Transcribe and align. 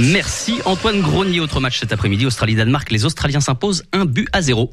Merci 0.00 0.62
Antoine 0.64 1.02
Grenier. 1.02 1.40
Autre 1.40 1.60
match 1.60 1.80
cet 1.80 1.92
après-midi, 1.92 2.24
Australie-Danemark. 2.24 2.90
Les 2.90 3.04
Australiens 3.04 3.40
s'imposent 3.40 3.84
un 3.92 4.06
but 4.06 4.26
à 4.32 4.40
zéro. 4.40 4.72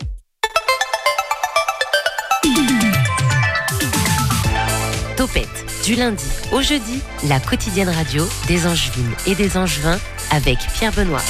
Topette, 5.15 5.47
du 5.85 5.95
lundi 5.95 6.23
au 6.51 6.61
jeudi, 6.61 6.99
la 7.27 7.39
quotidienne 7.39 7.89
radio 7.89 8.27
des 8.47 8.65
Angevines 8.65 9.13
et 9.27 9.35
des 9.35 9.57
Angevins 9.57 9.99
avec 10.31 10.57
Pierre 10.73 10.91
Benoît. 10.93 11.21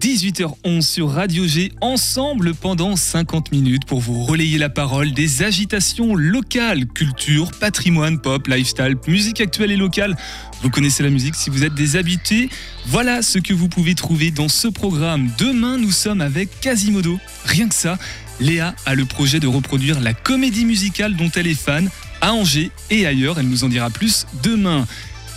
18h11 0.00 0.82
sur 0.82 1.10
Radio 1.10 1.46
G, 1.46 1.72
ensemble 1.80 2.54
pendant 2.54 2.96
50 2.96 3.52
minutes 3.52 3.84
pour 3.84 4.00
vous 4.00 4.24
relayer 4.24 4.58
la 4.58 4.68
parole 4.68 5.12
des 5.12 5.42
agitations 5.42 6.14
locales, 6.14 6.86
culture, 6.86 7.52
patrimoine, 7.52 8.20
pop, 8.20 8.46
lifestyle, 8.48 8.96
musique 9.06 9.40
actuelle 9.40 9.70
et 9.70 9.76
locale. 9.76 10.16
Vous 10.62 10.70
connaissez 10.70 11.02
la 11.02 11.10
musique 11.10 11.36
si 11.36 11.50
vous 11.50 11.62
êtes 11.62 11.74
des 11.74 11.96
habités. 11.96 12.48
Voilà 12.86 13.22
ce 13.22 13.38
que 13.38 13.52
vous 13.52 13.68
pouvez 13.68 13.94
trouver 13.94 14.30
dans 14.30 14.48
ce 14.48 14.66
programme. 14.66 15.30
Demain, 15.38 15.78
nous 15.78 15.92
sommes 15.92 16.20
avec 16.20 16.60
Quasimodo. 16.60 17.18
Rien 17.44 17.68
que 17.68 17.74
ça, 17.74 17.98
Léa 18.40 18.74
a 18.86 18.94
le 18.94 19.04
projet 19.04 19.40
de 19.40 19.46
reproduire 19.46 20.00
la 20.00 20.14
comédie 20.14 20.64
musicale 20.64 21.16
dont 21.16 21.30
elle 21.34 21.46
est 21.46 21.60
fan 21.60 21.88
à 22.20 22.32
Angers 22.32 22.70
et 22.90 23.06
ailleurs. 23.06 23.38
Elle 23.38 23.48
nous 23.48 23.64
en 23.64 23.68
dira 23.68 23.90
plus 23.90 24.26
demain. 24.42 24.86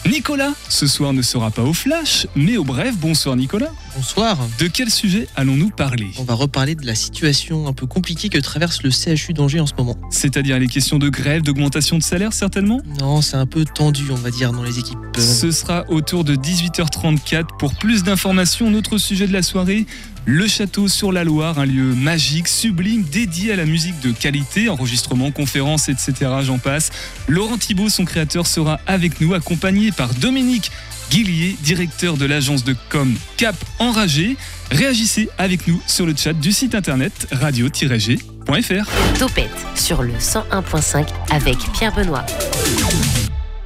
Nicolas, 0.10 0.54
ce 0.68 0.88
soir 0.88 1.14
ne 1.14 1.22
sera 1.22 1.52
pas 1.52 1.62
au 1.62 1.74
flash, 1.74 2.26
mais 2.36 2.58
au 2.58 2.64
bref. 2.64 2.96
Bonsoir 2.98 3.36
Nicolas. 3.36 3.72
Bonsoir. 3.96 4.36
De 4.58 4.66
quel 4.66 4.90
sujet 4.90 5.28
allons-nous 5.36 5.70
parler? 5.70 6.08
On 6.18 6.24
va 6.24 6.34
reparler 6.34 6.74
de 6.74 6.88
la 6.88 6.96
situation 6.96 7.68
un 7.68 7.74
peu 7.74 7.86
compliquée 7.86 8.30
que 8.30 8.40
traverse 8.40 8.82
le 8.82 8.90
CHU 8.90 9.34
d'Angers 9.34 9.60
en 9.60 9.68
ce 9.68 9.76
moment. 9.78 9.96
C'est-à-dire 10.10 10.58
les 10.58 10.68
questions 10.68 10.98
de 10.98 11.08
grève, 11.08 11.44
d'augmentation 11.44 12.00
de 12.00 12.04
salaire 12.04 12.34
certainement? 12.34 12.82
Non, 13.00 13.22
c'est 13.22 13.38
un 13.38 13.46
peu 13.46 13.64
tendu, 13.64 14.06
on 14.10 14.16
va 14.16 14.32
dire, 14.32 14.54
dans 14.54 14.64
les 14.64 14.80
équipes. 14.80 14.98
Ce 15.20 15.52
sera 15.52 15.86
autour 15.88 16.24
de 16.24 16.36
18h34. 16.36 17.58
Pour 17.60 17.76
plus 17.76 18.02
d'informations, 18.02 18.72
notre 18.72 18.98
sujet 18.98 19.28
de 19.28 19.34
la 19.34 19.44
soirée, 19.44 19.86
le 20.26 20.48
château 20.48 20.88
sur 20.88 21.12
la 21.12 21.24
Loire, 21.24 21.60
un 21.60 21.66
lieu 21.66 21.96
magique, 21.96 22.48
sublime, 22.48 23.04
dédié 23.04 23.54
à 23.54 23.56
la 23.56 23.66
musique 23.66 24.00
de 24.02 24.12
qualité, 24.12 24.70
enregistrement, 24.70 25.32
conférences, 25.32 25.90
etc. 25.90 26.14
J'en 26.44 26.58
passe. 26.58 26.92
Laurent 27.28 27.58
Thibault, 27.58 27.90
son 27.90 28.06
créateur, 28.06 28.48
sera 28.48 28.80
avec 28.88 29.20
nous, 29.22 29.34
accompagné 29.34 29.92
par 29.92 30.14
Dominique 30.14 30.72
Guillier, 31.10 31.58
directeur 31.62 32.18
de 32.18 32.26
l'agence 32.26 32.64
de 32.64 32.76
com 32.90 33.14
Cap 33.38 33.56
Enragé. 33.80 34.38
Réagissez 34.72 35.30
avec 35.38 35.68
nous 35.68 35.82
sur 35.88 36.06
le 36.06 36.16
chat 36.16 36.34
du 36.34 36.52
site 36.52 36.76
internet 36.76 37.28
radio-g.fr. 37.32 39.20
Topette 39.20 39.50
sur 39.76 40.04
le 40.04 40.14
101.5 40.14 41.08
avec 41.32 41.58
Pierre 41.74 41.94
Benoît. 41.94 42.26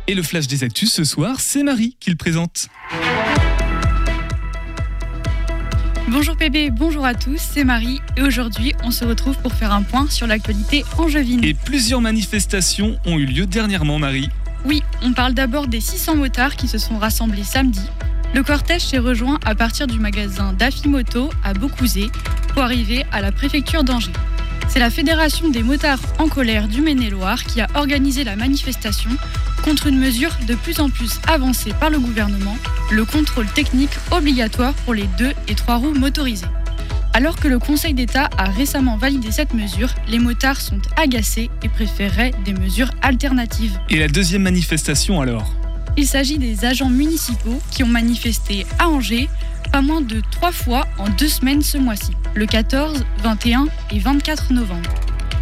Et 0.08 0.16
le 0.16 0.24
flash 0.24 0.48
des 0.48 0.64
actus 0.64 0.92
ce 0.92 1.04
soir, 1.04 1.40
c'est 1.40 1.64
Marie 1.64 1.98
qui 2.00 2.10
le 2.10 2.16
présente. 2.16 2.68
Bonjour 6.08 6.38
PB, 6.38 6.70
bonjour 6.70 7.04
à 7.04 7.16
tous, 7.16 7.40
c'est 7.40 7.64
Marie 7.64 8.00
et 8.16 8.22
aujourd'hui 8.22 8.74
on 8.84 8.92
se 8.92 9.04
retrouve 9.04 9.36
pour 9.40 9.54
faire 9.54 9.74
un 9.74 9.82
point 9.82 10.08
sur 10.08 10.28
l'actualité 10.28 10.86
angevine. 11.00 11.44
Et 11.44 11.56
plusieurs 11.56 12.00
manifestations 12.00 13.00
ont 13.08 13.18
eu 13.18 13.26
lieu 13.26 13.48
dernièrement, 13.48 13.98
Marie. 13.98 14.30
Oui, 14.66 14.84
on 15.02 15.14
parle 15.14 15.34
d'abord 15.34 15.68
des 15.68 15.80
600 15.80 16.16
motards 16.16 16.58
qui 16.58 16.68
se 16.68 16.78
sont 16.78 17.00
rassemblés 17.00 17.44
samedi. 17.44 17.82
Le 18.36 18.44
cortège 18.44 18.84
s'est 18.84 19.00
rejoint 19.00 19.40
à 19.46 19.56
partir 19.56 19.88
du 19.88 19.98
magasin 19.98 20.54
d'Afimoto 20.54 21.32
à 21.44 21.56
Beaucouzé 21.56 22.12
pour 22.54 22.62
arriver 22.62 23.04
à 23.12 23.22
la 23.22 23.32
préfecture 23.32 23.84
d'Angers. 23.84 24.14
C'est 24.68 24.80
la 24.80 24.90
Fédération 24.90 25.50
des 25.50 25.64
motards 25.64 26.02
en 26.20 26.28
colère 26.28 26.68
du 26.68 26.82
Maine-et-Loire 26.82 27.44
qui 27.46 27.62
a 27.62 27.68
organisé 27.76 28.24
la 28.24 28.36
manifestation 28.36 29.10
contre 29.64 29.88
une 29.88 29.98
mesure 29.98 30.36
de 30.48 30.56
plus 30.56 30.80
en 30.80 30.90
plus 30.90 31.20
avancée 31.28 31.72
par 31.80 31.90
le 31.90 31.98
gouvernement, 31.98 32.58
le 32.92 33.06
contrôle 33.06 33.48
technique 33.48 33.98
obligatoire 34.12 34.74
pour 34.74 34.94
les 34.94 35.08
deux 35.18 35.32
et 35.48 35.56
trois 35.56 35.78
roues 35.78 35.94
motorisées. 35.94 36.46
Alors 37.14 37.38
que 37.38 37.48
le 37.48 37.60
Conseil 37.60 37.94
d'État 37.94 38.30
a 38.38 38.50
récemment 38.50 38.98
validé 38.98 39.32
cette 39.32 39.54
mesure, 39.54 39.90
les 40.10 40.20
motards 40.20 40.60
sont 40.60 40.82
agacés 40.98 41.50
et 41.64 41.70
préféreraient 41.70 42.34
des 42.44 42.54
mesures 42.54 42.92
alternatives. 43.02 43.80
Et 43.90 43.98
la 43.98 44.10
deuxième 44.10 44.42
manifestation 44.42 45.22
alors? 45.22 45.54
Il 45.96 46.06
s'agit 46.06 46.38
des 46.38 46.66
agents 46.66 46.90
municipaux 46.90 47.62
qui 47.72 47.84
ont 47.84 47.88
manifesté 47.88 48.66
à 48.80 48.90
Angers 48.90 49.30
pas 49.76 49.82
moins 49.82 50.00
de 50.00 50.22
trois 50.32 50.54
fois 50.54 50.88
en 50.98 51.10
deux 51.10 51.28
semaines 51.28 51.62
ce 51.62 51.78
mois-ci, 51.78 52.14
le 52.34 52.46
14, 52.46 53.04
21 53.24 53.68
et 53.92 54.00
24 54.00 54.54
novembre. 54.54 54.90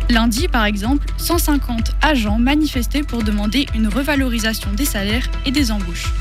Lundi, 0.10 0.48
par 0.48 0.66
exemple, 0.66 1.06
150 1.18 1.92
agents 2.02 2.40
manifestaient 2.40 3.04
pour 3.04 3.22
demander 3.22 3.68
une 3.76 3.88
revalorisation 3.88 4.74
des 4.74 4.86
salaires 4.86 5.30
et 5.46 5.52
des 5.52 5.72
embauches. 5.72 6.12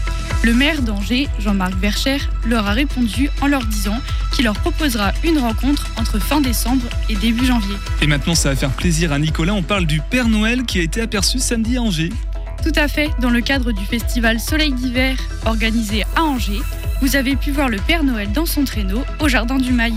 Le 0.44 0.52
maire 0.52 0.82
d'Angers, 0.82 1.26
Jean-Marc 1.38 1.72
Vercher, 1.76 2.18
leur 2.46 2.66
a 2.66 2.72
répondu 2.72 3.30
en 3.40 3.46
leur 3.46 3.64
disant 3.64 3.96
qu'il 4.34 4.44
leur 4.44 4.58
proposera 4.58 5.12
une 5.24 5.38
rencontre 5.38 5.86
entre 5.96 6.18
fin 6.18 6.42
décembre 6.42 6.84
et 7.08 7.14
début 7.14 7.46
janvier. 7.46 7.76
Et 8.02 8.06
maintenant, 8.06 8.34
ça 8.34 8.50
va 8.50 8.56
faire 8.56 8.72
plaisir 8.72 9.14
à 9.14 9.18
Nicolas. 9.18 9.54
On 9.54 9.62
parle 9.62 9.86
du 9.86 10.02
Père 10.02 10.28
Noël 10.28 10.64
qui 10.64 10.80
a 10.80 10.82
été 10.82 11.00
aperçu 11.00 11.38
samedi 11.38 11.78
à 11.78 11.80
Angers. 11.80 12.10
Tout 12.62 12.72
à 12.76 12.88
fait, 12.88 13.10
dans 13.22 13.30
le 13.30 13.40
cadre 13.40 13.72
du 13.72 13.86
festival 13.86 14.38
Soleil 14.38 14.72
d'hiver 14.72 15.16
organisé 15.46 16.04
à 16.14 16.24
Angers, 16.24 16.60
vous 17.02 17.16
avez 17.16 17.34
pu 17.34 17.50
voir 17.50 17.68
le 17.68 17.78
Père 17.78 18.04
Noël 18.04 18.30
dans 18.30 18.46
son 18.46 18.64
traîneau 18.64 19.02
au 19.18 19.28
Jardin 19.28 19.56
du 19.56 19.72
Mail. 19.72 19.92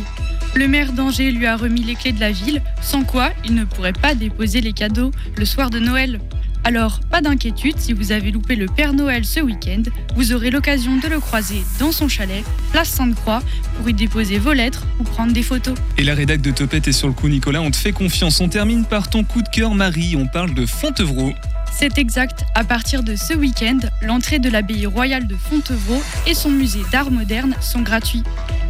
Le 0.55 0.67
maire 0.67 0.91
d'Angers 0.91 1.31
lui 1.31 1.45
a 1.45 1.55
remis 1.55 1.83
les 1.83 1.93
clés 1.93 2.13
de 2.13 2.19
la 2.19 2.31
ville, 2.31 2.63
sans 2.81 3.03
quoi 3.03 3.29
il 3.45 3.53
ne 3.53 3.63
pourrait 3.63 3.93
pas 3.93 4.15
déposer 4.15 4.59
les 4.59 4.73
cadeaux 4.73 5.11
le 5.37 5.45
soir 5.45 5.69
de 5.69 5.77
Noël. 5.77 6.19
Alors, 6.63 7.01
pas 7.11 7.21
d'inquiétude, 7.21 7.77
si 7.77 7.93
vous 7.93 8.11
avez 8.11 8.31
loupé 8.31 8.55
le 8.55 8.65
Père 8.65 8.93
Noël 8.93 9.23
ce 9.23 9.39
week-end, 9.39 9.83
vous 10.15 10.33
aurez 10.33 10.49
l'occasion 10.49 10.97
de 10.97 11.07
le 11.07 11.19
croiser 11.19 11.63
dans 11.79 11.91
son 11.91 12.07
chalet, 12.07 12.43
place 12.71 12.89
Sainte-Croix, 12.89 13.43
pour 13.77 13.87
y 13.87 13.93
déposer 13.93 14.39
vos 14.39 14.53
lettres 14.53 14.87
ou 14.99 15.03
prendre 15.03 15.31
des 15.31 15.43
photos. 15.43 15.75
Et 15.99 16.03
la 16.03 16.15
rédac 16.15 16.41
de 16.41 16.49
Topette 16.49 16.87
est 16.87 16.91
sur 16.91 17.07
le 17.07 17.13
coup, 17.13 17.27
Nicolas. 17.27 17.61
On 17.61 17.69
te 17.69 17.77
fait 17.77 17.91
confiance. 17.91 18.41
On 18.41 18.49
termine 18.49 18.83
par 18.83 19.11
ton 19.11 19.23
coup 19.23 19.43
de 19.43 19.49
cœur, 19.49 19.75
Marie. 19.75 20.15
On 20.17 20.25
parle 20.25 20.55
de 20.55 20.65
Fontevraud. 20.65 21.33
C'est 21.77 21.97
exact, 21.97 22.45
à 22.55 22.63
partir 22.63 23.03
de 23.03 23.17
ce 23.17 23.33
week-end, 23.33 23.79
l'entrée 24.01 24.39
de 24.39 24.49
l'abbaye 24.49 24.85
royale 24.85 25.27
de 25.27 25.35
Fontevraud 25.35 26.01
et 26.25 26.33
son 26.33 26.49
musée 26.49 26.83
d'art 26.89 27.11
moderne 27.11 27.53
sont 27.59 27.81
gratuits. 27.81 28.23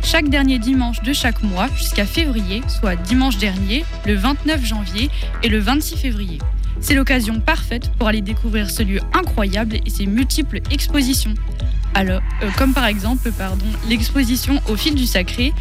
Chaque 0.04 0.28
dernier 0.28 0.58
dimanche 0.58 1.04
de 1.04 1.14
chaque 1.14 1.44
mois 1.44 1.68
jusqu'à 1.78 2.08
février, 2.08 2.64
soit 2.68 2.96
dimanche 2.96 3.38
dernier, 3.38 3.86
le 4.08 4.16
29 4.16 4.66
janvier 4.66 5.12
et 5.44 5.50
le 5.50 5.60
26 5.60 5.98
février. 5.98 6.40
C'est 6.80 6.96
l'occasion 6.96 7.40
parfaite 7.40 7.92
pour 8.00 8.08
aller 8.08 8.22
découvrir 8.22 8.72
ce 8.72 8.82
lieu 8.82 9.00
incroyable 9.14 9.76
et 9.86 9.90
ses 9.92 10.08
multiples 10.08 10.62
expositions. 10.72 11.36
Alors, 11.96 12.22
euh, 12.44 12.50
comme 12.58 12.74
par 12.74 12.86
exemple, 12.88 13.32
l'exposition 13.88 14.62
au 14.68 14.76
fil 14.76 14.96
du 14.96 15.06
sacré, 15.06 15.54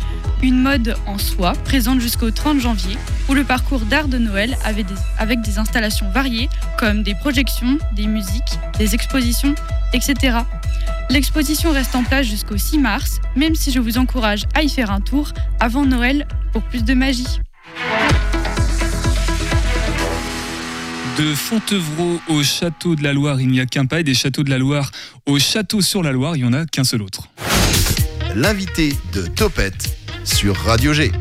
une 0.42 0.60
mode 0.60 0.96
en 1.06 1.16
soie 1.16 1.52
présente 1.52 2.00
jusqu'au 2.00 2.32
30 2.32 2.58
janvier, 2.58 2.98
ou 3.28 3.34
le 3.34 3.44
parcours 3.44 3.80
d'art 3.82 4.08
de 4.08 4.18
Noël 4.18 4.56
avec 4.64 5.40
des 5.42 5.58
installations 5.58 6.10
variées 6.10 6.48
comme 6.76 7.04
des 7.04 7.14
projections, 7.14 7.78
des 7.94 8.08
musiques, 8.08 8.58
des 8.78 8.96
expositions, 8.96 9.54
etc. 9.92 10.38
L'exposition 11.08 11.70
reste 11.70 11.94
en 11.94 12.02
place 12.02 12.26
jusqu'au 12.26 12.56
6 12.56 12.78
mars, 12.78 13.20
même 13.36 13.54
si 13.54 13.70
je 13.70 13.78
vous 13.78 13.96
encourage 13.96 14.42
à 14.54 14.62
y 14.62 14.68
faire 14.68 14.90
un 14.90 15.00
tour 15.00 15.30
avant 15.60 15.86
Noël 15.86 16.26
pour 16.52 16.62
plus 16.62 16.82
de 16.82 16.94
magie. 16.94 17.40
De 21.18 21.32
Fontevraud 21.32 22.20
au 22.28 22.42
château 22.42 22.96
de 22.96 23.04
la 23.04 23.12
Loire, 23.12 23.40
il 23.40 23.48
n'y 23.48 23.60
a 23.60 23.66
qu'un 23.66 23.86
pas, 23.86 24.00
et 24.00 24.02
des 24.02 24.14
châteaux 24.14 24.42
de 24.42 24.50
la 24.50 24.58
Loire 24.58 24.90
au 25.26 25.38
château 25.38 25.80
sur 25.80 26.02
la 26.02 26.10
Loire, 26.10 26.36
il 26.36 26.42
n'y 26.42 26.48
en 26.48 26.52
a 26.52 26.66
qu'un 26.66 26.82
seul 26.82 27.02
autre. 27.02 27.28
L'invité 28.34 28.94
de 29.12 29.26
Topette 29.26 29.96
sur 30.24 30.56
Radio 30.56 30.92
G. 30.92 31.12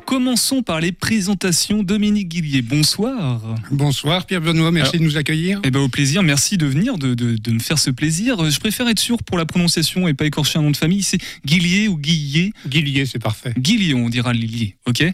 commençons 0.00 0.62
par 0.62 0.80
les 0.80 0.92
présentations. 0.92 1.82
Dominique 1.82 2.28
Guillier, 2.28 2.62
bonsoir. 2.62 3.40
Bonsoir 3.70 4.26
Pierre 4.26 4.40
Benoît, 4.40 4.70
merci 4.70 4.98
de 4.98 5.02
nous 5.02 5.16
accueillir. 5.16 5.60
Eh 5.64 5.70
ben, 5.70 5.80
au 5.80 5.88
plaisir, 5.88 6.22
merci 6.22 6.56
de 6.56 6.66
venir, 6.66 6.98
de, 6.98 7.14
de- 7.14 7.36
de 7.36 7.50
me 7.52 7.58
faire 7.58 7.78
ce 7.78 7.90
plaisir. 7.90 8.50
Je 8.50 8.58
préfère 8.60 8.88
être 8.88 8.98
sûr 8.98 9.22
pour 9.22 9.36
la 9.38 9.46
prononciation 9.46 10.08
et 10.08 10.14
pas 10.14 10.26
écorcher 10.26 10.58
un 10.58 10.62
nom 10.62 10.70
de 10.70 10.76
famille. 10.76 11.02
C'est 11.02 11.18
Guillier 11.44 11.88
ou 11.88 11.96
Guillet 11.98 12.52
Guillier, 12.66 13.06
c'est 13.06 13.18
parfait. 13.18 13.52
Guillier, 13.58 13.94
on 13.94 14.08
dira 14.08 14.32
Lillier, 14.32 14.76
ok? 14.86 15.04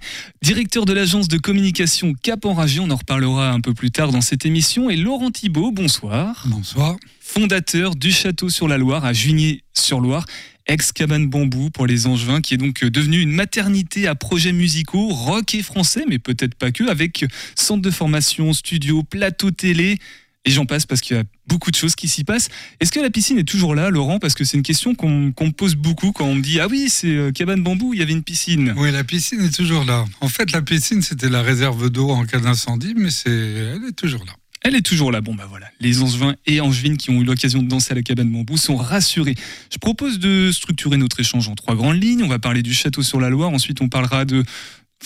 Directeur 0.43 0.85
de 0.87 0.93
l'agence 0.93 1.29
de 1.29 1.39
communication 1.39 2.15
Cap 2.23 2.45
Enragé, 2.45 2.81
on 2.81 2.91
en 2.91 2.97
reparlera 2.97 3.51
un 3.53 3.61
peu 3.61 3.75
plus 3.75 3.91
tard 3.91 4.13
dans 4.13 4.21
cette 4.21 4.47
émission. 4.47 4.91
Et 4.91 4.97
Laurent 4.97 5.31
Thibault, 5.31 5.73
bonsoir. 5.73 6.45
Bonsoir. 6.47 6.97
Fondateur 7.21 7.95
du 7.95 8.11
château 8.11 8.49
sur 8.49 8.67
la 8.67 8.77
Loire 8.77 9.05
à 9.05 9.13
Junier-sur-Loire, 9.13 10.25
ex-cabane 10.71 11.27
bambou 11.27 11.71
pour 11.71 11.87
les 11.87 12.07
Angevins, 12.07 12.41
qui 12.41 12.55
est 12.55 12.59
donc 12.59 12.85
devenu 12.85 13.21
une 13.21 13.33
maternité 13.33 14.07
à 14.07 14.15
projets 14.15 14.53
musicaux, 14.53 15.09
rock 15.09 15.55
et 15.55 15.63
français, 15.63 16.05
mais 16.09 16.19
peut-être 16.19 16.55
pas 16.55 16.71
que, 16.71 16.89
avec 16.89 17.25
centre 17.57 17.83
de 17.83 17.91
formation, 17.91 18.53
studio, 18.53 19.03
plateau 19.03 19.51
télé. 19.51 19.99
Et 20.47 20.51
j'en 20.51 20.65
passe 20.65 20.87
parce 20.87 21.03
qu'il 21.03 21.19
y 21.19 21.21
a 21.21 21.25
beaucoup 21.47 21.71
de 21.71 21.77
choses 21.77 21.95
qui 21.95 22.09
s'y 22.09 22.25
passent. 22.25 22.49
Est-ce 22.81 22.93
que 22.93 23.01
la 23.01 23.11
piscine 23.11 23.37
est 23.39 23.45
toujours 23.45 23.75
là, 23.75 23.91
Laurent? 23.91 24.19
Parce 24.19 24.33
que 24.33 24.45
c'est 24.45 24.57
une 24.57 24.63
question 24.63 24.95
qu'on 24.95 25.09
me 25.11 25.51
pose 25.51 25.75
beaucoup 25.75 26.13
quand 26.13 26.25
on 26.25 26.37
me 26.37 26.41
dit 26.41 26.61
Ah 26.61 26.67
oui, 26.67 26.87
c'est 26.89 27.15
euh, 27.15 27.31
cabane 27.31 27.63
bambou, 27.63 27.93
il 27.93 28.01
y 28.01 28.03
avait 28.03 28.13
une 28.13 28.23
piscine. 28.23 28.73
Oui, 28.79 28.91
la 28.91 29.05
piscine 29.05 29.43
est 29.43 29.55
toujours 29.55 29.85
là. 29.85 30.07
En 30.23 30.29
fait, 30.29 30.51
la 30.53 30.63
piscine, 30.63 31.03
c'était 31.03 31.29
la 31.29 31.43
réserve 31.43 31.91
d'eau 31.91 32.09
en 32.09 32.25
cas 32.25 32.41
d'incendie, 32.41 32.95
mais 32.97 33.11
elle 33.27 33.83
est 33.87 33.97
toujours 33.97 34.25
là. 34.25 34.33
Elle 34.63 34.75
est 34.75 34.83
toujours 34.83 35.11
là. 35.11 35.21
Bon, 35.21 35.35
bah 35.35 35.47
voilà. 35.49 35.69
Les 35.81 36.03
Angevins 36.03 36.37
et 36.47 36.61
Angevines 36.61 36.99
qui 36.99 37.11
ont 37.11 37.21
eu 37.21 37.25
l'occasion 37.25 37.63
de 37.63 37.69
danser 37.69 37.93
à 37.93 37.95
la 37.95 38.03
cabane 38.03 38.31
bambou 38.31 38.59
sont 38.59 38.77
rassurés. 38.77 39.35
Je 39.73 39.79
propose 39.79 40.19
de 40.19 40.51
structurer 40.53 40.99
notre 40.99 41.19
échange 41.21 41.49
en 41.49 41.55
trois 41.55 41.75
grandes 41.75 42.03
lignes. 42.03 42.23
On 42.23 42.29
va 42.29 42.39
parler 42.39 42.63
du 42.63 42.75
château 42.75 43.03
sur 43.03 43.21
la 43.21 43.31
Loire. 43.31 43.51
Ensuite, 43.51 43.81
on 43.81 43.89
parlera 43.89 44.27
de 44.27 44.45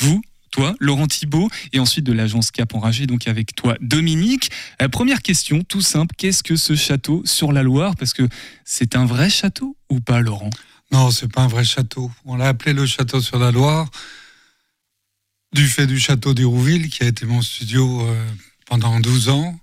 vous, 0.00 0.20
toi, 0.50 0.74
Laurent 0.80 1.06
Thibault, 1.06 1.50
et 1.72 1.78
ensuite 1.78 2.04
de 2.04 2.12
l'agence 2.12 2.50
Cap 2.50 2.74
Enragé, 2.74 3.06
donc 3.06 3.28
avec 3.28 3.54
toi, 3.54 3.76
Dominique. 3.80 4.50
Euh, 4.82 4.88
première 4.88 5.22
question, 5.22 5.62
tout 5.62 5.82
simple. 5.82 6.14
Qu'est-ce 6.18 6.42
que 6.42 6.56
ce 6.56 6.74
château 6.74 7.22
sur 7.24 7.52
la 7.52 7.62
Loire? 7.62 7.94
Parce 7.96 8.12
que 8.12 8.28
c'est 8.64 8.96
un 8.96 9.06
vrai 9.06 9.30
château 9.30 9.76
ou 9.88 10.00
pas, 10.00 10.20
Laurent? 10.20 10.50
Non, 10.90 11.12
c'est 11.12 11.30
pas 11.30 11.42
un 11.42 11.48
vrai 11.48 11.64
château. 11.64 12.10
On 12.24 12.36
l'a 12.36 12.48
appelé 12.48 12.72
le 12.72 12.86
château 12.86 13.20
sur 13.20 13.38
la 13.38 13.52
Loire, 13.52 13.88
du 15.52 15.66
fait 15.66 15.86
du 15.86 16.00
château 16.00 16.34
d'Hérouville, 16.34 16.88
qui 16.88 17.04
a 17.04 17.06
été 17.06 17.24
mon 17.24 17.40
studio 17.40 18.02
euh, 18.02 18.24
pendant 18.66 19.00
12 19.00 19.28
ans 19.28 19.58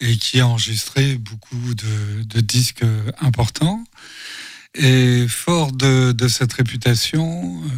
et 0.00 0.16
qui 0.16 0.40
a 0.40 0.46
enregistré 0.46 1.16
beaucoup 1.16 1.74
de, 1.74 2.40
disques 2.40 2.84
euh, 2.84 3.10
importants. 3.20 3.84
Et 4.74 5.26
fort 5.28 5.72
de, 5.72 6.14
cette 6.28 6.52
réputation 6.52 7.62
euh, 7.64 7.68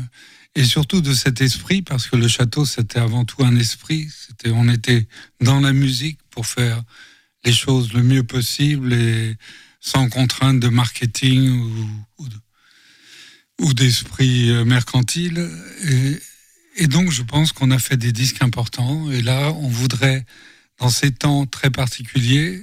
et 0.55 0.65
surtout 0.65 1.01
de 1.01 1.15
cet 1.15 1.41
esprit, 1.41 1.83
parce 1.83 2.09
que 2.09 2.17
le 2.17 2.29
château 2.29 2.65
c'était 2.65 2.99
avant 2.99 3.25
tout 3.25 3.43
un 3.45 3.57
esprit. 3.57 4.09
C'était, 4.11 4.51
on 4.51 4.69
était 4.69 5.07
dans 5.41 5.61
la 5.61 5.73
musique 5.73 6.19
pour 6.31 6.47
faire 6.47 6.83
les 7.45 7.53
choses 7.53 7.93
le 7.93 8.03
mieux 8.03 8.25
possible 8.25 8.93
et 8.93 9.37
sans 9.81 10.09
contrainte 10.11 10.61
de 10.61 10.69
marketing 10.69 11.49
ou, 11.49 11.89
ou 12.19 12.29
de- 12.29 12.41
ou 13.61 13.75
d'esprit 13.75 14.51
euh, 14.51 14.65
mercantile. 14.65 15.49
Et 16.77 16.87
donc, 16.87 17.11
je 17.11 17.23
pense 17.23 17.53
qu'on 17.53 17.71
a 17.71 17.79
fait 17.79 17.97
des 17.97 18.13
disques 18.13 18.43
importants. 18.43 19.11
Et 19.11 19.23
là, 19.23 19.53
on 19.53 19.69
voudrait, 19.69 20.25
dans 20.81 20.89
ces 20.89 21.13
temps 21.13 21.47
très 21.47 21.71
particuliers, 21.71 22.63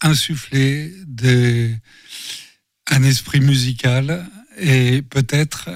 insuffler 0.00 0.92
un 2.90 3.02
esprit 3.02 3.40
musical 3.40 4.26
et 4.58 5.02
peut-être 5.02 5.70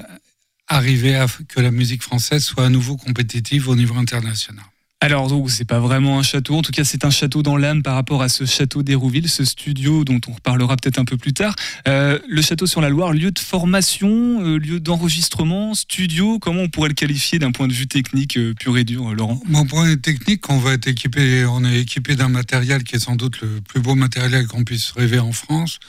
arriver 0.67 1.15
à 1.15 1.27
que 1.47 1.59
la 1.61 1.71
musique 1.71 2.03
française 2.03 2.43
soit 2.43 2.65
à 2.65 2.69
nouveau 2.69 2.97
compétitive 2.97 3.69
au 3.69 3.75
niveau 3.75 3.95
international. 3.95 4.65
Alors, 5.03 5.27
donc, 5.27 5.51
c'est 5.51 5.65
pas 5.65 5.81
vraiment 5.81 6.17
un 6.17 6.23
château. 6.23 6.55
En 6.55 6.61
tout 6.61 6.71
cas, 6.71 6.85
c'est 6.85 7.03
un 7.03 7.09
château 7.09 7.43
dans 7.43 7.57
l'âme 7.57 7.83
par 7.83 7.95
rapport 7.95 8.21
à 8.21 8.29
ce 8.29 8.45
château 8.45 8.83
d'Hérouville, 8.83 9.27
ce 9.27 9.43
studio 9.43 10.05
dont 10.05 10.21
on 10.29 10.31
reparlera 10.31 10.77
peut-être 10.77 10.97
un 10.97 11.03
peu 11.03 11.17
plus 11.17 11.33
tard. 11.33 11.57
Euh, 11.89 12.19
le 12.25 12.41
château 12.41 12.67
sur 12.67 12.79
la 12.79 12.87
Loire, 12.87 13.11
lieu 13.11 13.29
de 13.29 13.39
formation, 13.39 14.07
euh, 14.07 14.57
lieu 14.57 14.79
d'enregistrement, 14.79 15.73
studio. 15.75 16.39
Comment 16.39 16.61
on 16.61 16.69
pourrait 16.69 16.87
le 16.87 16.93
qualifier 16.93 17.37
d'un 17.37 17.51
point 17.51 17.67
de 17.67 17.73
vue 17.73 17.85
technique 17.85 18.37
euh, 18.37 18.53
pur 18.53 18.77
et 18.77 18.85
dur, 18.85 19.13
Laurent? 19.13 19.41
Mon 19.45 19.65
point 19.65 19.89
de 19.89 19.95
technique, 19.95 20.49
on 20.49 20.57
va 20.57 20.71
être 20.71 20.87
équipé, 20.87 21.45
on 21.47 21.65
est 21.65 21.81
équipé 21.81 22.15
d'un 22.15 22.29
matériel 22.29 22.85
qui 22.85 22.95
est 22.95 22.99
sans 22.99 23.17
doute 23.17 23.41
le 23.41 23.59
plus 23.59 23.81
beau 23.81 23.95
matériel 23.95 24.47
qu'on 24.47 24.63
puisse 24.63 24.91
rêver 24.91 25.19
en 25.19 25.33
France. 25.33 25.79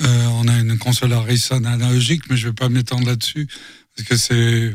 On 0.00 0.46
a 0.46 0.58
une 0.60 0.78
console 0.78 1.12
Harrison 1.12 1.64
analogique, 1.64 2.22
mais 2.30 2.36
je 2.36 2.48
vais 2.48 2.54
pas 2.54 2.68
m'étendre 2.68 3.06
là-dessus 3.06 3.48
parce 3.96 4.08
que 4.08 4.16
c'est 4.16 4.74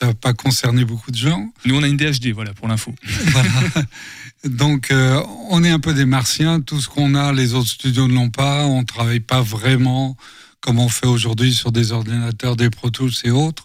ça 0.00 0.06
va 0.06 0.14
pas 0.14 0.32
concerner 0.32 0.84
beaucoup 0.84 1.10
de 1.10 1.16
gens. 1.16 1.52
Nous, 1.66 1.76
on 1.76 1.82
a 1.82 1.88
une 1.88 1.96
DHD, 1.96 2.32
voilà, 2.32 2.54
pour 2.54 2.68
l'info. 2.68 2.94
Voilà. 3.04 3.50
Donc, 4.44 4.90
euh, 4.90 5.22
on 5.50 5.62
est 5.62 5.70
un 5.70 5.78
peu 5.78 5.92
des 5.92 6.06
martiens. 6.06 6.60
Tout 6.60 6.80
ce 6.80 6.88
qu'on 6.88 7.14
a, 7.14 7.32
les 7.32 7.52
autres 7.52 7.68
studios 7.68 8.08
ne 8.08 8.14
l'ont 8.14 8.30
pas. 8.30 8.64
On 8.64 8.84
travaille 8.84 9.20
pas 9.20 9.42
vraiment 9.42 10.16
comme 10.60 10.78
on 10.78 10.88
fait 10.88 11.06
aujourd'hui 11.06 11.54
sur 11.54 11.72
des 11.72 11.92
ordinateurs, 11.92 12.56
des 12.56 12.70
Pro 12.70 12.90
Tools 12.90 13.12
et 13.24 13.30
autres. 13.30 13.64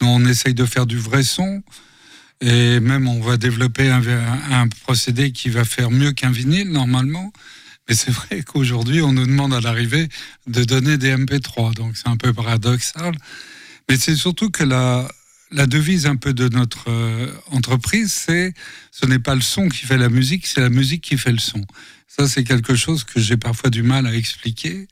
Nous, 0.00 0.08
on 0.08 0.24
essaye 0.24 0.54
de 0.54 0.64
faire 0.64 0.86
du 0.86 0.98
vrai 0.98 1.22
son. 1.22 1.62
Et 2.40 2.80
même, 2.80 3.06
on 3.08 3.20
va 3.20 3.36
développer 3.36 3.88
un, 3.88 4.02
un 4.50 4.68
procédé 4.68 5.30
qui 5.30 5.50
va 5.50 5.64
faire 5.64 5.90
mieux 5.90 6.12
qu'un 6.12 6.30
vinyle, 6.30 6.70
normalement. 6.70 7.32
Mais 7.88 7.94
c'est 7.94 8.10
vrai 8.10 8.42
qu'aujourd'hui, 8.42 9.02
on 9.02 9.12
nous 9.12 9.26
demande 9.26 9.54
à 9.54 9.60
l'arrivée 9.60 10.08
de 10.48 10.64
donner 10.64 10.98
des 10.98 11.16
MP3. 11.16 11.74
Donc, 11.74 11.96
c'est 11.96 12.08
un 12.08 12.16
peu 12.16 12.32
paradoxal. 12.32 13.14
Mais 13.88 13.96
c'est 13.96 14.16
surtout 14.16 14.50
que 14.50 14.64
la, 14.64 15.08
la 15.50 15.66
devise 15.66 16.06
un 16.06 16.16
peu 16.16 16.34
de 16.34 16.48
notre 16.48 16.90
euh, 16.90 17.32
entreprise, 17.50 18.12
c'est 18.12 18.54
ce 18.90 19.06
n'est 19.06 19.18
pas 19.18 19.34
le 19.34 19.40
son 19.40 19.68
qui 19.68 19.86
fait 19.86 19.98
la 19.98 20.08
musique, 20.08 20.46
c'est 20.46 20.60
la 20.60 20.70
musique 20.70 21.02
qui 21.02 21.16
fait 21.16 21.32
le 21.32 21.38
son. 21.38 21.64
Ça, 22.08 22.28
c'est 22.28 22.44
quelque 22.44 22.74
chose 22.74 23.04
que 23.04 23.20
j'ai 23.20 23.36
parfois 23.36 23.70
du 23.70 23.82
mal 23.82 24.06
à 24.06 24.14
expliquer, 24.14 24.88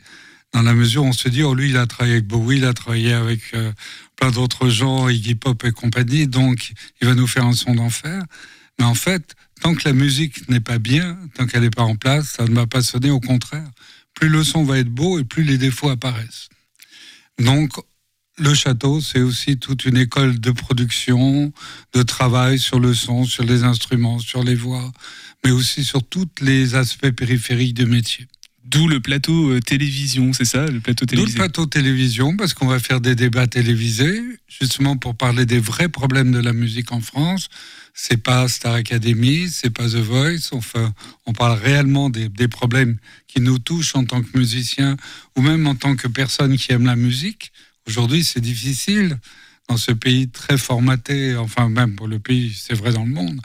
dans 0.52 0.62
la 0.62 0.74
mesure 0.74 1.04
où 1.04 1.08
on 1.08 1.12
se 1.12 1.28
dit, 1.28 1.42
oh 1.42 1.54
lui, 1.54 1.70
il 1.70 1.76
a 1.76 1.86
travaillé 1.86 2.14
avec 2.14 2.26
Bowie, 2.26 2.58
il 2.58 2.64
a 2.64 2.72
travaillé 2.72 3.12
avec 3.12 3.40
euh, 3.54 3.72
plein 4.16 4.30
d'autres 4.30 4.68
gens, 4.68 5.08
Iggy 5.08 5.34
Pop 5.34 5.64
et 5.64 5.72
compagnie, 5.72 6.28
donc 6.28 6.72
il 7.00 7.08
va 7.08 7.14
nous 7.14 7.26
faire 7.26 7.44
un 7.44 7.54
son 7.54 7.74
d'enfer. 7.74 8.22
Mais 8.78 8.84
en 8.84 8.94
fait, 8.94 9.34
tant 9.60 9.74
que 9.74 9.88
la 9.88 9.92
musique 9.92 10.48
n'est 10.48 10.60
pas 10.60 10.78
bien, 10.78 11.18
tant 11.34 11.46
qu'elle 11.46 11.62
n'est 11.62 11.70
pas 11.70 11.82
en 11.82 11.96
place, 11.96 12.34
ça 12.36 12.44
ne 12.44 12.54
va 12.54 12.66
pas 12.66 12.82
sonner, 12.82 13.10
au 13.10 13.20
contraire. 13.20 13.68
Plus 14.14 14.28
le 14.28 14.44
son 14.44 14.62
va 14.62 14.78
être 14.78 14.88
beau 14.88 15.18
et 15.18 15.24
plus 15.24 15.42
les 15.42 15.58
défauts 15.58 15.88
apparaissent. 15.88 16.48
Donc, 17.38 17.72
le 18.38 18.54
château, 18.54 19.00
c'est 19.00 19.20
aussi 19.20 19.58
toute 19.58 19.84
une 19.84 19.96
école 19.96 20.40
de 20.40 20.50
production, 20.50 21.52
de 21.92 22.02
travail 22.02 22.58
sur 22.58 22.80
le 22.80 22.94
son, 22.94 23.24
sur 23.24 23.44
les 23.44 23.62
instruments, 23.62 24.18
sur 24.18 24.42
les 24.42 24.54
voix, 24.54 24.92
mais 25.44 25.52
aussi 25.52 25.84
sur 25.84 26.02
tous 26.02 26.28
les 26.40 26.74
aspects 26.74 27.10
périphériques 27.10 27.74
du 27.74 27.86
métier. 27.86 28.26
D'où 28.64 28.88
le 28.88 28.98
plateau 28.98 29.50
euh, 29.50 29.60
télévision, 29.60 30.32
c'est 30.32 30.46
ça, 30.46 30.66
le 30.66 30.80
plateau 30.80 31.04
D'où 31.04 31.26
le 31.26 31.32
plateau 31.32 31.66
télévision, 31.66 32.36
parce 32.36 32.54
qu'on 32.54 32.66
va 32.66 32.78
faire 32.80 33.00
des 33.00 33.14
débats 33.14 33.46
télévisés, 33.46 34.22
justement 34.48 34.96
pour 34.96 35.14
parler 35.14 35.44
des 35.44 35.58
vrais 35.58 35.90
problèmes 35.90 36.32
de 36.32 36.38
la 36.38 36.52
musique 36.52 36.90
en 36.90 37.00
France. 37.00 37.50
C'est 37.92 38.16
pas 38.16 38.48
Star 38.48 38.74
Academy, 38.74 39.48
c'est 39.48 39.70
pas 39.70 39.86
The 39.86 39.96
Voice. 39.96 40.48
Enfin, 40.52 40.92
on 41.26 41.32
parle 41.32 41.56
réellement 41.60 42.10
des, 42.10 42.28
des 42.28 42.48
problèmes 42.48 42.96
qui 43.28 43.40
nous 43.40 43.58
touchent 43.58 43.94
en 43.94 44.04
tant 44.04 44.22
que 44.22 44.36
musiciens 44.36 44.96
ou 45.36 45.42
même 45.42 45.66
en 45.66 45.76
tant 45.76 45.94
que 45.94 46.08
personnes 46.08 46.56
qui 46.56 46.72
aiment 46.72 46.86
la 46.86 46.96
musique. 46.96 47.52
Aujourd'hui, 47.86 48.24
c'est 48.24 48.40
difficile 48.40 49.18
dans 49.68 49.76
ce 49.76 49.92
pays 49.92 50.28
très 50.28 50.58
formaté, 50.58 51.36
enfin 51.36 51.68
même 51.68 51.96
pour 51.96 52.08
le 52.08 52.18
pays, 52.18 52.54
c'est 52.58 52.74
vrai 52.74 52.92
dans 52.92 53.04
le 53.04 53.10
monde, 53.10 53.40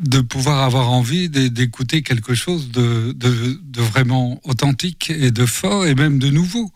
de 0.00 0.20
pouvoir 0.20 0.62
avoir 0.62 0.90
envie 0.90 1.28
d'é- 1.28 1.50
d'écouter 1.50 2.02
quelque 2.02 2.34
chose 2.34 2.70
de 2.70 3.14
vraiment 3.80 4.40
authentique 4.44 5.10
et 5.10 5.30
de 5.30 5.46
fort 5.46 5.86
et 5.86 5.94
même 5.94 6.18
de 6.18 6.30
nouveau. 6.30 6.72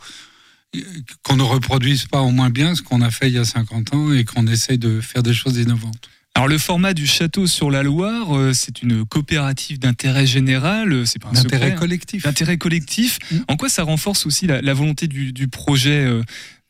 Qu'on 1.23 1.37
ne 1.37 1.43
reproduise 1.43 2.05
pas 2.07 2.21
au 2.21 2.31
moins 2.31 2.51
bien 2.51 2.75
ce 2.75 2.83
qu'on 2.83 3.01
a 3.01 3.11
fait 3.11 3.29
il 3.29 3.35
y 3.35 3.39
a 3.39 3.45
50 3.45 3.95
ans 3.95 4.13
et 4.13 4.25
qu'on 4.25 4.47
essaye 4.47 4.77
de 4.79 5.01
faire 5.01 5.23
des 5.23 5.33
choses 5.33 5.57
innovantes. 5.57 6.11
Alors 6.39 6.47
le 6.47 6.59
format 6.59 6.95
du 6.95 7.05
château 7.05 7.49
sur 7.49 7.69
la 7.69 7.83
Loire, 7.83 8.39
euh, 8.39 8.53
c'est 8.55 8.83
une 8.83 9.05
coopérative 9.05 9.81
d'intérêt 9.81 10.25
général, 10.25 10.93
euh, 10.93 11.05
c'est 11.05 11.19
pas 11.21 11.31
un 11.31 11.33
D'intérêt 11.33 11.63
secret, 11.65 11.73
hein. 11.73 11.81
collectif. 11.81 12.23
D'intérêt 12.23 12.59
collectif. 12.59 13.19
Mm. 13.33 13.37
En 13.49 13.57
quoi 13.57 13.69
ça 13.69 13.83
renforce 13.83 14.25
aussi 14.25 14.47
la, 14.47 14.63
la 14.63 14.73
volonté 14.73 15.09
du, 15.09 15.33
du 15.33 15.49
projet 15.49 16.05
euh, 16.05 16.23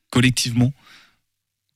collectivement? 0.09 0.73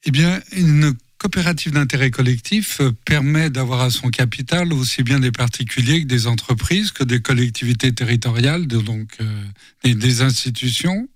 Eh 0.07 0.11
bien, 0.11 0.41
une 0.53 0.95
coopérative 1.19 1.73
d'intérêt 1.73 2.11
collectif 2.11 2.81
permet 3.05 3.51
d'avoir 3.51 3.83
à 3.83 3.91
son 3.91 4.09
capital 4.09 4.73
aussi 4.73 5.03
bien 5.03 5.21
des 5.21 5.31
particuliers 5.31 6.01
que 6.01 6.07
des 6.07 6.27
entreprises, 6.27 6.93
que 6.93 7.05
des 7.05 7.21
collectivités 7.21 7.93
territoriales, 7.93 8.67
donc 8.69 9.19
des, 9.85 9.95
des 9.95 10.23
institutions. 10.23 11.11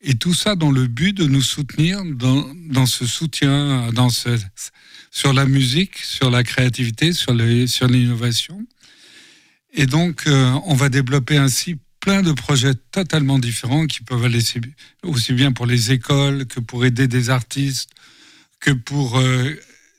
Et 0.00 0.14
tout 0.14 0.32
ça 0.32 0.56
dans 0.56 0.70
le 0.70 0.86
but 0.86 1.12
de 1.12 1.26
nous 1.26 1.42
soutenir 1.42 2.02
dans, 2.06 2.46
dans 2.70 2.86
ce 2.86 3.06
soutien, 3.06 3.92
dans 3.92 4.08
ce, 4.08 4.30
sur 5.16 5.32
la 5.32 5.46
musique, 5.46 5.96
sur 5.96 6.30
la 6.30 6.42
créativité, 6.42 7.14
sur 7.14 7.32
l'innovation. 7.32 8.66
Et 9.72 9.86
donc, 9.86 10.26
euh, 10.26 10.50
on 10.66 10.74
va 10.74 10.90
développer 10.90 11.38
ainsi 11.38 11.78
plein 12.00 12.20
de 12.20 12.32
projets 12.32 12.74
totalement 12.92 13.38
différents 13.38 13.86
qui 13.86 14.02
peuvent 14.02 14.24
aller 14.26 14.42
si- 14.42 14.60
aussi 15.02 15.32
bien 15.32 15.52
pour 15.52 15.64
les 15.64 15.90
écoles 15.90 16.44
que 16.44 16.60
pour 16.60 16.84
aider 16.84 17.08
des 17.08 17.30
artistes, 17.30 17.88
que 18.60 18.72
pour 18.72 19.18
euh, 19.18 19.54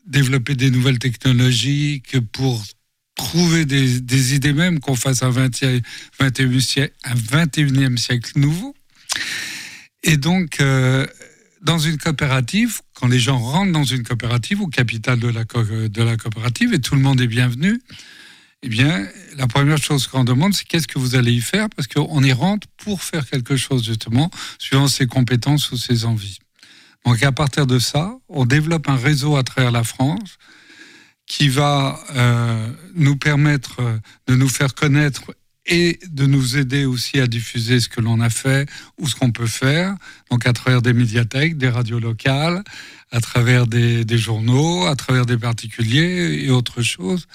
développer 0.05 0.53
des 0.53 0.69
nouvelles 0.69 0.99
technologies, 0.99 2.03
que 2.07 2.19
pour 2.19 2.63
trouver 3.15 3.65
des, 3.65 4.35
idées 4.35 4.53
même 4.53 4.79
qu'on 4.79 4.95
fasse 4.95 5.23
un 5.23 5.31
20e, 5.31 5.81
21e, 6.19 6.59
siècle, 6.59 6.93
un 7.05 7.15
21e 7.15 7.97
siècle 7.97 8.33
nouveau. 8.35 8.75
Et 10.03 10.17
donc, 10.17 10.59
euh, 10.61 11.07
dans 11.67 11.77
une 11.79 11.97
coopérative, 11.97 12.79
quand 12.93 13.07
les 13.07 13.19
gens 13.19 13.37
rentrent 13.37 13.73
dans 13.73 13.83
une 13.83 14.03
coopérative, 14.03 14.61
au 14.61 14.67
capital 14.67 15.19
de 15.19 15.27
la, 15.27 15.43
co- 15.43 15.63
de 15.63 16.01
la 16.01 16.15
coopérative, 16.15 16.73
et 16.73 16.79
tout 16.79 16.95
le 16.95 17.01
monde 17.01 17.19
est 17.19 17.27
bienvenu, 17.27 17.79
eh 18.63 18.69
bien, 18.69 19.05
la 19.35 19.47
première 19.47 19.77
chose 19.77 20.07
qu'on 20.07 20.23
demande, 20.23 20.53
c'est 20.53 20.65
qu'est-ce 20.65 20.87
que 20.87 20.97
vous 20.97 21.15
allez 21.15 21.33
y 21.33 21.41
faire? 21.41 21.67
Parce 21.75 21.87
qu'on 21.87 22.23
y 22.23 22.31
rentre 22.31 22.67
pour 22.77 23.03
faire 23.03 23.29
quelque 23.29 23.57
chose, 23.57 23.85
justement, 23.85 24.31
suivant 24.57 24.87
ses 24.87 25.07
compétences 25.07 25.71
ou 25.71 25.77
ses 25.77 26.05
envies. 26.05 26.39
Donc, 27.05 27.21
à 27.21 27.31
partir 27.33 27.67
de 27.67 27.79
ça, 27.79 28.15
on 28.29 28.45
développe 28.45 28.87
un 28.89 28.95
réseau 28.95 29.35
à 29.35 29.43
travers 29.43 29.71
la 29.71 29.83
France 29.83 30.37
qui 31.25 31.49
va 31.49 31.99
euh, 32.15 32.71
nous 32.95 33.17
permettre 33.17 33.81
euh, 33.81 33.97
de 34.27 34.35
nous 34.35 34.49
faire 34.49 34.73
connaître 34.73 35.35
et 35.67 35.99
de 36.09 36.25
nous 36.25 36.57
aider 36.57 36.85
aussi 36.85 37.19
à 37.19 37.27
diffuser 37.27 37.79
ce 37.79 37.89
que 37.89 38.01
l'on 38.01 38.21
a 38.21 38.29
fait 38.29 38.69
ou 38.97 39.07
ce 39.07 39.15
qu'on 39.15 39.31
peut 39.31 39.47
faire. 39.47 39.95
Donc, 40.31 40.47
à 40.47 40.53
travers 40.53 40.81
des 40.81 40.93
médiathèques, 40.93 41.57
des 41.57 41.69
radios 41.69 41.99
locales, 41.99 42.63
à 43.11 43.19
travers 43.19 43.67
des, 43.67 44.05
journaux, 44.17 44.85
à 44.85 44.95
travers 44.95 45.25
des 45.25 45.37
particuliers 45.37 46.43
et 46.43 46.49
autre 46.49 46.81
chose 46.81 47.27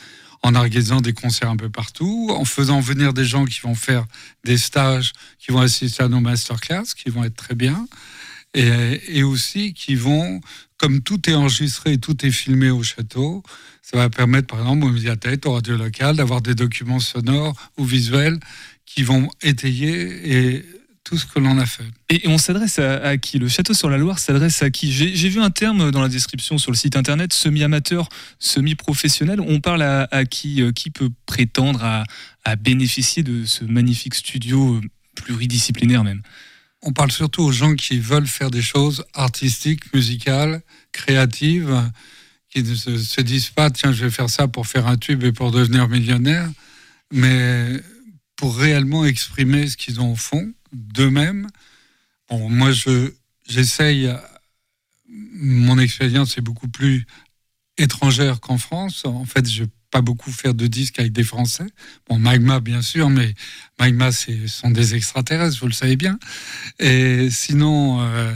en 0.43 0.57
organisant 0.57 1.01
des 1.01 1.13
concerts 1.13 1.51
un 1.51 1.57
peu 1.57 1.71
partout, 1.71 2.31
en 2.33 2.45
faisant 2.45 2.81
venir 2.81 3.13
des 3.13 3.25
gens 3.25 3.45
qui 3.45 3.61
vont 3.61 3.77
faire 3.77 4.05
des 4.45 4.59
stages, 4.59 5.13
qui 5.39 5.53
vont 5.53 5.61
assister 5.61 6.03
à 6.03 6.09
nos 6.09 6.19
masterclass, 6.19 6.95
qui 6.97 7.11
vont 7.11 7.23
être 7.23 7.37
très 7.37 7.55
bien, 7.55 7.87
et, 8.55 9.23
aussi 9.23 9.73
qui 9.75 9.95
vont, 9.95 10.41
comme 10.77 11.03
tout 11.03 11.29
est 11.29 11.35
enregistré 11.35 11.95
et 11.95 11.99
tout 11.99 12.25
est 12.27 12.31
filmé 12.31 12.71
au 12.71 12.83
château, 12.83 13.43
ça 13.83 13.97
va 13.97 14.11
permettre 14.11 14.47
par 14.47 14.61
exemple 14.61 14.85
aux 14.87 14.93
médiathèques, 14.93 15.47
aux 15.47 15.53
radios 15.53 15.77
locales, 15.77 16.17
d'avoir 16.17 16.43
des 16.43 16.55
documents 16.55 17.01
sonores 17.01 17.55
ou 17.79 17.85
visuels 17.85 18.39
qui 18.85 19.03
vont 19.03 19.29
étayer 19.43 20.65
tout 21.05 21.19
ce 21.19 21.27
que 21.27 21.41
l'on 21.41 21.59
a 21.59 21.67
fait. 21.67 21.85
Et 22.11 22.23
on 22.27 22.39
s'adresse 22.39 22.79
à, 22.79 23.17
qui? 23.17 23.39
Le 23.39 23.49
château 23.49 23.75
sur 23.75 23.91
la 23.91 23.99
Loire 23.99 24.19
s'adresse 24.19 24.63
à 24.63 24.71
qui? 24.71 24.93
J'ai 24.93 25.29
vu 25.29 25.41
un 25.41 25.51
terme 25.51 25.91
dans 25.91 26.01
la 26.01 26.09
description 26.09 26.59
sur 26.59 26.71
le 26.71 26.77
site 26.77 26.97
internet, 26.97 27.33
semi-amateur, 27.33 28.09
semi-professionnel. 28.39 29.41
On 29.41 29.61
parle 29.61 29.83
à, 29.83 30.25
qui? 30.25 30.63
Euh, 30.63 30.73
Qui 30.73 30.91
peut 30.91 31.11
prétendre 31.27 31.83
à, 31.83 32.05
à 32.45 32.57
bénéficier 32.57 33.23
de 33.23 33.45
ce 33.45 33.65
magnifique 33.65 34.15
studio 34.15 34.77
euh, 34.77 34.81
pluridisciplinaire 35.17 36.05
même? 36.05 36.23
On 36.83 36.93
parle 36.93 37.13
surtout 37.13 37.43
aux 37.43 37.53
gens 37.53 37.75
qui 37.75 37.99
veulent 37.99 38.27
faire 38.27 38.51
des 38.51 38.63
choses 38.63 39.05
artistiques, 39.15 39.93
musicales, 39.95 40.63
créatives, 40.91 41.91
qui 42.51 42.63
ne 42.63 42.75
se, 42.75 42.99
se 42.99 43.21
disent 43.21 43.51
pas 43.51 43.71
tiens, 43.71 43.93
je 43.93 44.05
vais 44.05 44.11
faire 44.11 44.29
ça 44.29 44.49
pour 44.49 44.67
faire 44.67 44.87
un 44.87 44.97
tube 44.97 45.23
et 45.25 45.33
pour 45.33 45.53
devenir 45.53 45.89
millionnaire, 45.89 46.51
mais 47.13 47.81
pour 48.37 48.57
réellement 48.57 49.05
exprimer 49.05 49.69
ce 49.69 49.77
qu'ils 49.77 50.01
ont 50.01 50.13
au 50.13 50.17
fond 50.17 50.53
d'eux-mêmes. 50.73 51.49
Bon, 52.29 52.49
moi, 52.49 52.73
je 52.73 53.13
j'essaye. 53.49 54.13
Mon 55.09 55.79
expérience 55.79 56.39
est 56.39 56.43
beaucoup 56.43 56.69
plus 56.69 57.07
étrangère 57.79 58.41
qu'en 58.41 58.59
France. 58.59 59.05
En 59.05 59.25
fait, 59.25 59.49
je 59.49 59.65
pas 59.93 60.01
beaucoup 60.01 60.33
faire 60.33 60.55
de 60.55 60.67
disques 60.67 60.99
avec 60.99 61.13
des 61.13 61.23
Français. 61.23 61.67
Bon, 62.09 62.19
Magma, 62.19 62.59
bien 62.61 62.83
sûr, 62.83 63.11
mais 63.11 63.35
Magma, 63.79 64.11
ce 64.11 64.47
sont 64.49 64.71
des 64.71 64.95
extraterrestres, 64.95 65.59
vous 65.61 65.69
le 65.69 65.75
savez 65.75 65.97
bien. 65.97 66.19
Et 66.81 67.29
sinon, 67.31 68.01
euh, 68.01 68.35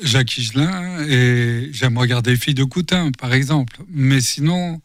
Jacques 0.00 0.36
Higelin, 0.36 1.02
et 1.08 1.70
j'aime 1.72 1.96
regarder 1.96 2.36
Filles 2.36 2.54
de 2.54 2.64
Coutin, 2.64 3.10
par 3.18 3.32
exemple. 3.32 3.78
Mais 3.88 4.20
sinon, 4.20 4.82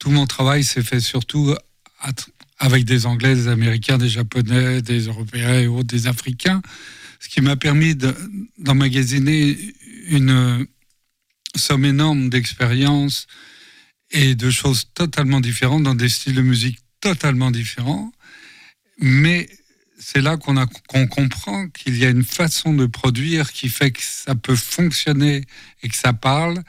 tout 0.00 0.10
mon 0.10 0.26
travail 0.26 0.64
s'est 0.64 0.82
fait 0.82 1.00
surtout 1.00 1.54
avec 2.58 2.84
des 2.84 3.06
Anglais, 3.06 3.36
des 3.36 3.46
Américains, 3.46 3.98
des 3.98 4.08
Japonais, 4.08 4.82
des 4.82 5.06
Européens 5.06 5.60
et 5.60 5.68
autres, 5.68 5.86
des 5.86 6.08
Africains, 6.08 6.60
ce 7.20 7.28
qui 7.28 7.40
m'a 7.40 7.54
permis 7.54 7.94
de- 7.94 8.16
d'emmagasiner 8.58 9.56
une 10.08 10.66
somme 11.54 11.84
énorme 11.84 12.28
d'expériences 12.28 13.28
et 14.12 14.34
de 14.34 14.50
choses 14.50 14.84
totalement 14.94 15.40
différentes, 15.40 15.82
dans 15.82 15.94
des 15.94 16.08
styles 16.08 16.34
de 16.34 16.42
musique 16.42 16.78
totalement 17.00 17.50
différents. 17.50 18.12
Mais 18.98 19.48
c'est 19.98 20.20
là 20.20 20.36
qu'on 20.36 20.54
qu'on 20.88 21.06
comprend 21.06 21.68
qu'il 21.68 21.96
y 21.96 22.04
a 22.04 22.10
une 22.10 22.24
façon 22.24 22.74
de 22.74 22.86
produire 22.86 23.52
qui 23.52 23.68
fait 23.68 23.90
que 23.90 24.02
ça 24.02 24.34
peut 24.34 24.56
fonctionner 24.56 25.44
et 25.82 25.88
que 25.88 25.96
ça 25.96 26.12
parle, 26.12 26.62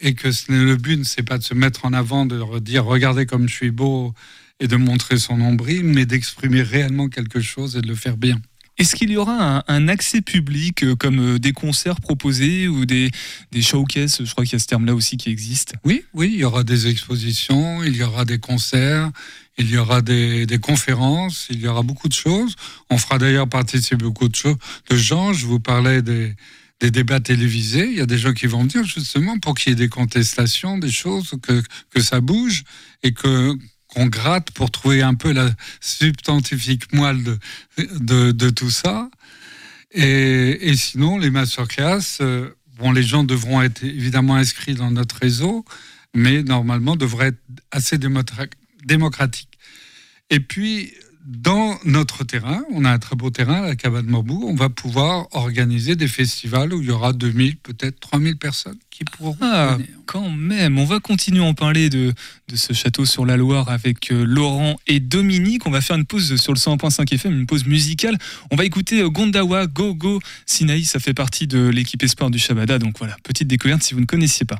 et 0.00 0.14
que 0.14 0.32
ce 0.32 0.50
le 0.50 0.76
but, 0.76 1.04
c'est 1.04 1.22
pas 1.22 1.38
de 1.38 1.44
se 1.44 1.54
mettre 1.54 1.84
en 1.84 1.92
avant, 1.92 2.26
de 2.26 2.58
dire 2.58 2.84
regardez 2.84 3.26
comme 3.26 3.48
je 3.48 3.54
suis 3.54 3.70
beau 3.70 4.12
et 4.58 4.68
de 4.68 4.76
montrer 4.76 5.18
son 5.18 5.36
nombril, 5.36 5.84
mais 5.84 6.06
d'exprimer 6.06 6.62
réellement 6.62 7.08
quelque 7.08 7.40
chose 7.40 7.76
et 7.76 7.80
de 7.80 7.88
le 7.88 7.94
faire 7.94 8.16
bien. 8.16 8.40
Est-ce 8.82 8.96
qu'il 8.96 9.12
y 9.12 9.16
aura 9.16 9.62
un, 9.68 9.86
accès 9.86 10.22
public 10.22 10.82
euh, 10.82 10.96
comme 10.96 11.34
euh, 11.34 11.38
des 11.38 11.52
concerts 11.52 12.00
proposés 12.00 12.66
ou 12.66 12.84
des, 12.84 13.12
des 13.52 13.62
showcases? 13.62 14.22
Je 14.24 14.32
crois 14.32 14.44
qu'il 14.44 14.54
y 14.54 14.56
a 14.56 14.58
ce 14.58 14.66
terme-là 14.66 14.92
aussi 14.92 15.16
qui 15.16 15.30
existe. 15.30 15.74
Oui, 15.84 16.02
oui, 16.14 16.32
il 16.32 16.40
y 16.40 16.44
aura 16.44 16.64
des 16.64 16.88
expositions, 16.88 17.84
il 17.84 17.94
y 17.94 18.02
aura 18.02 18.24
des 18.24 18.40
concerts, 18.40 19.12
il 19.56 19.70
y 19.70 19.78
aura 19.78 20.02
des, 20.02 20.46
des 20.46 20.58
conférences, 20.58 21.46
il 21.48 21.60
y 21.60 21.68
aura 21.68 21.84
beaucoup 21.84 22.08
de 22.08 22.12
choses. 22.12 22.56
On 22.90 22.98
fera 22.98 23.18
d'ailleurs 23.18 23.48
participer 23.48 23.94
beaucoup 23.94 24.28
de, 24.28 24.34
choses, 24.34 24.56
de 24.90 24.96
gens. 24.96 25.32
Je 25.32 25.46
vous 25.46 25.60
parlais 25.60 26.02
des, 26.02 26.34
des 26.80 26.90
débats 26.90 27.20
télévisés. 27.20 27.86
Il 27.88 27.98
y 27.98 28.00
a 28.00 28.06
des 28.06 28.18
gens 28.18 28.32
qui 28.32 28.48
vont 28.48 28.64
venir 28.64 28.84
justement 28.84 29.38
pour 29.38 29.54
qu'il 29.54 29.70
y 29.70 29.72
ait 29.74 29.76
des 29.76 29.88
contestations, 29.88 30.78
des 30.78 30.90
choses, 30.90 31.34
que, 31.40 31.62
que 31.90 32.00
ça 32.00 32.20
bouge 32.20 32.64
et 33.04 33.12
que 33.12 33.56
qu'on 33.92 34.06
gratte 34.06 34.50
pour 34.52 34.70
trouver 34.70 35.02
un 35.02 35.14
peu 35.14 35.32
la 35.32 35.50
substantifique 35.80 36.92
moelle 36.94 37.22
de, 37.76 38.50
tout 38.50 38.70
ça. 38.70 39.10
Et, 39.92 40.74
sinon, 40.76 41.18
les 41.18 41.30
masterclass, 41.30 42.18
euh, 42.20 42.50
bon, 42.78 42.92
les 42.92 43.02
gens 43.02 43.24
devront 43.24 43.60
être 43.60 43.84
évidemment 43.84 44.36
inscrits 44.36 44.74
dans 44.74 44.90
notre 44.90 45.16
réseau, 45.16 45.64
mais 46.14 46.42
normalement 46.42 46.96
devraient 46.96 47.28
être 47.28 47.42
assez 47.70 47.98
démocratiques. 47.98 49.58
Et 50.30 50.40
puis, 50.40 50.94
dans 51.24 51.78
notre 51.84 52.24
terrain, 52.24 52.62
on 52.72 52.84
a 52.84 52.90
un 52.90 52.98
très 52.98 53.14
beau 53.16 53.30
terrain 53.30 53.62
à 53.62 53.66
la 53.68 53.76
cabane 53.76 54.06
Morbou, 54.06 54.44
on 54.48 54.54
va 54.54 54.68
pouvoir 54.68 55.26
organiser 55.32 55.94
des 55.94 56.08
festivals 56.08 56.74
où 56.74 56.80
il 56.82 56.88
y 56.88 56.90
aura 56.90 57.12
2000, 57.12 57.56
peut-être 57.58 58.00
3000 58.00 58.36
personnes 58.36 58.76
qui 58.90 59.04
pourront 59.04 59.36
Ah, 59.40 59.74
venir. 59.76 59.88
quand 60.06 60.28
même. 60.30 60.78
On 60.78 60.84
va 60.84 60.98
continuer 61.00 61.38
à 61.40 61.44
en 61.44 61.54
parler 61.54 61.90
de, 61.90 62.12
de 62.48 62.56
ce 62.56 62.72
château 62.72 63.04
sur 63.06 63.24
la 63.24 63.36
Loire 63.36 63.68
avec 63.68 64.10
euh, 64.10 64.24
Laurent 64.24 64.78
et 64.86 64.98
Dominique. 65.00 65.66
On 65.66 65.70
va 65.70 65.80
faire 65.80 65.96
une 65.96 66.06
pause 66.06 66.34
sur 66.36 66.52
le 66.52 66.58
101.5 66.58 67.14
FM, 67.14 67.32
une 67.32 67.46
pause 67.46 67.66
musicale. 67.66 68.18
On 68.50 68.56
va 68.56 68.64
écouter 68.64 69.00
euh, 69.00 69.08
Gondawa, 69.08 69.66
Go 69.68 69.94
Go 69.94 70.20
Sinaï. 70.46 70.84
Ça 70.84 70.98
fait 70.98 71.14
partie 71.14 71.46
de 71.46 71.68
l'équipe 71.68 72.02
espoir 72.02 72.30
du 72.30 72.38
Shabada. 72.38 72.78
Donc 72.78 72.98
voilà, 72.98 73.16
petite 73.22 73.48
découverte 73.48 73.82
si 73.82 73.94
vous 73.94 74.00
ne 74.00 74.06
connaissiez 74.06 74.44
pas. 74.44 74.58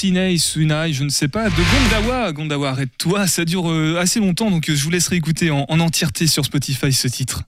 Sinei, 0.00 0.38
Sunai, 0.38 0.94
je 0.94 1.04
ne 1.04 1.10
sais 1.10 1.28
pas, 1.28 1.50
de 1.50 2.00
Gondawa. 2.00 2.32
Gondawa, 2.32 2.70
arrête-toi, 2.70 3.26
ça 3.26 3.44
dure 3.44 3.70
euh, 3.70 3.98
assez 4.00 4.18
longtemps, 4.18 4.50
donc 4.50 4.70
euh, 4.70 4.74
je 4.74 4.82
vous 4.82 4.88
laisserai 4.88 5.16
écouter 5.16 5.50
en, 5.50 5.66
en 5.68 5.78
entièreté 5.78 6.26
sur 6.26 6.42
Spotify 6.42 6.90
ce 6.90 7.06
titre. 7.06 7.42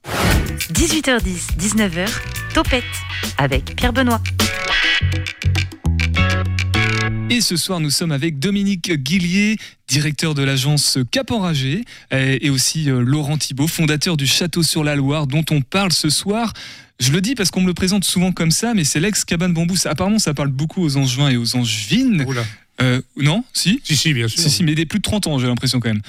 18h10, 0.71 1.57
19h, 1.57 2.07
Topette 2.53 2.83
avec 3.39 3.75
Pierre 3.75 3.91
Benoît. 3.91 4.21
Et 7.31 7.41
ce 7.41 7.57
soir, 7.57 7.79
nous 7.79 7.89
sommes 7.89 8.11
avec 8.11 8.37
Dominique 8.37 8.91
Guillier, 8.91 9.57
directeur 9.87 10.35
de 10.35 10.43
l'agence 10.43 10.99
Cap 11.09 11.31
Enragé, 11.31 11.83
et 12.11 12.51
aussi 12.51 12.91
euh, 12.91 12.99
Laurent 12.99 13.39
Thibault, 13.39 13.67
fondateur 13.67 14.15
du 14.15 14.27
Château 14.27 14.61
sur 14.61 14.83
la 14.83 14.95
Loire, 14.95 15.25
dont 15.25 15.43
on 15.49 15.61
parle 15.61 15.91
ce 15.91 16.11
soir. 16.11 16.53
Je 16.99 17.11
le 17.11 17.21
dis 17.21 17.35
parce 17.35 17.51
qu'on 17.51 17.61
me 17.61 17.67
le 17.67 17.73
présente 17.73 18.03
souvent 18.05 18.31
comme 18.31 18.51
ça, 18.51 18.73
mais 18.73 18.83
c'est 18.83 18.99
l'ex-cabane 18.99 19.53
bambou. 19.53 19.75
Ça- 19.75 19.89
Apparemment, 19.91 20.19
ça 20.19 20.33
parle 20.33 20.49
beaucoup 20.49 20.83
aux 20.83 20.97
angevins 20.97 21.29
et 21.29 21.37
aux 21.37 21.55
angevines. 21.55 22.23
Oula. 22.27 22.45
Euh, 22.81 23.01
non 23.17 23.43
Si 23.53 23.81
Si, 23.83 23.95
si, 23.95 24.13
bien 24.13 24.27
sûr. 24.27 24.39
Si, 24.41 24.49
si, 24.49 24.63
mais 24.63 24.75
des 24.75 24.85
plus 24.85 24.99
de 24.99 25.03
30 25.03 25.27
ans, 25.27 25.37
j'ai 25.39 25.47
l'impression 25.47 25.79
quand 25.79 25.89
même. 25.89 26.01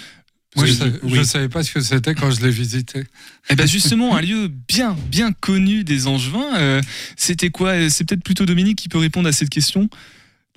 Moi, 0.56 0.66
je 0.66 0.72
Oui, 0.72 1.10
ne 1.14 1.18
oui. 1.18 1.26
savais 1.26 1.48
pas 1.48 1.64
ce 1.64 1.72
que 1.72 1.80
c'était 1.80 2.14
quand 2.14 2.30
je 2.30 2.40
l'ai 2.40 2.50
visité. 2.50 3.02
Eh 3.50 3.56
ben 3.56 3.66
justement, 3.66 4.14
un 4.16 4.20
lieu 4.20 4.48
bien, 4.68 4.96
bien 5.10 5.32
connu 5.32 5.82
des 5.82 6.06
Angevins. 6.06 6.54
euh, 6.56 6.80
C'était 7.16 7.50
quoi? 7.50 7.90
C'est 7.90 8.04
peut-être 8.08 8.22
plutôt 8.22 8.46
Dominique 8.46 8.78
qui 8.78 8.88
peut 8.88 8.98
répondre 8.98 9.28
à 9.28 9.32
cette 9.32 9.50
question. 9.50 9.88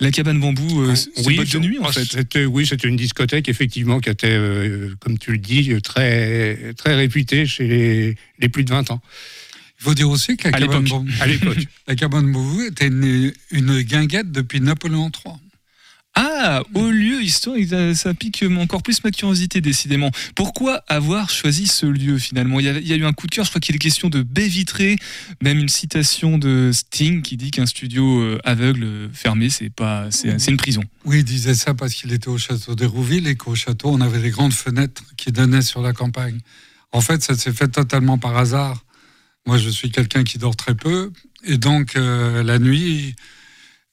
La 0.00 0.12
cabane 0.12 0.38
bambou, 0.38 0.82
euh, 0.82 0.94
c'est 0.94 1.10
une 1.28 1.34
boîte 1.34 1.50
de 1.50 1.58
nuit 1.58 1.78
en 1.80 1.86
ah, 1.86 1.92
fait. 1.92 2.04
c'était- 2.04 2.44
Oui, 2.44 2.64
c'était 2.64 2.86
une 2.86 2.94
discothèque, 2.96 3.48
effectivement, 3.48 3.98
qui 3.98 4.08
était, 4.08 4.28
euh, 4.30 4.94
comme 5.00 5.18
tu 5.18 5.32
le 5.32 5.38
dis, 5.38 5.72
très, 5.82 6.72
très 6.74 6.94
réputée 6.94 7.46
chez 7.46 7.66
les, 7.66 8.16
les 8.38 8.48
plus 8.48 8.62
de 8.62 8.70
20 8.70 8.92
ans. 8.92 9.00
Il 9.80 9.84
faut 9.84 9.94
dire 9.94 10.10
aussi 10.10 10.36
que 10.36 10.48
la 10.48 10.58
cabane 10.58 10.84
l'époque. 11.26 11.58
la 11.86 12.08
bambou 12.08 12.62
était 12.62 12.88
une, 12.88 13.32
une 13.50 13.80
guinguette 13.82 14.32
depuis 14.32 14.60
Napoléon 14.60 15.10
III. 15.24 15.34
Ah, 16.20 16.64
au 16.74 16.90
lieu 16.90 17.22
historique, 17.22 17.72
ça, 17.94 18.12
pique 18.12 18.44
encore 18.58 18.82
plus 18.82 19.04
ma 19.04 19.12
curiosité 19.12 19.60
décidément. 19.60 20.10
Pourquoi 20.34 20.82
avoir 20.88 21.30
choisi 21.30 21.68
ce 21.68 21.86
lieu 21.86 22.18
finalement? 22.18 22.58
Il 22.58 22.66
y, 22.66 22.68
a, 22.68 22.78
il 22.78 22.88
y 22.88 22.92
a 22.92 22.96
eu 22.96 23.04
un 23.04 23.12
coup 23.12 23.28
de 23.28 23.30
cœur, 23.30 23.44
je 23.44 23.50
crois 23.50 23.60
qu'il 23.60 23.76
est 23.76 23.78
question 23.78 24.08
de 24.08 24.22
baie 24.22 24.48
vitrée, 24.48 24.96
même 25.42 25.60
une 25.60 25.68
citation 25.68 26.36
de 26.36 26.72
Sting 26.72 27.22
qui 27.22 27.36
dit 27.36 27.52
qu'un 27.52 27.66
studio 27.66 28.20
euh, 28.20 28.40
aveugle 28.42 28.82
euh, 28.82 29.08
fermé, 29.12 29.48
c'est 29.48 29.70
pas, 29.70 30.10
c'est 30.10 30.40
c'est 30.40 30.50
une 30.50 30.56
prison. 30.56 30.82
Oui, 31.04 31.18
il 31.18 31.24
disait 31.24 31.54
ça 31.54 31.74
parce 31.74 31.94
qu'il 31.94 32.12
était 32.12 32.28
au 32.28 32.38
château 32.38 32.74
d'Hérouville 32.74 33.28
et 33.28 33.36
qu'au 33.36 33.54
château, 33.54 33.90
on 33.90 34.00
avait 34.00 34.20
des 34.20 34.30
grandes 34.30 34.54
fenêtres 34.54 35.04
qui 35.16 35.30
donnaient 35.30 35.62
sur 35.62 35.82
la 35.82 35.92
campagne. 35.92 36.40
En 36.90 37.00
fait, 37.00 37.22
ça 37.22 37.36
s'est 37.36 37.52
fait 37.52 37.68
totalement 37.68 38.18
par 38.18 38.36
hasard. 38.36 38.84
Moi, 39.46 39.58
je 39.58 39.68
suis 39.68 39.90
quelqu'un 39.90 40.24
qui 40.24 40.38
dort 40.38 40.56
très 40.56 40.74
peu. 40.74 41.12
Et 41.44 41.58
donc, 41.58 41.96
euh, 41.96 42.42
la 42.42 42.58
nuit, 42.58 43.16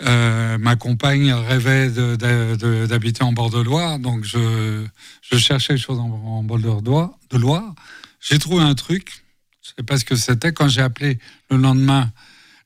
euh, 0.02 0.58
ma 0.58 0.76
compagne 0.76 1.32
rêvait 1.32 1.90
d'habiter 1.90 3.24
en 3.24 3.32
bord 3.32 3.50
de 3.50 3.62
Loire. 3.62 4.00
Donc, 4.00 4.26
je, 4.26 4.86
je 5.22 5.38
cherchais 5.38 5.76
quelque 5.76 5.86
chose 5.86 6.00
en, 6.00 6.10
en 6.10 6.44
bord 6.44 6.60
de 6.60 7.38
Loire. 7.38 7.74
J'ai 8.20 8.40
trouvé 8.40 8.64
un 8.64 8.76
truc. 8.76 9.24
Je 9.62 9.70
sais 9.78 9.84
pas 9.84 9.98
ce 9.98 10.06
que 10.06 10.16
c'était. 10.16 10.52
Quand 10.52 10.68
j'ai 10.68 10.82
appelé 10.82 11.18
le 11.50 11.58
lendemain, 11.58 12.12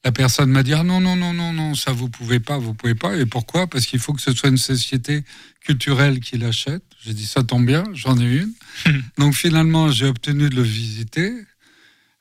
la 0.03 0.11
personne 0.11 0.49
m'a 0.49 0.63
dit 0.63 0.73
ah 0.73 0.83
non 0.83 1.01
non 1.01 1.15
non 1.15 1.33
non 1.33 1.51
non 1.51 1.75
ça 1.75 1.91
vous 1.91 2.09
pouvez 2.09 2.39
pas 2.39 2.57
vous 2.57 2.73
pouvez 2.73 2.95
pas 2.95 3.17
et 3.17 3.25
pourquoi? 3.25 3.67
Parce 3.67 3.85
qu'il 3.85 3.99
faut 3.99 4.13
que 4.13 4.21
ce 4.21 4.33
soit 4.33 4.49
une 4.49 4.57
société 4.57 5.23
culturelle 5.61 6.19
qui 6.19 6.37
l'achète 6.37 6.83
j'ai 7.03 7.13
dit 7.13 7.25
ça 7.25 7.43
tombe 7.43 7.65
bien 7.65 7.83
j'en 7.93 8.17
ai 8.17 8.23
une 8.23 8.53
donc 9.17 9.33
finalement 9.33 9.91
j'ai 9.91 10.05
obtenu 10.05 10.49
de 10.49 10.55
le 10.55 10.61
visiter 10.61 11.33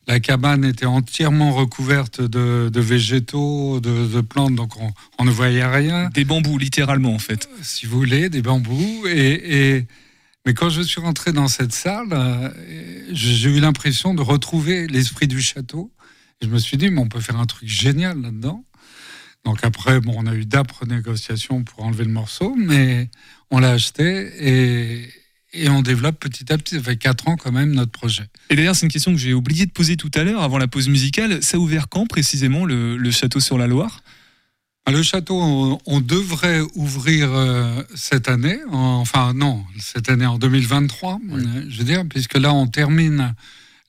la 0.09 0.19
cabane 0.21 0.65
était 0.65 0.87
entièrement 0.87 1.53
recouverte 1.53 2.21
de, 2.21 2.71
de 2.73 2.81
végétaux 2.81 3.79
de, 3.81 4.07
de 4.07 4.21
plantes 4.23 4.55
donc 4.55 4.77
on, 4.81 4.91
on 5.19 5.25
ne 5.25 5.31
voyait 5.31 5.65
rien 5.67 6.09
Des 6.11 6.25
bambous, 6.25 6.59
littéralement 6.59 7.15
en 7.15 7.19
fait. 7.19 7.49
si 7.63 7.87
vous 7.87 7.99
voulez, 7.99 8.29
des 8.31 8.43
bambous. 8.43 9.07
Et, 9.07 9.77
et- 9.77 9.87
mais 10.47 10.55
quand 10.55 10.71
je 10.71 10.81
suis 10.81 11.01
rentré 11.01 11.33
dans 11.33 11.49
cette 11.49 11.75
salle, 11.75 12.09
euh, 12.13 12.49
j'ai 13.13 13.51
eu 13.51 13.61
l'impression 13.61 14.15
de 14.15 14.23
retrouver 14.23 14.87
l'esprit 14.87 15.29
du 15.29 15.43
château. 15.43 15.93
Et 16.41 16.47
je 16.47 16.51
me 16.51 16.59
suis 16.59 16.79
dit, 16.79 16.89
mais 16.89 17.01
on 17.01 17.09
peut 17.09 17.21
faire 17.21 17.39
un 17.39 17.45
truc 17.45 17.69
génial 17.69 18.23
là-dedans. 18.23 18.65
Donc 19.45 19.59
après, 19.63 20.01
bon, 20.01 20.15
on 20.17 20.27
a 20.27 20.35
eu 20.35 20.47
d'âpres 20.47 20.87
négociations 20.87 21.65
pour 21.65 21.85
enlever 21.85 22.05
le 22.05 22.11
morceau, 22.13 22.55
mais 22.57 23.11
on 23.51 23.59
l'a 23.59 23.73
acheté 23.73 24.31
et, 24.41 25.09
et 25.53 25.69
on 25.69 25.83
développe 25.83 26.19
petit 26.21 26.53
à 26.53 26.59
petit. 26.59 26.77
Ça 26.77 26.83
fait 26.83 26.97
quatre 26.97 27.29
ans 27.29 27.37
quand 27.37 27.53
même 27.53 27.73
notre 27.75 27.93
projet. 27.93 28.25
Et 28.51 28.57
d'ailleurs, 28.57 28.77
c'est 28.77 28.87
une 28.87 28.93
question 28.93 29.13
que 29.13 29.19
j'ai 29.19 29.35
oublié 29.35 29.67
de 29.67 29.71
poser 29.73 29.97
tout 29.97 30.11
à 30.15 30.23
l'heure 30.25 30.43
avant 30.43 30.59
la 30.59 30.69
pause 30.69 30.89
musicale. 30.89 31.43
Ça 31.43 31.57
a 31.57 31.61
ouvert 31.61 31.89
quand 31.89 32.07
précisément 32.07 32.65
le, 32.65 32.97
le 32.97 33.11
château 33.11 33.41
sur 33.41 33.59
la 33.59 33.67
Loire? 33.67 34.01
Le 34.91 35.03
château, 35.03 35.39
on, 35.39 35.79
on 35.85 36.01
devrait 36.01 36.63
ouvrir 36.75 37.29
euh, 37.31 37.83
cette 37.95 38.27
année, 38.31 38.59
en- 38.71 39.01
enfin 39.01 39.35
non, 39.35 39.63
cette 39.79 40.09
année 40.09 40.25
en 40.25 40.39
2023, 40.39 41.19
euh, 41.31 41.65
je 41.69 41.79
veux 41.79 41.85
dire, 41.85 42.05
puisque 42.09 42.39
là 42.39 42.55
on 42.55 42.67
termine 42.67 43.35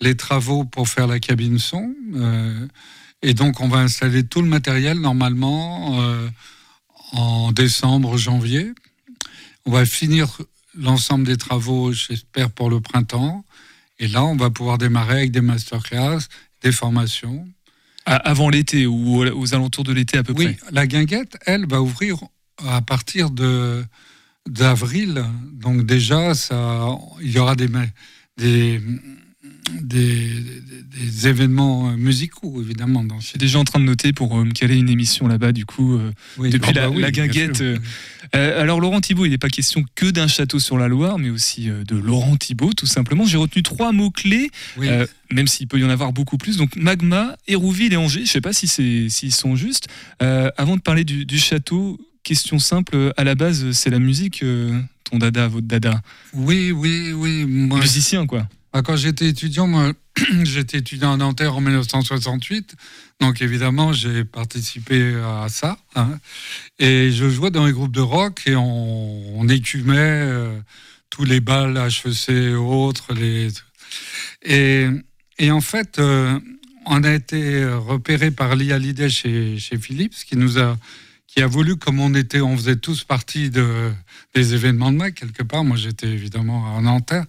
les 0.01 0.15
travaux 0.17 0.65
pour 0.65 0.89
faire 0.89 1.07
la 1.07 1.21
cabine 1.21 1.57
son, 1.57 1.93
euh, 2.15 2.67
et 3.21 3.33
donc 3.33 3.61
on 3.61 3.69
va 3.69 3.77
installer 3.79 4.23
tout 4.25 4.41
le 4.41 4.49
matériel 4.49 4.99
normalement 4.99 6.01
euh, 6.01 6.27
en 7.13 7.53
décembre, 7.53 8.17
janvier. 8.17 8.73
On 9.65 9.71
va 9.71 9.85
finir 9.85 10.37
l'ensemble 10.77 11.25
des 11.25 11.38
travaux, 11.38 11.91
j'espère, 11.91 12.49
pour 12.51 12.69
le 12.69 12.79
printemps, 12.82 13.43
et 13.99 14.08
là 14.08 14.23
on 14.23 14.36
va 14.36 14.49
pouvoir 14.49 14.77
démarrer 14.77 15.17
avec 15.19 15.32
des 15.32 15.41
masterclass, 15.41 16.19
des 16.62 16.71
formations. 16.71 17.47
À- 18.05 18.15
Avant 18.15 18.49
l'été 18.49 18.86
ou 18.88 19.23
aux- 19.23 19.53
alentours 19.53 19.84
de 19.84 19.93
l'été 19.93 20.17
à 20.17 20.23
peu 20.23 20.34
Oui, 20.34 20.53
près? 20.55 20.58
la 20.71 20.88
guinguette, 20.88 21.38
elle, 21.45 21.67
va 21.67 21.82
ouvrir 21.82 22.17
à 22.65 22.82
partir 22.82 23.29
de 23.29 23.84
d'avril. 24.47 25.23
Donc 25.53 25.86
déjà, 25.86 26.34
ça, 26.34 26.88
il 27.21 27.29
y 27.32 27.38
aura 27.39 27.55
des 27.55 28.82
des, 29.81 31.27
événements 31.27 31.91
musicaux 31.97 32.61
évidemment 32.61 33.03
dans 33.03 33.19
Je 33.19 33.27
suis 33.27 33.37
déjà 33.37 33.59
en 33.59 33.63
train 33.63 33.79
de 33.79 33.85
noter 33.85 34.13
pour 34.13 34.37
euh, 34.39 34.43
me 34.45 34.51
caler 34.51 34.75
une 34.77 34.89
émission 34.89 35.27
là-bas, 35.27 35.51
du 35.51 35.65
coup, 35.65 35.95
euh, 35.97 36.11
Oui, 36.37 36.49
depuis 36.49 36.73
la, 36.73 36.87
bah 36.87 36.93
oui, 36.95 37.01
la 37.01 37.11
guinguette. 37.11 37.61
euh. 37.61 37.77
Euh, 38.35 38.61
alors, 38.61 38.79
Laurent 38.79 39.01
Thibault, 39.01 39.25
il 39.25 39.31
n'est 39.31 39.37
pas 39.37 39.49
question 39.49 39.83
que 39.95 40.05
d'un 40.05 40.27
château 40.27 40.59
sur 40.59 40.77
la 40.77 40.87
Loire, 40.87 41.17
mais 41.19 41.29
aussi 41.29 41.69
euh, 41.69 41.83
de 41.83 41.95
Laurent 41.95 42.35
Thibault, 42.37 42.73
tout 42.73 42.85
simplement. 42.85 43.25
J'ai 43.25 43.37
retenu 43.37 43.63
trois 43.63 43.91
mots-clés, 43.91 44.49
Oui. 44.77 44.87
euh, 44.87 45.05
même 45.31 45.47
s'il 45.47 45.67
peut 45.67 45.79
y 45.79 45.83
en 45.83 45.89
avoir 45.89 46.13
beaucoup 46.13 46.37
plus. 46.37 46.57
Donc, 46.57 46.75
Magma, 46.75 47.35
Hérouville 47.47 47.93
et 47.93 47.97
Angers. 47.97 48.19
Je 48.19 48.23
ne 48.25 48.27
sais 48.29 48.41
pas 48.41 48.53
si 48.53 48.67
c'est- 48.67 49.09
s'ils 49.09 49.33
sont 49.33 49.55
justes. 49.55 49.87
Euh, 50.21 50.49
avant 50.57 50.75
de 50.77 50.81
parler 50.81 51.03
du, 51.03 51.25
du 51.25 51.37
château, 51.39 51.99
question 52.23 52.59
simple, 52.59 53.13
à 53.17 53.23
la 53.23 53.35
base, 53.35 53.71
c'est 53.71 53.89
la 53.89 53.99
musique, 53.99 54.43
euh, 54.43 54.79
ton 55.09 55.17
dada, 55.17 55.47
votre 55.47 55.67
dada. 55.67 56.01
Oui, 56.33 56.71
oui, 56.71 57.11
oui. 57.13 57.45
Moi, 57.45 57.79
Musicien, 57.79 58.25
quoi. 58.27 58.47
Ah, 58.71 58.82
Quand 58.84 58.95
j'étais 58.95 59.27
étudiant, 59.27 59.67
moi, 59.67 59.93
j'étais 60.43 60.77
étudiant 60.77 61.13
à 61.13 61.17
Nanterre 61.17 61.55
en 61.55 61.62
1968, 61.62 62.75
donc 63.19 63.41
évidemment 63.41 63.93
j'ai 63.93 64.23
participé 64.23 65.15
à 65.15 65.47
ça. 65.49 65.79
hein. 65.95 66.19
Et 66.77 67.12
je 67.12 67.29
jouais 67.29 67.49
dans 67.49 67.65
les 67.65 67.71
groupes 67.71 67.91
de 67.91 68.01
rock 68.01 68.43
et 68.45 68.55
on, 68.55 69.47
écumait 69.49 69.95
euh, 69.97 70.60
tous 71.10 71.25
les 71.25 71.39
balles 71.39 71.77
HEC 71.77 72.29
et 72.29 72.53
autres. 72.53 73.13
Les... 73.13 73.49
Et, 74.43 75.51
en 75.51 75.62
fait, 75.62 75.97
euh, 75.97 76.39
on 76.86 77.03
a 77.03 77.12
été 77.12 77.65
repéré 77.65 78.29
par 78.29 78.55
Lia 78.55 78.75
Hallyday 78.75 79.10
chez, 79.10 79.58
chez 79.58 79.79
Philips, 79.79 80.13
qui 80.27 80.38
nous 80.38 80.60
a 80.60 80.77
qui 81.25 81.43
a 81.43 81.47
voulu, 81.47 81.75
comme 81.75 81.99
on 81.99 82.15
était, 82.15 82.41
on 82.41 82.58
faisait 82.58 82.75
tous 82.75 83.03
partie 83.03 83.51
de, 83.51 83.91
des 84.34 84.55
événements 84.55 84.91
de 84.91 84.97
Mac, 84.97 85.13
quelque 85.13 85.43
part. 85.43 85.63
Moi, 85.63 85.77
j'étais 85.77 86.08
évidemment 86.08 86.75
à 86.75 86.82
Nanterre. 86.82 87.25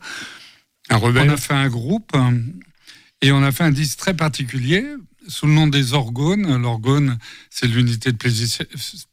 Un 0.90 0.96
rebelle. 0.96 1.30
On 1.30 1.32
a 1.34 1.36
fait 1.36 1.54
un 1.54 1.68
groupe 1.68 2.10
euh, 2.14 2.38
et 3.22 3.32
on 3.32 3.42
a 3.42 3.52
fait 3.52 3.64
un 3.64 3.70
disque 3.70 3.98
très 3.98 4.14
particulier 4.14 4.84
sous 5.28 5.46
le 5.46 5.52
nom 5.52 5.66
des 5.66 5.92
orgones. 5.92 6.56
L'orgone, 6.60 7.18
c'est 7.50 7.66
l'unité 7.66 8.10
de 8.12 8.16
plaisir, 8.16 8.64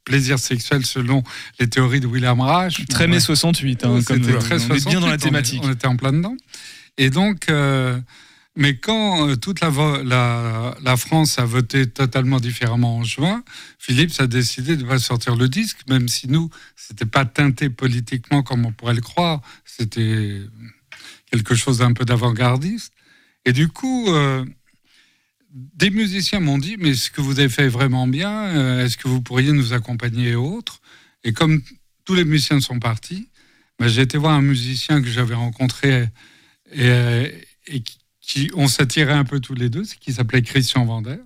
plaisir 0.05 0.39
sexuel 0.39 0.85
selon 0.85 1.23
les 1.59 1.67
théories 1.69 1.99
de 1.99 2.07
William 2.07 2.39
Reich. 2.41 2.85
Très 2.87 3.07
mai 3.07 3.15
ouais. 3.15 3.19
68, 3.19 3.83
hein, 3.83 3.99
comme 4.05 4.17
on 4.17 4.19
est 4.23 4.25
bien 4.25 4.33
dans 4.33 4.39
la 4.39 4.59
68, 4.59 4.97
on 4.97 5.13
est- 5.13 5.17
thématique. 5.17 5.61
On, 5.63 5.71
était 5.71 5.87
en 5.87 5.95
plein 5.97 6.13
dedans. 6.13 6.35
Et 6.97 7.09
donc, 7.11 7.49
euh, 7.49 7.99
mais 8.55 8.77
quand 8.77 9.27
euh, 9.29 9.35
toute 9.35 9.59
la, 9.59 9.69
vo- 9.69 10.01
la, 10.01 10.73
la 10.81 10.97
France 10.97 11.37
a 11.37 11.45
voté 11.45 11.85
totalement 11.85 12.39
différemment 12.39 12.97
en 12.97 13.03
juin, 13.03 13.43
Philips 13.77 14.19
a 14.19 14.25
décidé 14.25 14.77
de 14.77 14.83
ne 14.83 14.87
pas 14.87 14.97
sortir 14.97 15.35
le 15.35 15.47
disque, 15.47 15.79
même 15.87 16.07
si 16.07 16.27
nous, 16.27 16.49
c'était 16.75 17.05
pas 17.05 17.25
teinté 17.25 17.69
politiquement 17.69 18.41
comme 18.41 18.65
on 18.65 18.71
pourrait 18.71 18.95
le 18.95 19.01
croire. 19.01 19.41
C'était 19.63 20.41
quelque 21.31 21.55
chose 21.55 21.79
d'un 21.79 21.93
peu 21.93 22.05
d'avant-gardiste. 22.05 22.93
Et 23.45 23.53
du 23.53 23.67
coup, 23.67 24.07
euh, 24.09 24.45
des 25.51 25.89
musiciens 25.89 26.39
m'ont 26.39 26.57
dit, 26.57 26.75
mais 26.77 26.93
ce 26.93 27.09
que 27.09 27.21
vous 27.21 27.39
avez 27.39 27.49
fait 27.49 27.67
vraiment 27.67 28.07
bien, 28.07 28.31
euh, 28.31 28.85
est-ce 28.85 28.97
que 28.97 29.07
vous 29.07 29.21
pourriez 29.21 29.51
nous 29.51 29.73
accompagner 29.73 30.29
et 30.29 30.35
autres 30.35 30.81
Et 31.23 31.33
comme 31.33 31.61
tous 32.05 32.13
les 32.13 32.25
musiciens 32.25 32.59
sont 32.59 32.79
partis, 32.79 33.29
ben, 33.79 33.87
j'ai 33.87 34.01
été 34.01 34.17
voir 34.17 34.33
un 34.33 34.41
musicien 34.41 35.01
que 35.01 35.07
j'avais 35.07 35.35
rencontré 35.35 36.09
et, 36.71 36.89
euh, 36.89 37.27
qui, 38.21 38.51
on 38.55 38.67
s'attirait 38.67 39.13
un 39.13 39.23
peu 39.23 39.39
tous 39.39 39.53
les 39.53 39.69
deux, 39.69 39.83
qui 39.83 40.13
s'appelait 40.13 40.41
Christian 40.41 40.85
Vander. 40.85 41.17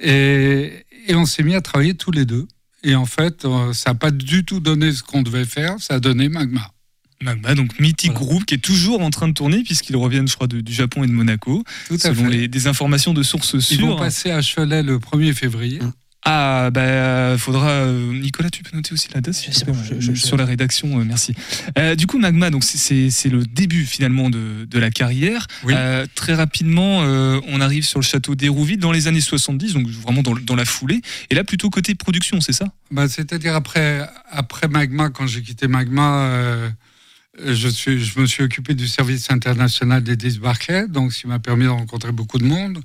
Et, 0.00 0.84
et 1.06 1.14
on 1.14 1.26
s'est 1.26 1.42
mis 1.42 1.54
à 1.54 1.60
travailler 1.60 1.94
tous 1.94 2.10
les 2.10 2.24
deux. 2.24 2.48
Et 2.82 2.94
en 2.94 3.06
fait, 3.06 3.46
ça 3.72 3.90
n'a 3.90 3.94
pas 3.94 4.10
du 4.10 4.44
tout 4.44 4.60
donné 4.60 4.92
ce 4.92 5.02
qu'on 5.02 5.22
devait 5.22 5.44
faire, 5.44 5.80
ça 5.80 5.94
a 5.94 6.00
donné 6.00 6.28
Magma. 6.28 6.72
Magma, 7.22 7.54
donc 7.54 7.78
mythique 7.80 8.12
groupe 8.12 8.44
qui 8.44 8.54
est 8.54 8.58
toujours 8.58 9.00
en 9.00 9.10
train 9.10 9.26
de 9.28 9.32
tourner 9.34 9.62
puisqu'ils 9.64 9.96
reviennent, 9.96 10.28
je 10.28 10.34
crois, 10.34 10.46
de- 10.46 10.60
du 10.60 10.72
Japon 10.72 11.02
et 11.02 11.06
de 11.08 11.12
Monaco. 11.12 11.64
Tout 11.88 11.94
à 11.94 11.98
selon 11.98 12.26
fait. 12.26 12.30
les, 12.30 12.48
des 12.48 12.66
informations 12.68 13.12
de 13.12 13.22
sources 13.22 13.54
Ils 13.70 13.80
vont 13.80 13.88
sûres. 13.88 13.96
passer 13.96 14.30
à 14.30 14.40
Cholet 14.40 14.82
le 14.82 14.98
1er 14.98 15.32
février. 15.34 15.80
Ah, 16.24 16.70
bah, 16.72 17.38
faudra. 17.38 17.70
euh, 17.70 18.12
Nicolas, 18.12 18.50
tu 18.50 18.62
peux 18.62 18.76
noter 18.76 18.92
aussi 18.92 19.08
la 19.14 19.20
date 19.20 19.34
je- 19.50 20.00
je- 20.00 20.14
sur 20.14 20.36
la 20.36 20.44
rédaction, 20.44 21.00
euh, 21.00 21.04
merci. 21.04 21.32
Euh, 21.78 21.94
du 21.94 22.06
coup, 22.06 22.18
Magma, 22.18 22.50
donc 22.50 22.64
c'est- 22.64 23.08
le 23.30 23.44
début 23.46 23.84
finalement 23.86 24.28
de, 24.28 24.64
de 24.66 24.78
la 24.78 24.90
carrière. 24.90 25.46
Oui. 25.64 25.72
Euh, 25.76 26.06
très 26.14 26.34
rapidement, 26.34 27.02
euh, 27.02 27.40
on 27.48 27.60
arrive 27.60 27.84
sur 27.84 27.98
le 27.98 28.04
château 28.04 28.34
d'Hérouville 28.34 28.78
dans 28.78 28.92
les 28.92 29.06
années 29.08 29.20
70, 29.20 29.72
donc 29.74 29.86
vraiment 29.88 30.22
dans, 30.22 30.34
dans 30.34 30.56
la 30.56 30.64
foulée. 30.64 31.00
Et 31.30 31.34
là, 31.34 31.44
plutôt 31.44 31.70
côté 31.70 31.94
production, 31.94 32.40
c'est 32.40 32.52
ça? 32.52 32.66
Bah, 32.90 33.08
C'est-à-dire 33.08 33.54
après, 33.54 34.06
après 34.30 34.68
Magma, 34.68 35.08
quand 35.10 35.26
j'ai 35.26 35.42
quitté 35.42 35.66
Magma, 35.66 36.24
euh, 36.26 36.68
je, 37.44 38.20
me 38.20 38.26
suis 38.26 38.42
occupé 38.42 38.74
du 38.74 38.86
service 38.86 39.30
international 39.30 40.02
des 40.02 40.16
disques 40.16 40.40
Barclay, 40.40 40.88
donc 40.88 41.12
ce 41.12 41.20
qui 41.20 41.26
m'a 41.26 41.38
permis 41.38 41.64
de 41.64 41.70
rencontrer 41.70 42.12
beaucoup 42.12 42.38
de 42.38 42.44
monde. 42.44 42.80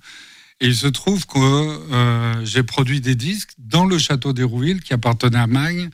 Et 0.59 0.67
il 0.67 0.75
se 0.75 0.87
trouve 0.87 1.25
que 1.25 1.37
euh, 1.39 2.45
j'ai 2.45 2.63
produit 2.63 3.01
des 3.01 3.15
disques 3.15 3.51
dans 3.57 3.85
le 3.85 3.97
château 3.97 4.33
d'Hérouville 4.33 4.81
qui 4.81 4.93
appartenait 4.93 5.39
à 5.39 5.47
Magne 5.47 5.89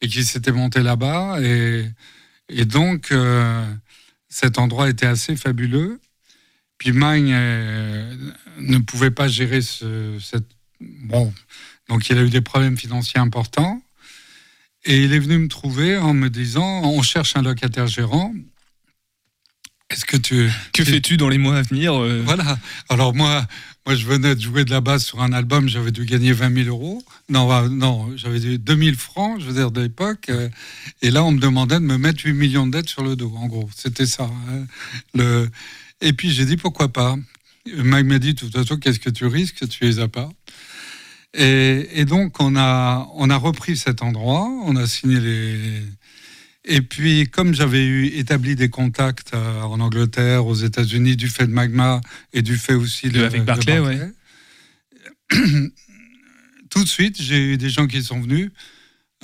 et 0.00 0.08
qui 0.08 0.24
s'était 0.24 0.52
monté 0.52 0.82
là-bas. 0.82 1.38
Et, 1.40 1.84
donc, 2.64 3.12
euh, 3.12 3.64
cet 4.28 4.58
endroit 4.58 4.88
était 4.88 5.06
assez 5.06 5.36
fabuleux. 5.36 6.00
Puis 6.78 6.92
Magne 6.92 7.32
euh, 7.32 8.14
ne 8.58 8.78
pouvait 8.78 9.10
pas 9.10 9.28
gérer 9.28 9.60
ce. 9.60 10.18
Bon, 10.80 11.32
donc 11.88 12.08
il 12.08 12.16
a 12.18 12.22
eu 12.22 12.30
des 12.30 12.40
problèmes 12.40 12.78
financiers 12.78 13.20
importants. 13.20 13.82
Et 14.84 15.02
il 15.04 15.12
est 15.12 15.18
venu 15.18 15.38
me 15.38 15.48
trouver 15.48 15.96
en 15.96 16.14
me 16.14 16.28
disant, 16.30 16.82
on 16.84 17.02
cherche 17.02 17.36
un 17.36 17.42
locataire 17.42 17.86
gérant. 17.86 18.32
Est-ce 19.90 20.04
que 20.04 20.16
tu... 20.16 20.50
Que 20.72 20.84
fais-tu 20.84 21.16
dans 21.16 21.28
les 21.28 21.38
mois 21.38 21.56
à 21.56 21.62
venir 21.62 21.94
euh, 21.94 22.22
Voilà. 22.24 22.58
Alors 22.90 23.14
moi, 23.14 23.46
moi, 23.86 23.94
je 23.94 24.04
venais 24.04 24.34
de 24.34 24.40
jouer 24.40 24.64
de 24.66 24.70
la 24.70 24.82
basse 24.82 25.06
sur 25.06 25.22
un 25.22 25.32
album, 25.32 25.66
j'avais 25.68 25.90
dû 25.92 26.04
gagner 26.04 26.32
20 26.32 26.64
000 26.64 26.68
euros. 26.68 27.02
Non, 27.30 27.50
euh, 27.50 27.68
non 27.68 28.14
j'avais 28.16 28.38
dû 28.38 28.58
2 28.58 28.76
000 28.76 28.96
francs, 28.96 29.40
je 29.40 29.46
veux 29.46 29.54
dire, 29.54 29.70
de 29.70 29.80
l'époque. 29.80 30.28
euh, 30.28 30.48
Et 31.00 31.10
là, 31.10 31.24
on 31.24 31.32
me 31.32 31.40
demandait 31.40 31.76
de 31.76 31.84
me 31.84 31.96
mettre 31.96 32.20
8 32.24 32.34
millions 32.34 32.66
de 32.66 32.72
dettes 32.72 32.88
sur 32.88 33.02
le 33.02 33.16
dos, 33.16 33.32
en 33.36 33.46
gros. 33.46 33.68
C'était 33.74 34.06
ça. 34.06 34.24
hein. 34.50 34.66
Le... 35.14 35.48
Et 36.02 36.12
puis 36.12 36.30
j'ai 36.30 36.44
dit, 36.44 36.56
pourquoi 36.58 36.92
pas? 36.92 37.16
Mike 37.66 38.06
m'a 38.06 38.18
dit, 38.18 38.34
de 38.34 38.38
toute 38.40 38.52
façon, 38.52 38.76
qu'est-ce 38.76 39.00
que 39.00 39.10
tu 39.10 39.26
risques? 39.26 39.66
Tu 39.68 39.84
les 39.84 39.98
as 40.00 40.08
pas. 40.08 40.28
Et, 41.34 42.00
et 42.00 42.04
donc, 42.04 42.40
on 42.40 42.56
a, 42.56 43.08
on 43.14 43.28
a 43.30 43.36
repris 43.36 43.76
cet 43.76 44.02
endroit, 44.02 44.48
on 44.64 44.76
a 44.76 44.86
signé 44.86 45.20
les... 45.20 45.82
Et 46.64 46.82
puis, 46.82 47.28
comme 47.30 47.54
j'avais 47.54 47.84
eu 47.84 48.06
établi 48.06 48.54
des 48.54 48.68
contacts 48.68 49.32
euh, 49.32 49.62
en 49.62 49.80
Angleterre, 49.80 50.46
aux 50.46 50.54
États-Unis, 50.54 51.16
du 51.16 51.28
fait 51.28 51.46
de 51.46 51.52
Magma 51.52 52.00
et 52.32 52.42
du 52.42 52.56
fait 52.58 52.74
aussi 52.74 53.08
De- 53.08 53.22
avec 53.24 53.44
Barclay, 53.44 53.78
tout 56.70 56.82
de 56.82 56.88
suite, 56.88 57.20
j'ai 57.20 57.52
eu 57.52 57.56
des 57.56 57.70
gens 57.70 57.86
qui 57.86 58.02
sont 58.02 58.20
venus. 58.20 58.50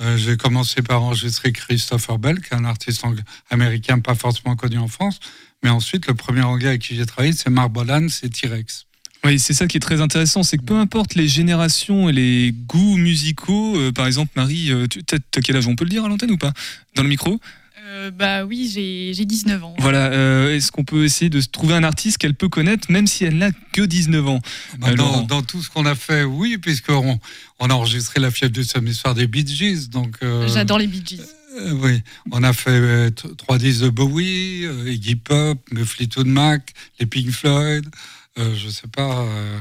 Euh, 0.01 0.17
j'ai 0.17 0.37
commencé 0.37 0.81
par 0.81 1.03
enregistrer 1.03 1.51
Christopher 1.53 2.17
Bell, 2.17 2.41
qui 2.41 2.53
est 2.53 2.57
un 2.57 2.65
artiste 2.65 3.03
américain 3.49 3.99
pas 3.99 4.15
forcément 4.15 4.55
connu 4.55 4.77
en 4.77 4.87
France. 4.87 5.19
Mais 5.63 5.69
ensuite, 5.69 6.07
le 6.07 6.15
premier 6.15 6.41
anglais 6.41 6.69
avec 6.69 6.81
qui 6.81 6.95
j'ai 6.95 7.05
travaillé, 7.05 7.33
c'est 7.33 7.49
Mark 7.49 7.71
Bolan, 7.71 8.07
c'est 8.09 8.29
T-Rex. 8.29 8.84
Oui, 9.25 9.39
c'est 9.39 9.53
ça 9.53 9.67
qui 9.67 9.77
est 9.77 9.81
très 9.81 10.01
intéressant, 10.01 10.43
c'est 10.43 10.57
que 10.57 10.63
peu 10.63 10.75
importe 10.77 11.15
les 11.15 11.27
générations 11.27 12.07
et 12.09 12.13
les 12.13 12.53
goûts 12.67 12.95
musicaux, 12.97 13.75
euh, 13.77 13.91
par 13.91 14.05
exemple, 14.07 14.31
Marie, 14.35 14.71
euh, 14.71 14.85
tu 14.87 15.03
t'as 15.03 15.17
t'as 15.31 15.41
quel 15.41 15.55
âge 15.57 15.67
On 15.67 15.75
peut 15.75 15.83
le 15.85 15.89
dire 15.89 16.05
à 16.05 16.07
l'antenne 16.07 16.31
ou 16.31 16.37
pas? 16.37 16.53
Dans 16.95 17.03
le 17.03 17.09
micro? 17.09 17.39
Euh, 17.87 18.11
bah 18.11 18.45
oui, 18.45 18.69
j'ai 18.73 19.13
j'ai 19.13 19.25
19 19.25 19.63
ans. 19.63 19.75
Voilà, 19.79 20.07
euh, 20.11 20.55
est-ce 20.55 20.71
qu'on 20.71 20.83
peut 20.83 21.05
essayer 21.05 21.29
de 21.29 21.39
trouver 21.41 21.73
un 21.75 21.83
artiste 21.83 22.17
qu'elle 22.17 22.33
peut 22.35 22.49
connaître, 22.49 22.91
même 22.91 23.07
si 23.07 23.23
elle 23.25 23.37
n'a 23.37 23.51
que 23.71 23.81
19 23.81 24.27
ans? 24.27 24.39
Bah, 24.79 24.89
Euh, 24.91 24.95
dans, 25.27 25.41
tout 25.41 25.61
ce 25.61 25.69
qu'on 25.69 25.85
a 25.85 25.95
fait, 25.95 26.23
oui, 26.23 26.57
puisqu'on 26.57 27.19
on 27.59 27.69
a 27.69 27.73
enregistré 27.73 28.19
la 28.19 28.31
fièvre 28.31 28.51
du 28.53 28.63
samedi 28.63 28.93
soir 28.93 29.15
des 29.15 29.27
Bee 29.27 29.45
Gees. 29.47 29.89
Donc, 29.89 30.17
euh, 30.23 30.47
J'adore 30.47 30.77
les 30.79 30.87
Bee 30.87 31.03
Gees. 31.05 31.21
euh, 31.59 31.71
oui, 31.81 32.01
on 32.31 32.43
a 32.43 32.53
fait 32.53 32.69
euh, 32.71 33.09
trois 33.37 33.57
disques 33.57 33.83
de 33.83 33.89
Bowie, 33.89 34.65
euh, 34.65 34.91
Iggy 34.91 35.15
Pop, 35.15 35.57
le 35.71 35.85
Fleetwood 35.85 36.27
Mac, 36.27 36.73
les 36.99 37.05
Pink 37.05 37.29
Floyd, 37.29 37.85
euh, 37.85 37.89
je 38.37 38.69
sais 38.69 38.87
pas, 38.87 39.21
euh, 39.21 39.57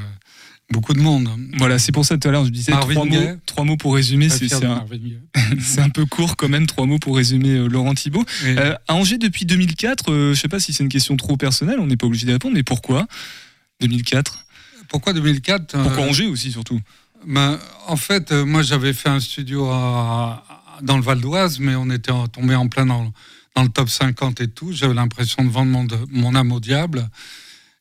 beaucoup 0.71 0.95
de 0.95 1.01
monde. 1.01 1.29
Voilà, 1.59 1.79
c'est 1.79 1.93
pour 1.93 2.05
ça 2.05 2.17
tout 2.19 2.29
à 2.29 2.31
l'heure 2.33 2.45
je 2.45 2.51
disais 2.51 2.73
Marvin 2.73 2.95
trois 2.95 3.05
mots, 3.05 3.37
trois 3.47 3.65
mots 3.65 3.77
pour 3.77 3.95
résumer, 3.95 4.29
c'est 4.29 4.49
un, 4.67 4.85
un 5.79 5.91
peu 5.91 6.07
court 6.07 6.37
quand 6.37 6.49
même, 6.49 6.67
trois 6.67 6.87
mots 6.87 6.99
pour 6.99 7.17
résumer 7.17 7.51
euh, 7.51 7.69
Laurent 7.69 7.95
Thibault. 7.95 8.25
Euh, 8.59 8.75
à 8.89 8.95
Angers 8.95 9.19
depuis 9.19 9.45
2004, 9.47 10.11
euh, 10.13 10.35
je 10.35 10.41
sais 10.41 10.49
pas 10.49 10.61
si 10.61 10.73
c'est 10.73 10.83
une 10.83 10.89
question 10.89 11.17
trop 11.17 11.37
personnelle, 11.37 11.79
on 11.81 11.87
n'est 11.87 11.97
pas 11.97 12.07
obligé 12.07 12.27
de 12.27 12.33
répondre, 12.33 12.55
mais 12.55 12.63
pourquoi 12.63 13.07
2004 13.81 14.45
Pourquoi 14.89 15.13
2004 15.13 15.77
Pourquoi 15.83 16.05
euh, 16.05 16.09
Angers 16.09 16.27
aussi 16.27 16.51
surtout? 16.51 16.81
Ben, 17.27 17.59
en 17.87 17.97
fait, 17.97 18.33
euh, 18.33 18.45
moi, 18.45 18.63
j'avais 18.63 18.93
fait 18.93 19.09
un 19.09 19.21
studio 19.21 19.67
à- 19.71 20.45
dans 20.83 20.97
le 20.97 21.03
Val 21.03 21.21
d'Oise, 21.21 21.59
mais 21.59 21.75
on 21.75 21.89
était 21.91 22.13
tombé 22.33 22.55
en 22.55 22.69
plein 22.69 22.85
dans, 22.87 23.11
dans 23.55 23.63
le 23.63 23.69
top 23.69 23.89
50 23.89 24.41
et 24.43 24.49
tout. 24.49 24.73
J'avais 24.73 24.93
l'impression 24.95 25.43
de 25.45 25.49
vendre 25.49 25.71
mon, 25.71 25.87
mon 26.11 26.35
âme 26.35 26.53
au 26.53 26.61
diable. 26.61 27.09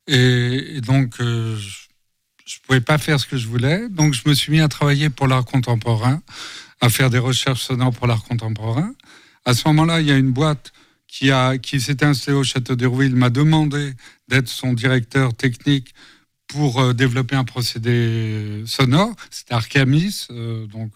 Et, 0.08 0.82
donc, 0.82 1.20
euh, 1.20 1.58
je 1.58 2.58
ne 2.58 2.68
pouvais 2.68 2.82
pas 2.82 2.98
faire 2.98 3.20
ce 3.20 3.26
que 3.26 3.38
je 3.38 3.48
voulais. 3.48 3.88
Donc, 3.90 4.14
je 4.14 4.28
me 4.28 4.34
suis 4.34 4.52
mis 4.52 4.62
à 4.62 4.68
travailler 4.68 5.10
pour 5.10 5.28
l'art 5.28 5.46
contemporain, 5.46 6.22
à 6.82 6.90
faire 6.90 7.10
des 7.10 7.20
recherches 7.20 7.64
sonores 7.64 7.94
pour 7.94 8.08
l'art 8.08 8.24
contemporain. 8.24 8.94
À 9.46 9.54
ce 9.54 9.68
moment-là, 9.70 10.02
il 10.02 10.08
y 10.08 10.12
a 10.12 10.18
une 10.18 10.32
boîte 10.32 10.74
qui, 11.08 11.30
qui 11.62 11.80
s'était 11.80 12.06
installée 12.06 12.38
au 12.38 12.44
Château 12.44 12.76
d'Hérouville, 12.76 13.16
m'a 13.16 13.30
demandé 13.30 13.94
d'être 14.28 14.50
son 14.50 14.74
directeur 14.74 15.34
technique 15.34 15.94
pour 16.48 16.82
euh, 16.82 16.94
développer 16.94 17.36
un 17.36 17.44
procédé 17.44 18.64
sonore. 18.66 19.14
C'était 19.30 19.54
Arcamis, 19.54 20.28
euh, 20.32 20.66
donc 20.68 20.92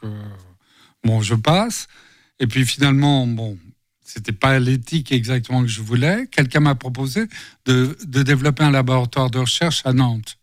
bon, 1.04 1.22
je 1.22 1.36
passe. 1.36 1.88
Et 2.40 2.48
puis 2.48 2.66
finalement, 2.66 3.26
bon, 3.26 3.58
c'était 4.08 4.32
pas 4.32 4.58
l'éthique 4.58 5.12
exactement 5.12 5.62
que 5.62 5.68
je 5.68 5.82
voulais. 5.82 6.28
Quelqu'un 6.32 6.62
m'a 6.62 6.76
proposé 6.76 7.28
de, 7.66 7.98
développer 8.06 8.64
un 8.64 8.72
laboratoire 8.72 9.30
de 9.30 9.40
recherche 9.40 9.82
à 9.84 9.92
Nantes, 9.92 10.38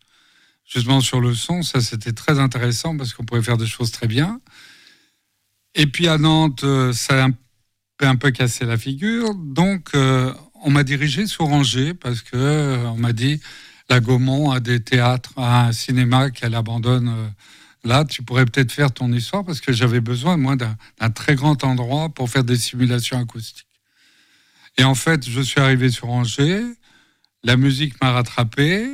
justement 0.66 1.00
sur 1.00 1.18
le 1.18 1.34
son. 1.34 1.62
Ça, 1.62 1.80
c'était 1.80 2.12
très 2.12 2.38
intéressant 2.38 2.94
parce 2.94 3.14
qu'on 3.14 3.24
pouvait 3.24 3.42
faire 3.42 3.56
des 3.56 3.66
choses 3.66 3.90
très 3.90 4.06
bien. 4.06 4.38
Et 5.74 5.86
puis 5.86 6.08
à 6.08 6.18
Nantes, 6.18 6.62
euh, 6.62 6.92
ça 6.92 7.24
a 7.24 7.28
un 8.06 8.16
peu, 8.16 8.30
cassé 8.32 8.66
la 8.66 8.76
figure. 8.76 9.34
Donc, 9.34 9.94
euh, 9.94 10.34
on 10.62 10.70
m'a 10.70 10.84
dirigé 10.84 11.26
sur 11.26 11.46
Angers 11.46 11.94
parce 11.94 12.20
que 12.20 12.36
euh, 12.36 12.86
on 12.90 12.98
m'a 12.98 13.14
dit 13.14 13.40
la 13.88 14.00
Gaumont, 14.00 14.50
à 14.50 14.60
des 14.60 14.80
théâtres, 14.80 15.32
à 15.38 15.68
un 15.68 15.72
cinéma 15.72 16.30
qu'elle 16.30 16.54
abandonne. 16.54 17.08
euh, 17.08 17.28
Là, 17.84 18.04
tu 18.04 18.22
pourrais 18.22 18.46
peut-être 18.46 18.72
faire 18.72 18.92
ton 18.92 19.12
histoire 19.12 19.44
parce 19.44 19.60
que 19.60 19.72
j'avais 19.72 20.00
besoin, 20.00 20.36
moi, 20.36 20.56
d'un 20.56 21.10
très 21.10 21.34
grand 21.34 21.62
endroit 21.64 22.08
pour 22.08 22.30
faire 22.30 22.44
des 22.44 22.56
simulations 22.56 23.18
acoustiques. 23.18 23.66
Et 24.78 24.84
en 24.84 24.94
fait, 24.94 25.28
je 25.28 25.40
suis 25.40 25.60
arrivé 25.60 25.90
sur 25.90 26.08
Angers, 26.08 26.64
la 27.44 27.56
musique 27.56 28.00
m'a 28.02 28.10
rattrapé. 28.12 28.88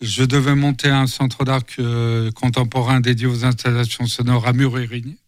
Je 0.00 0.24
devais 0.24 0.54
monter 0.54 0.88
un 0.88 1.06
centre 1.06 1.44
d'art 1.44 1.62
euh, 1.78 2.30
contemporain 2.32 3.00
dédié 3.00 3.26
aux 3.26 3.44
installations 3.44 4.06
sonores 4.06 4.46
à 4.48 4.54
Murérigny. 4.54 5.18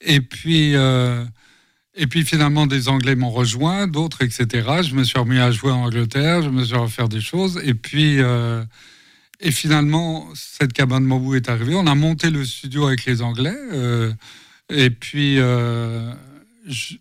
Et 0.00 0.20
puis, 0.20 0.76
euh, 0.76 1.24
et 1.96 2.06
puis 2.06 2.24
finalement, 2.24 2.66
des 2.66 2.88
Anglais 2.88 3.16
m'ont 3.16 3.30
rejoint, 3.30 3.88
d'autres, 3.88 4.22
etc. 4.22 4.82
Je 4.82 4.94
me 4.94 5.02
suis 5.02 5.18
remis 5.18 5.38
à 5.38 5.50
jouer 5.50 5.72
en 5.72 5.84
Angleterre, 5.84 6.42
je 6.42 6.48
me 6.48 6.64
suis 6.64 6.74
remis 6.74 6.86
à 6.86 6.90
faire 6.90 7.08
des 7.08 7.20
choses. 7.20 7.60
Et 7.64 7.74
puis, 7.74 8.20
euh, 8.20 8.64
et 9.40 9.50
finalement, 9.50 10.26
cette 10.34 10.72
cabane 10.72 11.06
bambou 11.06 11.34
est 11.34 11.48
arrivée. 11.48 11.74
On 11.74 11.86
a 11.86 11.94
monté 11.94 12.30
le 12.30 12.44
studio 12.44 12.86
avec 12.86 13.04
les 13.04 13.22
Anglais. 13.22 13.54
euh, 13.72 14.12
et 14.70 14.90
puis, 14.90 15.38
euh, 15.38 16.12
je- 16.66 16.94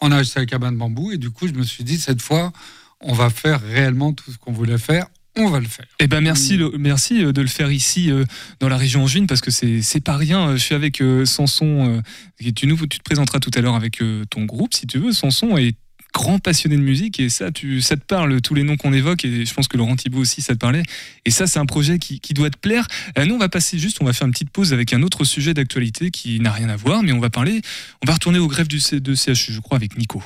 on 0.00 0.10
a 0.10 0.16
acheté 0.16 0.40
la 0.40 0.46
cabane 0.46 0.76
bambou. 0.76 1.12
Et 1.12 1.18
du 1.18 1.30
coup, 1.30 1.46
je 1.46 1.52
me 1.52 1.62
suis 1.62 1.84
dit, 1.84 1.98
cette 1.98 2.22
fois, 2.22 2.52
on 3.00 3.12
va 3.12 3.30
faire 3.30 3.60
réellement 3.60 4.12
tout 4.12 4.30
ce 4.32 4.38
qu'on 4.38 4.52
voulait 4.52 4.78
faire. 4.78 5.06
On 5.36 5.48
va 5.48 5.60
le 5.60 5.66
faire. 5.66 5.86
Eh 5.98 6.08
ben 6.08 6.20
merci, 6.20 6.58
le- 6.58 6.72
merci 6.78 7.24
euh, 7.24 7.32
de 7.32 7.40
le 7.40 7.46
faire 7.48 7.72
ici 7.72 8.10
euh, 8.10 8.24
dans 8.60 8.68
la 8.68 8.76
région 8.76 9.02
angevine 9.04 9.26
parce 9.26 9.40
que 9.40 9.50
c'est 9.50 9.80
c'est 9.80 10.00
pas 10.02 10.18
rien. 10.18 10.52
Je 10.56 10.62
suis 10.62 10.74
avec 10.74 11.02
Sanson. 11.24 12.02
et 12.38 12.52
tu 12.52 12.66
nous 12.66 12.76
tu 12.86 12.98
te 12.98 13.02
présenteras 13.02 13.38
tout 13.40 13.50
à 13.54 13.62
l'heure 13.62 13.74
avec 13.74 14.02
ton 14.28 14.44
groupe 14.44 14.74
si 14.74 14.86
tu 14.86 14.98
veux. 14.98 15.12
Sanson 15.12 15.56
est 15.56 15.74
grand 16.12 16.38
passionné 16.38 16.76
de 16.76 16.82
musique 16.82 17.18
et 17.20 17.28
ça 17.30 17.50
tu 17.50 17.80
ça 17.80 17.96
te 17.96 18.04
parle 18.04 18.40
tous 18.42 18.54
les 18.54 18.64
noms 18.64 18.76
qu'on 18.76 18.92
évoque 18.92 19.24
et 19.24 19.46
je 19.46 19.54
pense 19.54 19.66
que 19.66 19.76
Laurent 19.78 19.96
Thibault 19.96 20.20
aussi 20.20 20.42
ça 20.42 20.52
te 20.52 20.58
parlait 20.58 20.82
et 21.24 21.30
ça 21.30 21.46
c'est 21.46 21.58
un 21.58 21.64
projet 21.66 21.98
qui, 21.98 22.20
qui 22.20 22.34
doit 22.34 22.50
te 22.50 22.58
plaire. 22.58 22.86
Euh, 23.18 23.24
nous 23.24 23.34
on 23.34 23.38
va 23.38 23.48
passer 23.48 23.78
juste 23.78 23.98
on 24.00 24.04
va 24.04 24.12
faire 24.12 24.26
une 24.26 24.32
petite 24.32 24.50
pause 24.50 24.72
avec 24.72 24.92
un 24.92 25.02
autre 25.02 25.24
sujet 25.24 25.54
d'actualité 25.54 26.10
qui 26.10 26.38
n'a 26.40 26.52
rien 26.52 26.68
à 26.68 26.76
voir 26.76 27.02
mais 27.02 27.12
on 27.12 27.20
va 27.20 27.30
parler 27.30 27.62
on 28.02 28.06
va 28.06 28.14
retourner 28.14 28.38
au 28.38 28.46
greffe 28.46 28.68
du 28.68 28.78
C- 28.80 29.00
de 29.00 29.14
CHU 29.14 29.52
je 29.52 29.60
crois 29.60 29.76
avec 29.76 29.96
Nico. 29.96 30.22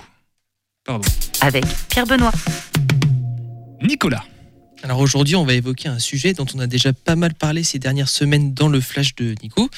Pardon. 0.85 1.09
Avec 1.40 1.64
Pierre 1.88 2.07
Benoît. 2.07 2.33
Nicolas. 3.83 4.25
Alors 4.83 5.01
aujourd'hui, 5.01 5.35
on 5.37 5.44
va 5.44 5.55
évoquer 5.55 5.88
un 5.88 5.99
sujet 5.99 6.33
dont 6.33 6.46
on 6.55 6.59
a 6.61 6.66
déjà 6.66 6.92
pas 6.92 7.16
mal 7.16 7.35
parlé 7.35 7.64
ces 7.64 7.79
dernières 7.79 8.09
semaines 8.09 8.55
dans 8.55 8.68
le 8.68 8.81
flash 8.81 9.14
de 9.16 9.35
Nico, 9.42 9.68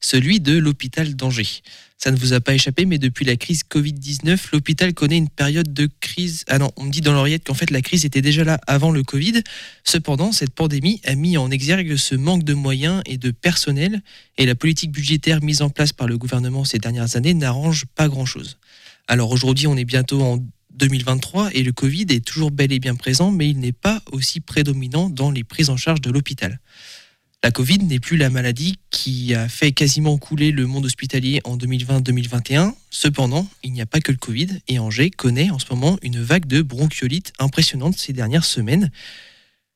celui 0.00 0.40
de 0.40 0.58
l'hôpital 0.58 1.14
d'Angers. 1.14 1.62
Ça 1.98 2.12
ne 2.12 2.16
vous 2.16 2.32
a 2.32 2.40
pas 2.40 2.54
échappé, 2.54 2.86
mais 2.86 2.98
depuis 2.98 3.24
la 3.24 3.34
crise 3.34 3.64
Covid-19, 3.68 4.50
l'hôpital 4.52 4.94
connaît 4.94 5.18
une 5.18 5.28
période 5.28 5.72
de 5.72 5.90
crise. 6.00 6.44
Ah 6.46 6.58
non, 6.58 6.70
on 6.76 6.84
me 6.84 6.90
dit 6.90 7.00
dans 7.00 7.12
l'oreillette 7.12 7.44
qu'en 7.44 7.54
fait 7.54 7.72
la 7.72 7.82
crise 7.82 8.04
était 8.04 8.22
déjà 8.22 8.44
là 8.44 8.60
avant 8.68 8.92
le 8.92 9.02
Covid. 9.02 9.42
Cependant, 9.82 10.30
cette 10.30 10.54
pandémie 10.54 11.00
a 11.04 11.16
mis 11.16 11.36
en 11.36 11.50
exergue 11.50 11.96
ce 11.96 12.14
manque 12.14 12.44
de 12.44 12.54
moyens 12.54 13.02
et 13.04 13.18
de 13.18 13.32
personnel, 13.32 14.00
et 14.36 14.46
la 14.46 14.54
politique 14.54 14.92
budgétaire 14.92 15.42
mise 15.42 15.60
en 15.60 15.70
place 15.70 15.92
par 15.92 16.06
le 16.06 16.16
gouvernement 16.16 16.64
ces 16.64 16.78
dernières 16.78 17.16
années 17.16 17.34
n'arrange 17.34 17.84
pas 17.96 18.06
grand-chose. 18.06 18.58
Alors 19.08 19.32
aujourd'hui, 19.32 19.66
on 19.66 19.76
est 19.76 19.84
bientôt 19.84 20.22
en 20.22 20.38
2023 20.74 21.50
et 21.52 21.64
le 21.64 21.72
Covid 21.72 22.06
est 22.10 22.24
toujours 22.24 22.52
bel 22.52 22.72
et 22.72 22.78
bien 22.78 22.94
présent, 22.94 23.32
mais 23.32 23.50
il 23.50 23.58
n'est 23.58 23.72
pas 23.72 24.00
aussi 24.12 24.38
prédominant 24.38 25.10
dans 25.10 25.32
les 25.32 25.42
prises 25.42 25.70
en 25.70 25.76
charge 25.76 26.00
de 26.00 26.10
l'hôpital. 26.10 26.60
La 27.44 27.52
Covid 27.52 27.78
n'est 27.78 28.00
plus 28.00 28.16
la 28.16 28.30
maladie 28.30 28.80
qui 28.90 29.32
a 29.32 29.48
fait 29.48 29.70
quasiment 29.70 30.18
couler 30.18 30.50
le 30.50 30.66
monde 30.66 30.86
hospitalier 30.86 31.40
en 31.44 31.56
2020-2021. 31.56 32.74
Cependant, 32.90 33.48
il 33.62 33.72
n'y 33.72 33.80
a 33.80 33.86
pas 33.86 34.00
que 34.00 34.10
le 34.10 34.18
Covid 34.18 34.48
et 34.66 34.80
Angers 34.80 35.10
connaît 35.10 35.50
en 35.50 35.60
ce 35.60 35.66
moment 35.70 35.98
une 36.02 36.20
vague 36.20 36.46
de 36.46 36.62
bronchiolite 36.62 37.32
impressionnante 37.38 37.96
ces 37.96 38.12
dernières 38.12 38.44
semaines. 38.44 38.90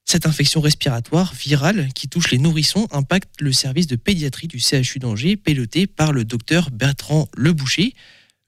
Cette 0.05 0.27
infection 0.27 0.61
respiratoire 0.61 1.33
virale 1.35 1.89
qui 1.95 2.09
touche 2.09 2.33
les 2.33 2.39
nourrissons 2.39 2.89
impacte 2.91 3.41
le 3.41 3.53
service 3.53 3.87
de 3.87 3.95
pédiatrie 3.95 4.49
du 4.49 4.59
CHU 4.59 4.99
d'Angers, 4.99 5.37
piloté 5.37 5.87
par 5.87 6.13
le 6.13 6.25
docteur 6.25 6.71
Bertrand 6.73 7.29
Leboucher. 7.37 7.95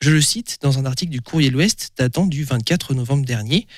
Je 0.00 0.11
le 0.11 0.20
cite 0.20 0.59
dans 0.61 0.81
un 0.81 0.85
article 0.85 1.12
du 1.12 1.20
Courrier 1.20 1.50
de 1.50 1.55
l'Ouest 1.55 1.92
datant 1.96 2.27
du 2.27 2.42
24 2.42 2.94
novembre 2.94 3.24
dernier. 3.24 3.68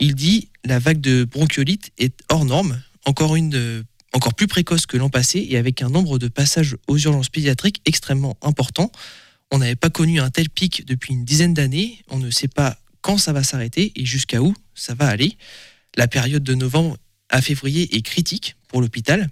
Il 0.00 0.14
dit 0.14 0.50
La 0.64 0.78
vague 0.78 1.00
de 1.00 1.24
bronchiolite 1.24 1.92
est 1.96 2.20
hors 2.28 2.44
norme, 2.44 2.82
encore, 3.04 3.34
une, 3.34 3.54
euh, 3.54 3.82
encore 4.12 4.34
plus 4.34 4.46
précoce 4.46 4.86
que 4.86 4.96
l'an 4.96 5.08
passé 5.08 5.46
et 5.48 5.56
avec 5.56 5.82
un 5.82 5.88
nombre 5.88 6.18
de 6.18 6.28
passages 6.28 6.76
aux 6.86 6.98
urgences 6.98 7.30
pédiatriques 7.30 7.80
extrêmement 7.86 8.36
important. 8.42 8.92
On 9.50 9.58
n'avait 9.58 9.76
pas 9.76 9.90
connu 9.90 10.20
un 10.20 10.30
tel 10.30 10.48
pic 10.48 10.86
depuis 10.86 11.14
une 11.14 11.24
dizaine 11.24 11.54
d'années. 11.54 11.98
On 12.08 12.18
ne 12.18 12.30
sait 12.30 12.48
pas 12.48 12.78
quand 13.00 13.18
ça 13.18 13.32
va 13.32 13.42
s'arrêter 13.42 13.92
et 13.96 14.04
jusqu'à 14.04 14.42
où 14.42 14.54
ça 14.74 14.94
va 14.94 15.08
aller. 15.08 15.36
La 15.96 16.08
période 16.08 16.42
de 16.42 16.54
novembre 16.54 16.96
à 17.28 17.42
février 17.42 17.96
est 17.96 18.02
critique 18.02 18.56
pour 18.68 18.80
l'hôpital. 18.80 19.28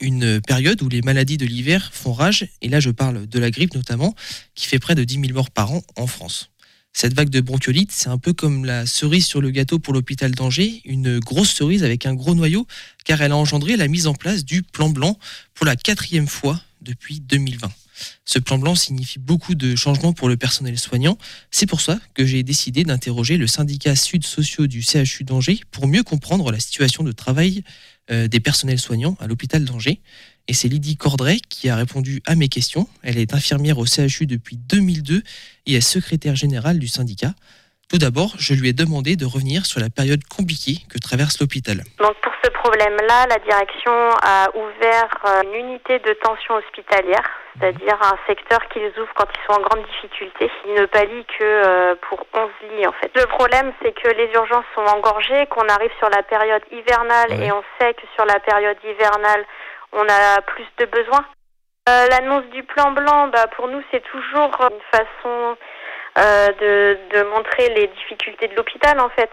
Une 0.00 0.40
période 0.40 0.82
où 0.82 0.88
les 0.88 1.02
maladies 1.02 1.36
de 1.36 1.46
l'hiver 1.46 1.90
font 1.92 2.12
rage, 2.12 2.48
et 2.60 2.68
là 2.68 2.80
je 2.80 2.90
parle 2.90 3.26
de 3.26 3.38
la 3.38 3.50
grippe 3.50 3.74
notamment, 3.74 4.14
qui 4.54 4.66
fait 4.66 4.78
près 4.78 4.94
de 4.94 5.04
10 5.04 5.14
000 5.14 5.26
morts 5.32 5.50
par 5.50 5.72
an 5.72 5.82
en 5.96 6.06
France. 6.06 6.51
Cette 6.92 7.14
vague 7.14 7.30
de 7.30 7.40
bronchiolite, 7.40 7.90
c'est 7.90 8.08
un 8.08 8.18
peu 8.18 8.32
comme 8.32 8.64
la 8.64 8.86
cerise 8.86 9.26
sur 9.26 9.40
le 9.40 9.50
gâteau 9.50 9.78
pour 9.78 9.94
l'hôpital 9.94 10.32
d'Angers, 10.32 10.82
une 10.84 11.18
grosse 11.20 11.50
cerise 11.50 11.84
avec 11.84 12.04
un 12.06 12.14
gros 12.14 12.34
noyau, 12.34 12.66
car 13.04 13.22
elle 13.22 13.32
a 13.32 13.36
engendré 13.36 13.76
la 13.76 13.88
mise 13.88 14.06
en 14.06 14.14
place 14.14 14.44
du 14.44 14.62
plan 14.62 14.90
blanc 14.90 15.18
pour 15.54 15.64
la 15.64 15.74
quatrième 15.74 16.28
fois 16.28 16.60
depuis 16.82 17.20
2020. 17.20 17.70
Ce 18.24 18.38
plan 18.38 18.58
blanc 18.58 18.74
signifie 18.74 19.18
beaucoup 19.18 19.54
de 19.54 19.76
changements 19.76 20.12
pour 20.12 20.28
le 20.28 20.36
personnel 20.36 20.78
soignant. 20.78 21.18
C'est 21.50 21.66
pour 21.66 21.80
ça 21.80 22.00
que 22.14 22.26
j'ai 22.26 22.42
décidé 22.42 22.84
d'interroger 22.84 23.36
le 23.36 23.46
syndicat 23.46 23.96
Sud 23.96 24.24
Sociaux 24.24 24.66
du 24.66 24.82
CHU 24.82 25.24
d'Angers 25.24 25.60
pour 25.70 25.86
mieux 25.86 26.02
comprendre 26.02 26.50
la 26.50 26.60
situation 26.60 27.04
de 27.04 27.12
travail 27.12 27.62
euh, 28.10 28.28
des 28.28 28.40
personnels 28.40 28.80
soignants 28.80 29.16
à 29.20 29.26
l'hôpital 29.26 29.64
d'Angers. 29.64 30.00
Et 30.48 30.54
c'est 30.54 30.68
Lydie 30.68 30.96
Cordray 30.96 31.40
qui 31.40 31.68
a 31.70 31.76
répondu 31.76 32.20
à 32.26 32.34
mes 32.34 32.48
questions. 32.48 32.86
Elle 33.02 33.18
est 33.18 33.34
infirmière 33.34 33.78
au 33.78 33.86
CHU 33.86 34.26
depuis 34.26 34.56
2002 34.56 35.22
et 35.66 35.74
est 35.74 35.80
secrétaire 35.80 36.34
générale 36.34 36.78
du 36.78 36.88
syndicat. 36.88 37.32
Tout 37.92 37.98
d'abord, 37.98 38.32
je 38.38 38.54
lui 38.54 38.70
ai 38.70 38.72
demandé 38.72 39.16
de 39.16 39.26
revenir 39.26 39.66
sur 39.66 39.78
la 39.78 39.90
période 39.90 40.24
compliquée 40.24 40.80
que 40.88 40.98
traverse 40.98 41.38
l'hôpital. 41.40 41.84
Donc 41.98 42.16
pour 42.22 42.32
ce 42.42 42.48
problème-là, 42.48 43.26
la 43.28 43.38
direction 43.38 43.92
a 44.22 44.48
ouvert 44.56 45.12
euh, 45.26 45.42
une 45.44 45.68
unité 45.68 45.98
de 45.98 46.12
tension 46.24 46.54
hospitalière, 46.54 47.28
c'est-à-dire 47.52 47.98
un 48.00 48.16
secteur 48.26 48.60
qu'ils 48.72 48.88
ouvrent 48.98 49.12
quand 49.14 49.28
ils 49.28 49.44
sont 49.44 49.60
en 49.60 49.62
grande 49.62 49.84
difficulté. 49.84 50.50
Ils 50.66 50.80
ne 50.80 50.86
pallient 50.86 51.26
que 51.38 51.44
euh, 51.44 51.94
pour 52.08 52.24
11 52.32 52.48
lits 52.72 52.86
en 52.86 52.92
fait. 52.92 53.12
Le 53.14 53.26
problème, 53.26 53.72
c'est 53.82 53.92
que 53.92 54.08
les 54.08 54.32
urgences 54.32 54.64
sont 54.74 54.88
engorgées, 54.88 55.44
qu'on 55.50 55.68
arrive 55.68 55.92
sur 55.98 56.08
la 56.08 56.22
période 56.22 56.62
hivernale 56.72 57.44
et 57.44 57.52
on 57.52 57.62
sait 57.78 57.92
que 57.92 58.08
sur 58.16 58.24
la 58.24 58.40
période 58.40 58.78
hivernale, 58.82 59.44
on 59.92 60.06
a 60.08 60.40
plus 60.42 60.66
de 60.78 60.86
besoins. 60.86 61.24
Euh, 61.88 62.06
L'annonce 62.10 62.44
du 62.52 62.62
plan 62.62 62.92
blanc, 62.92 63.28
bah, 63.28 63.46
pour 63.56 63.68
nous, 63.68 63.82
c'est 63.90 64.02
toujours 64.04 64.56
une 64.60 64.80
façon 64.92 65.56
euh, 66.18 66.48
de, 66.60 67.22
montrer 67.30 67.70
les 67.70 67.86
difficultés 67.88 68.48
de 68.48 68.54
l'hôpital 68.54 69.00
en 69.00 69.08
fait. 69.08 69.30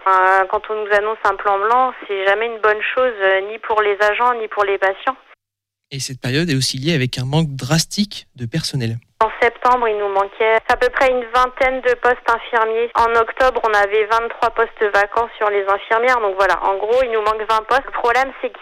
Quand 0.50 0.62
on 0.70 0.74
nous 0.74 0.92
annonce 0.92 1.18
un 1.24 1.36
plan 1.36 1.58
blanc, 1.58 1.92
c'est 2.06 2.26
jamais 2.26 2.46
une 2.46 2.58
bonne 2.58 2.80
chose, 2.94 3.12
euh, 3.20 3.40
ni 3.42 3.58
pour 3.58 3.82
les 3.82 3.96
agents, 4.00 4.34
ni 4.34 4.48
pour 4.48 4.64
les 4.64 4.78
patients. 4.78 5.16
Et 5.92 5.98
cette 5.98 6.20
période 6.20 6.48
est 6.48 6.54
aussi 6.54 6.78
liée 6.78 6.94
avec 6.94 7.18
un 7.18 7.26
manque 7.26 7.50
drastique 7.58 8.28
de 8.36 8.46
personnel. 8.46 8.98
En 9.18 9.30
septembre, 9.42 9.88
il 9.88 9.98
nous 9.98 10.08
manquait 10.14 10.56
à 10.68 10.76
peu 10.76 10.88
près 10.88 11.10
une 11.10 11.26
vingtaine 11.34 11.82
de 11.82 11.94
postes 11.98 12.30
infirmiers. 12.30 12.90
En 12.94 13.10
octobre, 13.18 13.60
on 13.66 13.74
avait 13.74 14.06
23 14.06 14.50
postes 14.50 14.84
vacants 14.94 15.28
sur 15.36 15.50
les 15.50 15.66
infirmières. 15.66 16.20
Donc 16.20 16.36
voilà, 16.36 16.62
en 16.62 16.78
gros, 16.78 17.02
il 17.02 17.10
nous 17.10 17.20
manque 17.20 17.42
20 17.42 17.66
postes. 17.66 17.86
Le 17.86 17.98
problème, 17.98 18.30
c'est 18.40 18.50
que 18.50 18.58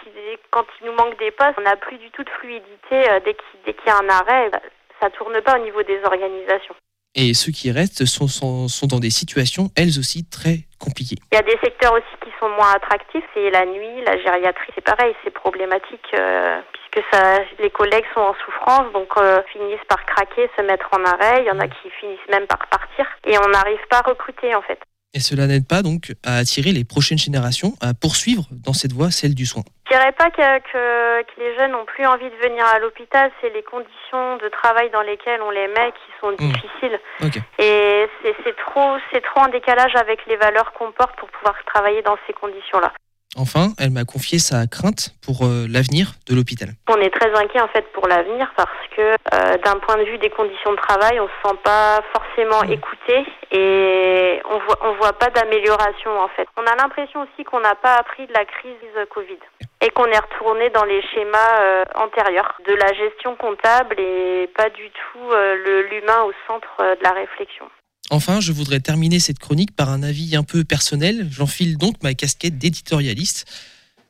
quand 0.49 0.65
il 0.81 0.87
nous 0.87 0.97
manque 0.97 1.19
des 1.19 1.29
postes, 1.31 1.53
on 1.59 1.61
n'a 1.61 1.77
plus 1.77 1.97
du 1.97 2.09
tout 2.11 2.23
de 2.23 2.29
fluidité. 2.41 2.97
Euh, 3.09 3.19
Dès 3.23 3.35
qu'il 3.73 3.87
y 3.87 3.89
a 3.89 3.97
un 4.01 4.09
arrêt, 4.09 4.49
bah, 4.49 4.61
ça 4.99 5.09
tourne 5.11 5.39
pas 5.41 5.59
au 5.59 5.63
niveau 5.63 5.83
des 5.83 6.01
organisations. 6.03 6.75
Et 7.13 7.33
ceux 7.33 7.51
qui 7.51 7.71
restent 7.71 8.05
sont, 8.05 8.27
sont, 8.27 8.67
sont 8.67 8.87
dans 8.87 8.99
des 8.99 9.09
situations, 9.09 9.69
elles 9.77 9.97
aussi, 9.97 10.25
très 10.25 10.65
compliquées. 10.79 11.17
Il 11.31 11.35
y 11.35 11.39
a 11.39 11.43
des 11.43 11.57
secteurs 11.63 11.93
aussi 11.93 12.15
qui 12.23 12.31
sont 12.39 12.49
moins 12.49 12.73
attractifs. 12.73 13.23
C'est 13.33 13.49
la 13.51 13.65
nuit, 13.65 14.03
la 14.05 14.17
gériatrie, 14.17 14.71
c'est 14.73 14.83
pareil, 14.83 15.13
c'est 15.23 15.31
problématique 15.31 16.05
euh, 16.13 16.59
puisque 16.91 17.05
ça, 17.11 17.39
les 17.59 17.69
collègues 17.69 18.05
sont 18.13 18.21
en 18.21 18.35
souffrance, 18.45 18.91
donc 18.93 19.09
euh, 19.17 19.41
finissent 19.51 19.85
par 19.87 20.03
craquer, 20.05 20.49
se 20.57 20.61
mettre 20.63 20.89
en 20.91 21.03
arrêt. 21.05 21.41
Il 21.41 21.47
y 21.47 21.51
en 21.51 21.59
a 21.59 21.67
qui 21.67 21.89
finissent 21.99 22.19
même 22.29 22.47
par 22.47 22.65
partir 22.67 23.05
et 23.25 23.37
on 23.37 23.47
n'arrive 23.49 23.79
pas 23.89 23.99
à 23.99 24.09
recruter 24.09 24.53
en 24.55 24.61
fait. 24.61 24.79
Et 25.15 25.19
cela 25.21 25.47
n'aide 25.47 25.67
pas 25.67 25.81
donc 25.81 26.13
à 26.23 26.37
attirer 26.37 26.71
les 26.71 26.85
prochaines 26.85 27.17
générations 27.17 27.73
à 27.81 27.95
poursuivre 27.95 28.43
dans 28.51 28.73
cette 28.73 28.93
voie, 28.93 29.09
celle 29.09 29.33
du 29.33 29.47
soin. 29.47 29.63
Je 29.87 29.95
dirais 29.95 30.11
pas 30.11 30.29
que, 30.29 30.59
que, 30.59 31.23
que 31.23 31.39
les 31.39 31.57
jeunes 31.57 31.71
n'ont 31.71 31.85
plus 31.85 32.05
envie 32.05 32.29
de 32.29 32.47
venir 32.47 32.63
à 32.63 32.77
l'hôpital, 32.77 33.31
c'est 33.41 33.49
les 33.49 33.63
conditions 33.63 34.37
de 34.37 34.47
travail 34.49 34.91
dans 34.91 35.01
lesquelles 35.01 35.41
on 35.41 35.49
les 35.49 35.67
met 35.67 35.91
qui 35.93 36.11
sont 36.21 36.31
difficiles. 36.33 36.99
Ok. 37.23 37.41
Et 37.57 38.07
c'est 38.21 38.35
c'est 38.43 38.55
trop, 38.57 38.97
c'est 39.11 39.21
trop 39.21 39.41
en 39.41 39.47
décalage 39.47 39.95
avec 39.95 40.23
les 40.27 40.35
valeurs 40.35 40.73
qu'on 40.73 40.91
porte 40.91 41.15
pour 41.17 41.29
pouvoir 41.29 41.55
travailler 41.65 42.03
dans 42.03 42.17
ces 42.27 42.33
conditions-là. 42.33 42.93
Enfin, 43.37 43.73
elle 43.79 43.91
m'a 43.91 44.05
confié 44.05 44.39
sa 44.39 44.65
crainte 44.65 45.13
pour 45.23 45.45
euh, 45.45 45.67
l'avenir 45.69 46.13
de 46.27 46.33
l'hôpital. 46.35 46.69
On 46.89 46.97
est 46.97 47.13
très 47.13 47.31
inquiet 47.37 47.61
en 47.61 47.67
fait 47.67 47.85
pour 47.93 48.07
l'avenir 48.07 48.51
parce 48.57 48.69
que 48.97 49.01
euh, 49.33 49.57
d'un 49.63 49.77
point 49.79 49.97
de 49.97 50.03
vue 50.03 50.17
des 50.17 50.31
conditions 50.31 50.71
de 50.71 50.77
travail, 50.77 51.19
on 51.19 51.27
se 51.27 51.47
sent 51.49 51.55
pas 51.63 52.01
forcément 52.11 52.63
écouté 52.63 53.25
et 53.51 54.41
on 54.49 54.57
voit 54.59 54.79
on 54.81 54.93
voit 54.95 55.13
pas 55.13 55.29
d'amélioration 55.29 56.19
en 56.19 56.27
fait. 56.29 56.47
On 56.57 56.63
a 56.65 56.75
l'impression 56.75 57.21
aussi 57.21 57.43
qu'on 57.43 57.59
n'a 57.59 57.75
pas 57.75 57.95
appris 57.97 58.25
de 58.25 58.33
la 58.33 58.45
crise 58.45 58.73
Covid 59.13 59.37
et 59.81 59.89
qu'on 59.91 60.05
est 60.07 60.19
retourné 60.19 60.71
dans 60.71 60.83
les 60.85 61.01
schémas 61.13 61.61
euh, 61.61 61.83
antérieurs 61.95 62.57
de 62.67 62.73
la 62.73 62.91
gestion 62.93 63.35
comptable 63.35 63.95
et 63.99 64.49
pas 64.57 64.69
du 64.71 64.89
tout 64.89 65.29
le- 65.29 65.83
l'humain 65.83 66.23
au 66.25 66.33
centre 66.47 66.75
de 66.79 67.03
la 67.03 67.11
réflexion. 67.11 67.65
Enfin, 68.09 68.39
je 68.39 68.51
voudrais 68.51 68.79
terminer 68.79 69.19
cette 69.19 69.37
chronique 69.37 69.75
par 69.75 69.89
un 69.89 70.01
avis 70.01 70.35
un 70.35 70.43
peu 70.43 70.63
personnel. 70.63 71.27
J'enfile 71.31 71.77
donc 71.77 72.01
ma 72.01 72.15
casquette 72.15 72.57
d'éditorialiste. 72.57 73.45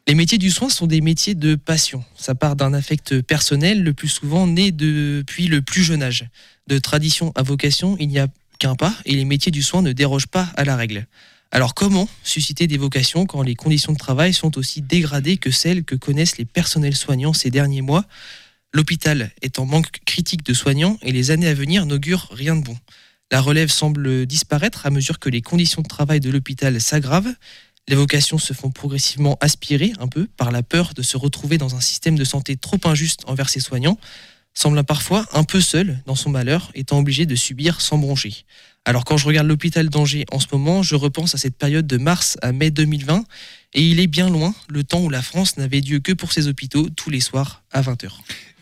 Les 0.08 0.16
métiers 0.16 0.38
du 0.38 0.50
soin 0.50 0.70
sont 0.70 0.88
des 0.88 1.02
métiers 1.02 1.36
de 1.36 1.56
passion. 1.56 2.04
Ça 2.16 2.34
part 2.34 2.56
d'un 2.56 2.74
affect 2.74 3.22
personnel, 3.22 3.84
le 3.84 3.94
plus 3.94 4.08
souvent 4.08 4.48
né 4.48 4.72
depuis 4.72 5.48
le 5.48 5.62
plus 5.62 5.84
jeune 5.84 6.02
âge. 6.02 6.28
De 6.68 6.80
tradition 6.80 7.34
à 7.36 7.44
vocation, 7.44 7.98
il 8.00 8.08
n'y 8.08 8.20
a 8.20 8.28
qu'un 8.58 8.76
pas 8.76 8.96
et 9.06 9.16
les 9.16 9.26
métiers 9.26 9.52
du 9.52 9.62
soin 9.62 9.82
ne 9.82 9.92
dérogent 9.92 10.28
pas 10.28 10.50
à 10.56 10.64
la 10.64 10.76
règle. 10.76 11.06
Alors 11.52 11.74
comment 11.74 12.08
susciter 12.24 12.68
des 12.68 12.78
vocations 12.78 13.26
quand 13.26 13.42
les 13.42 13.56
conditions 13.56 13.94
de 13.94 13.98
travail 13.98 14.34
sont 14.34 14.58
aussi 14.58 14.82
dégradées 14.82 15.38
que 15.38 15.52
celles 15.52 15.84
que 15.84 15.96
connaissent 15.96 16.38
les 16.38 16.46
personnels 16.46 16.96
soignants 16.96 17.34
ces 17.34 17.50
derniers 17.50 17.82
mois? 17.82 18.06
L'hôpital 18.72 19.32
est 19.42 19.60
en 19.60 19.66
manque 19.66 20.00
critique 20.06 20.46
de 20.46 20.54
soignants 20.54 20.98
et 21.02 21.12
les 21.12 21.32
années 21.32 21.48
à 21.48 21.54
venir 21.54 21.86
n'augurent 21.86 22.30
rien 22.32 22.56
de 22.56 22.64
bon. 22.64 22.78
La 23.32 23.42
relève 23.42 23.70
semble 23.70 24.26
disparaître 24.26 24.88
à 24.88 24.90
mesure 24.90 25.20
que 25.20 25.30
les 25.30 25.42
conditions 25.42 25.84
de 25.84 25.88
travail 25.88 26.20
de 26.20 26.32
l'hôpital 26.32 26.82
s'aggravent. 26.82 27.34
Les 27.88 27.96
vocations 27.96 28.40
se 28.40 28.54
font 28.54 28.72
progressivement 28.72 29.38
aspirer 29.40 29.94
un 30.00 30.08
peu 30.08 30.28
par 30.36 30.52
la 30.52 30.64
peur 30.64 30.94
de 30.96 31.04
se 31.04 31.16
retrouver 31.16 31.60
dans 31.60 31.76
un 31.76 31.80
système 31.80 32.18
de 32.18 32.24
santé 32.24 32.58
trop 32.58 32.80
injuste 32.86 33.22
envers 33.28 33.50
ses 33.50 33.60
soignants, 33.60 34.00
semble 34.56 34.84
parfois 34.84 35.28
un 35.34 35.44
peu 35.44 35.62
seul 35.62 36.02
dans 36.08 36.16
son 36.16 36.32
malheur, 36.32 36.72
étant 36.74 36.98
obligé 36.98 37.28
de 37.28 37.36
subir 37.36 37.82
sans 37.82 38.00
broncher. 38.00 38.46
Alors 38.84 39.06
quand 39.06 39.18
je 39.18 39.28
regarde 39.28 39.48
l'hôpital 39.48 39.90
d'Angers 39.90 40.26
en 40.32 40.40
ce 40.40 40.48
moment, 40.52 40.82
je 40.82 40.96
repense 40.96 41.36
à 41.36 41.38
cette 41.38 41.56
période 41.56 41.86
de 41.86 41.98
mars 41.98 42.38
à 42.42 42.52
mai 42.52 42.72
2020, 42.72 43.26
et 43.76 43.84
il 43.84 44.00
est 44.00 44.08
bien 44.08 44.30
loin 44.30 44.56
le 44.70 44.84
temps 44.84 45.02
où 45.02 45.10
la 45.10 45.22
France 45.22 45.58
n'avait 45.58 45.82
Dieu 45.82 46.00
que 46.00 46.14
pour 46.14 46.32
ses 46.32 46.48
hôpitaux 46.48 46.90
tous 46.90 47.12
les 47.12 47.20
soirs 47.22 47.64
à 47.72 47.84
20h. 47.84 48.10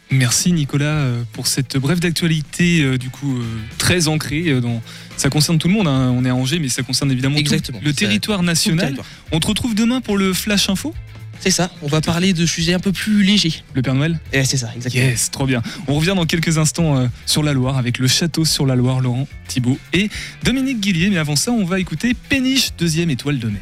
Merci 0.09 0.53
Nicolas 0.53 0.85
euh, 0.85 1.23
pour 1.33 1.47
cette 1.47 1.77
brève 1.77 1.99
d'actualité 1.99 2.81
euh, 2.81 2.97
du 2.97 3.09
coup 3.09 3.37
euh, 3.37 3.43
très 3.77 4.07
ancrée 4.07 4.61
dans 4.61 4.81
ça 5.17 5.29
concerne 5.29 5.57
tout 5.57 5.67
le 5.67 5.73
monde 5.73 5.87
hein. 5.87 6.13
on 6.15 6.23
est 6.23 6.29
à 6.29 6.35
Angers 6.35 6.59
mais 6.59 6.69
ça 6.69 6.81
concerne 6.81 7.11
évidemment 7.11 7.37
tout 7.37 7.53
le 7.83 7.93
territoire 7.93 8.41
le 8.41 8.47
national. 8.47 8.85
territoire. 8.85 9.07
On 9.31 9.39
te 9.39 9.47
retrouve 9.47 9.75
demain 9.75 9.99
pour 9.99 10.17
le 10.17 10.33
flash 10.33 10.69
info 10.69 10.93
C'est 11.39 11.51
ça, 11.51 11.69
on 11.81 11.87
va 11.87 12.01
parler 12.01 12.33
de 12.33 12.45
sujets 12.45 12.73
un 12.73 12.79
peu 12.79 12.91
plus 12.91 13.23
légers. 13.23 13.63
Le 13.73 13.81
Père 13.81 13.93
Noël 13.93 14.19
Eh, 14.33 14.43
c'est 14.43 14.57
ça, 14.57 14.71
exactement. 14.75 15.03
Yes, 15.05 15.29
trop 15.31 15.45
bien. 15.45 15.61
On 15.87 15.95
revient 15.95 16.13
dans 16.15 16.25
quelques 16.25 16.57
instants 16.57 16.97
euh, 16.97 17.07
sur 17.25 17.43
la 17.43 17.53
Loire 17.53 17.77
avec 17.77 17.99
le 17.99 18.07
château 18.07 18.45
sur 18.45 18.65
la 18.65 18.75
Loire, 18.75 19.01
Laurent 19.01 19.27
Thibault 19.47 19.77
et 19.93 20.09
Dominique 20.43 20.79
Guillier. 20.79 21.09
Mais 21.09 21.17
avant 21.17 21.35
ça, 21.35 21.51
on 21.51 21.65
va 21.65 21.79
écouter 21.79 22.15
Péniche, 22.29 22.71
deuxième 22.77 23.09
étoile 23.09 23.39
de 23.39 23.47
mer. 23.47 23.61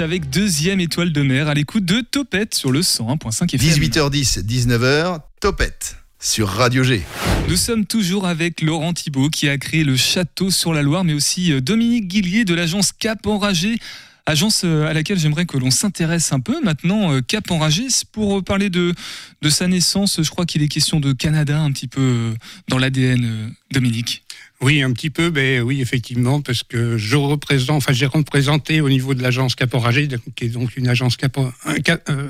Avec 0.00 0.30
deuxième 0.30 0.78
étoile 0.78 1.12
de 1.12 1.22
mer 1.22 1.48
à 1.48 1.54
l'écoute 1.54 1.84
de 1.84 2.00
Topette 2.02 2.54
sur 2.54 2.70
le 2.70 2.82
101.5 2.82 3.52
FM. 3.54 3.82
18h10, 3.82 4.44
19h, 4.46 5.18
Topette 5.40 5.96
sur 6.20 6.46
Radio 6.48 6.84
G. 6.84 7.02
Nous 7.48 7.56
sommes 7.56 7.84
toujours 7.84 8.26
avec 8.26 8.60
Laurent 8.60 8.92
Thibault 8.92 9.28
qui 9.28 9.48
a 9.48 9.58
créé 9.58 9.82
le 9.82 9.96
château 9.96 10.50
sur 10.52 10.72
la 10.72 10.82
Loire, 10.82 11.02
mais 11.02 11.14
aussi 11.14 11.52
euh, 11.52 11.60
Dominique 11.60 12.06
Guillier 12.06 12.44
de 12.44 12.54
l'agence 12.54 12.92
Cap 12.92 13.26
Enragé. 13.26 13.76
Agence 14.24 14.62
euh, 14.64 14.86
à 14.86 14.92
laquelle 14.92 15.18
j'aimerais 15.18 15.46
que 15.46 15.58
l'on 15.58 15.70
s'intéresse 15.72 16.32
un 16.32 16.40
peu 16.40 16.60
maintenant. 16.62 17.12
euh, 17.12 17.20
Cap 17.20 17.50
Enragé, 17.50 17.86
pour 18.12 18.44
parler 18.44 18.70
de, 18.70 18.94
de 19.42 19.50
sa 19.50 19.66
naissance, 19.66 20.22
je 20.22 20.30
crois 20.30 20.46
qu'il 20.46 20.62
est 20.62 20.68
question 20.68 21.00
de 21.00 21.12
Canada 21.12 21.58
un 21.58 21.72
petit 21.72 21.88
peu 21.88 22.34
dans 22.68 22.78
l'ADN, 22.78 23.52
Dominique. 23.72 24.22
Oui, 24.60 24.82
un 24.82 24.92
petit 24.92 25.10
peu, 25.10 25.30
ben 25.30 25.62
oui, 25.62 25.80
effectivement, 25.80 26.40
parce 26.40 26.64
que 26.64 26.98
je 26.98 27.14
représente, 27.14 27.76
enfin, 27.76 27.92
j'ai 27.92 28.06
représenté 28.06 28.80
au 28.80 28.88
niveau 28.88 29.14
de 29.14 29.22
l'agence 29.22 29.54
Caporagé, 29.54 30.08
qui 30.34 30.46
est 30.46 30.48
donc 30.48 30.76
une 30.76 30.88
agence 30.88 31.16
euh, 31.24 32.28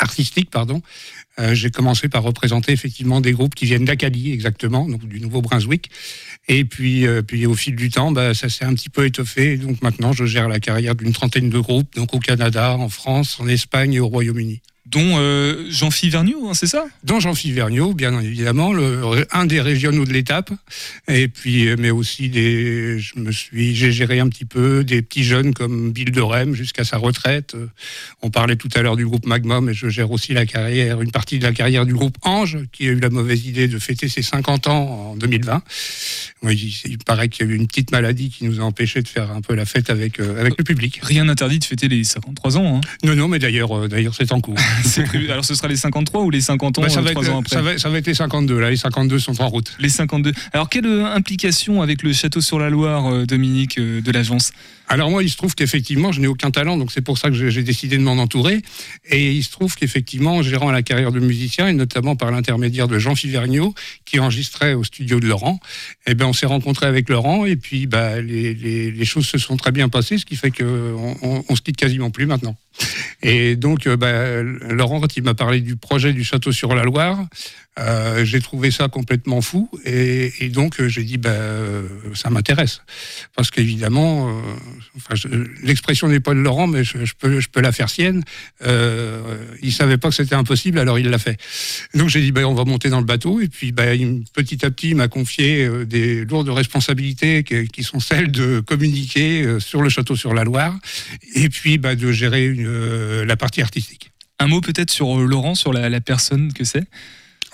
artistique, 0.00 0.50
pardon. 0.50 0.82
Euh, 1.38 1.54
j'ai 1.54 1.70
commencé 1.70 2.08
par 2.08 2.24
représenter 2.24 2.72
effectivement 2.72 3.20
des 3.20 3.30
groupes 3.30 3.54
qui 3.54 3.66
viennent 3.66 3.84
d'Acadie, 3.84 4.32
exactement, 4.32 4.88
donc 4.88 5.06
du 5.06 5.20
Nouveau-Brunswick. 5.20 5.88
Et 6.48 6.64
puis, 6.64 7.06
euh, 7.06 7.22
au 7.46 7.54
fil 7.54 7.76
du 7.76 7.90
temps, 7.90 8.10
bah, 8.10 8.34
ça 8.34 8.48
s'est 8.48 8.64
un 8.64 8.74
petit 8.74 8.88
peu 8.88 9.06
étoffé. 9.06 9.56
Donc 9.56 9.80
maintenant, 9.80 10.12
je 10.12 10.24
gère 10.24 10.48
la 10.48 10.58
carrière 10.58 10.96
d'une 10.96 11.12
trentaine 11.12 11.48
de 11.48 11.58
groupes, 11.60 11.94
donc 11.94 12.12
au 12.12 12.18
Canada, 12.18 12.76
en 12.76 12.88
France, 12.88 13.38
en 13.38 13.46
Espagne 13.46 13.94
et 13.94 14.00
au 14.00 14.08
Royaume-Uni. 14.08 14.62
Dont 14.90 15.18
euh, 15.18 15.66
Jean-Philippe 15.68 16.12
Vergniaud, 16.12 16.48
hein, 16.48 16.54
c'est 16.54 16.66
ça? 16.66 16.86
Dont 17.04 17.20
Jean-Philippe 17.20 17.56
Vergniaud, 17.56 17.92
bien 17.92 18.18
évidemment, 18.20 18.72
le, 18.72 19.26
un 19.32 19.44
des 19.44 19.60
régionaux 19.60 20.04
de 20.04 20.12
l'étape. 20.12 20.50
Et 21.08 21.28
puis, 21.28 21.68
mais 21.76 21.90
aussi 21.90 22.30
des, 22.30 22.98
je 22.98 23.18
me 23.18 23.30
suis, 23.30 23.74
j'ai 23.74 23.92
géré 23.92 24.18
un 24.20 24.28
petit 24.28 24.46
peu 24.46 24.84
des 24.84 25.02
petits 25.02 25.24
jeunes 25.24 25.52
comme 25.52 25.92
Bill 25.92 26.10
de 26.10 26.20
Rem 26.20 26.54
jusqu'à 26.54 26.84
sa 26.84 26.96
retraite. 26.96 27.54
On 28.22 28.30
parlait 28.30 28.56
tout 28.56 28.70
à 28.74 28.82
l'heure 28.82 28.96
du 28.96 29.06
groupe 29.06 29.26
Magma, 29.26 29.60
mais 29.60 29.74
je 29.74 29.88
gère 29.88 30.10
aussi 30.10 30.32
la 30.32 30.46
carrière, 30.46 31.02
une 31.02 31.10
partie 31.10 31.38
de 31.38 31.44
la 31.44 31.52
carrière 31.52 31.84
du 31.84 31.92
groupe 31.92 32.16
Ange, 32.22 32.58
qui 32.72 32.88
a 32.88 32.92
eu 32.92 33.00
la 33.00 33.10
mauvaise 33.10 33.46
idée 33.46 33.68
de 33.68 33.78
fêter 33.78 34.08
ses 34.08 34.22
50 34.22 34.68
ans 34.68 35.10
en 35.10 35.16
2020. 35.16 35.62
Oui, 36.42 36.80
il 36.84 36.98
paraît 36.98 37.28
qu'il 37.28 37.46
y 37.46 37.48
a 37.48 37.52
eu 37.52 37.56
une 37.56 37.66
petite 37.66 37.90
maladie 37.90 38.30
qui 38.30 38.44
nous 38.44 38.60
a 38.60 38.64
empêché 38.64 39.02
de 39.02 39.08
faire 39.08 39.30
un 39.32 39.40
peu 39.40 39.54
la 39.54 39.64
fête 39.64 39.90
avec, 39.90 40.20
euh, 40.20 40.40
avec 40.40 40.56
le 40.56 40.64
public. 40.64 41.00
Rien 41.02 41.24
n'interdit 41.24 41.58
de 41.58 41.64
fêter 41.64 41.88
les 41.88 42.04
53 42.04 42.56
ans. 42.56 42.76
Hein. 42.76 42.80
Non, 43.04 43.14
non, 43.14 43.28
mais 43.28 43.38
d'ailleurs, 43.38 43.76
euh, 43.76 43.88
d'ailleurs, 43.88 44.14
c'est 44.14 44.30
en 44.32 44.40
cours. 44.40 44.56
Prévu. 45.06 45.30
Alors 45.30 45.44
ce 45.44 45.54
sera 45.54 45.68
les 45.68 45.76
53 45.76 46.22
ou 46.22 46.30
les 46.30 46.40
50 46.40 46.78
ans, 46.78 46.82
Bah, 46.82 46.88
ça, 46.88 47.00
euh, 47.00 47.02
va 47.02 47.10
trois 47.10 47.24
être, 47.24 47.32
ans 47.32 47.40
après 47.40 47.56
ça, 47.56 47.62
va, 47.62 47.78
ça 47.78 47.88
va 47.88 47.98
être 47.98 48.06
les 48.06 48.14
52, 48.14 48.58
là, 48.58 48.70
les 48.70 48.76
52 48.76 49.18
sont 49.18 49.40
en 49.40 49.48
route. 49.48 49.72
Les 49.78 49.88
52. 49.88 50.32
Alors 50.52 50.68
quelle 50.68 50.86
euh, 50.86 51.04
implication 51.14 51.82
avec 51.82 52.02
le 52.02 52.12
château 52.12 52.40
sur 52.40 52.58
la 52.58 52.70
Loire, 52.70 53.12
euh, 53.12 53.26
Dominique, 53.26 53.78
de 53.78 54.12
l'agence? 54.12 54.52
Alors 54.88 55.10
moi, 55.10 55.22
il 55.22 55.30
se 55.30 55.36
trouve 55.36 55.54
qu'effectivement, 55.54 56.12
je 56.12 56.20
n'ai 56.20 56.26
aucun 56.26 56.50
talent, 56.50 56.78
donc 56.78 56.92
c'est 56.92 57.02
pour 57.02 57.18
ça 57.18 57.28
que 57.28 57.50
j'ai 57.50 57.62
décidé 57.62 57.98
de 57.98 58.02
m'en 58.02 58.12
entourer. 58.12 58.62
Et 59.10 59.32
il 59.32 59.42
se 59.42 59.50
trouve 59.50 59.74
qu'effectivement, 59.76 60.36
en 60.36 60.42
gérant 60.42 60.70
la 60.70 60.82
carrière 60.82 61.12
de 61.12 61.20
musicien, 61.20 61.68
et 61.68 61.74
notamment 61.74 62.16
par 62.16 62.30
l'intermédiaire 62.30 62.88
de 62.88 62.98
Jean 62.98 63.14
Fivergniaud, 63.14 63.74
qui 64.06 64.18
enregistrait 64.18 64.72
au 64.72 64.84
studio 64.84 65.20
de 65.20 65.26
Laurent, 65.26 65.60
eh 66.06 66.14
ben, 66.14 66.26
on 66.26 66.32
s'est 66.32 66.46
rencontré 66.46 66.86
avec 66.86 67.10
Laurent, 67.10 67.44
et 67.44 67.56
puis 67.56 67.86
bah, 67.86 68.20
les, 68.20 69.04
choses 69.04 69.26
se 69.26 69.38
sont 69.38 69.56
très 69.56 69.72
bien 69.72 69.88
passées, 69.88 70.18
ce 70.18 70.24
qui 70.24 70.36
fait 70.36 70.50
qu'on 70.50 71.16
on, 71.22 71.44
on 71.46 71.56
se 71.56 71.62
quitte 71.62 71.76
quasiment 71.76 72.10
plus 72.10 72.26
maintenant. 72.26 72.56
Et 73.22 73.56
donc, 73.56 73.86
euh, 73.86 73.96
bah, 73.96 74.42
Laurent, 74.42 75.00
quand 75.00 75.16
il 75.16 75.22
m'a 75.22 75.34
parlé 75.34 75.60
du 75.60 75.76
projet 75.76 76.12
du 76.12 76.24
château 76.24 76.52
sur 76.52 76.74
la 76.74 76.84
Loire, 76.84 77.26
euh, 77.78 78.24
j'ai 78.24 78.40
trouvé 78.40 78.70
ça 78.70 78.88
complètement 78.88 79.40
fou. 79.40 79.70
Et, 79.84 80.48
donc, 80.48 80.80
euh, 80.80 80.88
j'ai 80.88 81.04
dit, 81.04 81.18
bah, 81.18 81.30
euh, 81.30 81.86
ça 82.14 82.30
m'intéresse. 82.30 82.82
Parce 83.36 83.50
qu'évidemment, 83.50 84.40
l'expression 85.62 86.08
n'est 86.08 86.20
pas 86.20 86.34
de 86.34 86.40
Laurent, 86.40 86.66
mais 86.66 86.84
je, 86.84 86.96
peux, 87.18 87.60
la 87.60 87.72
faire 87.72 87.88
sienne. 87.88 88.22
Euh, 88.64 89.20
il 89.62 89.72
savait 89.72 89.98
pas 89.98 90.08
que 90.08 90.14
c'était 90.14 90.34
impossible, 90.34 90.78
alors 90.78 90.98
il 90.98 91.08
l'a 91.08 91.18
fait. 91.18 91.38
Donc, 91.94 92.08
j'ai 92.08 92.20
dit, 92.20 92.32
bah, 92.32 92.42
on 92.46 92.54
va 92.54 92.64
monter 92.64 92.88
dans 92.88 93.00
le 93.00 93.06
bateau. 93.06 93.40
Et 93.40 93.48
puis, 93.48 93.68
il- 93.68 94.24
petit 94.32 94.64
à 94.64 94.70
petit, 94.70 94.90
il 94.90 94.96
m'a 94.96 95.08
confié 95.08 95.68
des 95.86 96.24
lourdes 96.24 96.48
responsabilités 96.48 97.44
qui, 97.44 97.82
sont 97.82 98.00
celles 98.00 98.30
de 98.30 98.60
communiquer 98.60 99.58
sur 99.60 99.82
le 99.82 99.88
château 99.88 100.16
sur 100.16 100.34
la 100.34 100.44
Loire. 100.44 100.76
Et 101.34 101.48
puis, 101.48 101.78
de 101.78 102.12
gérer 102.12 102.52
la 103.24 103.36
partie 103.36 103.62
artistique. 103.62 104.10
Un 104.40 104.46
mot 104.46 104.60
peut-être 104.60 104.90
sur 104.90 105.16
Laurent, 105.16 105.54
sur 105.54 105.72
la 105.72 106.00
personne 106.00 106.52
que 106.52 106.64
c'est? 106.64 106.84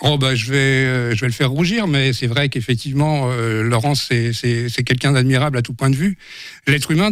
Oh 0.01 0.17
bah 0.17 0.35
je 0.35 0.51
vais, 0.51 0.57
euh, 0.57 1.15
je 1.15 1.21
vais 1.21 1.27
le 1.27 1.33
faire 1.33 1.49
rougir, 1.49 1.87
mais 1.87 2.11
c'est 2.11 2.27
vrai 2.27 2.49
qu'effectivement, 2.49 3.29
euh, 3.31 3.63
Laurent, 3.63 3.95
c'est 3.95 4.33
quelqu'un 4.85 5.13
d'admirable 5.13 5.57
à 5.57 5.61
tout 5.61 5.73
point 5.73 5.89
de 5.89 5.95
vue. 5.95 6.17
L'être 6.67 6.91
humain, 6.91 7.11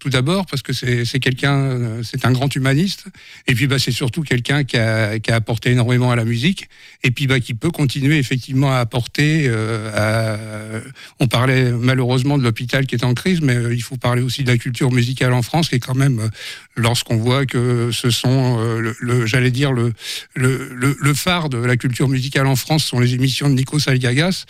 tout 0.00 0.08
d'abord, 0.08 0.46
parce 0.46 0.62
que 0.62 0.72
c'est 0.72 1.20
quelqu'un, 1.20 1.54
euh, 1.54 2.02
c'est 2.02 2.24
un 2.24 2.32
grand 2.32 2.52
humaniste, 2.54 3.04
et 3.46 3.54
puis 3.54 3.66
bah 3.66 3.78
c'est 3.78 3.92
surtout 3.92 4.22
quelqu'un 4.22 4.64
qui 4.64 4.78
a, 4.78 5.18
qui 5.18 5.30
a 5.30 5.34
apporté 5.34 5.72
énormément 5.72 6.10
à 6.12 6.16
la 6.16 6.24
musique, 6.24 6.68
et 7.02 7.10
puis 7.10 7.26
bah 7.26 7.40
qui 7.40 7.52
peut 7.52 7.70
continuer 7.70 8.16
effectivement 8.18 8.72
à 8.72 8.78
apporter. 8.78 9.44
euh, 9.46 10.80
on 11.20 11.26
parlait 11.26 11.72
malheureusement 11.72 12.38
de 12.38 12.42
l'hôpital 12.42 12.86
qui 12.86 12.94
est 12.94 13.04
en 13.04 13.12
crise, 13.12 13.42
mais 13.42 13.56
il 13.70 13.82
faut 13.82 13.96
parler 13.98 14.22
aussi 14.22 14.44
de 14.44 14.50
la 14.50 14.56
culture 14.56 14.90
musicale 14.90 15.34
en 15.34 15.42
France, 15.42 15.68
qui 15.68 15.74
est 15.74 15.80
quand 15.80 15.94
même, 15.94 16.30
lorsqu'on 16.74 17.18
voit 17.18 17.44
que 17.44 17.90
ce 17.92 18.08
sont, 18.10 18.58
le, 18.80 19.26
j'allais 19.26 19.50
dire 19.50 19.72
le, 19.72 19.92
le, 20.34 20.96
le 20.98 21.14
phare 21.14 21.50
de 21.50 21.58
la 21.58 21.76
culture 21.76 22.08
musicale 22.08 22.13
en 22.46 22.56
France 22.56 22.84
sont 22.84 23.00
les 23.00 23.14
émissions 23.14 23.48
de 23.48 23.54
Nico 23.54 23.78
Salgagas. 23.78 24.44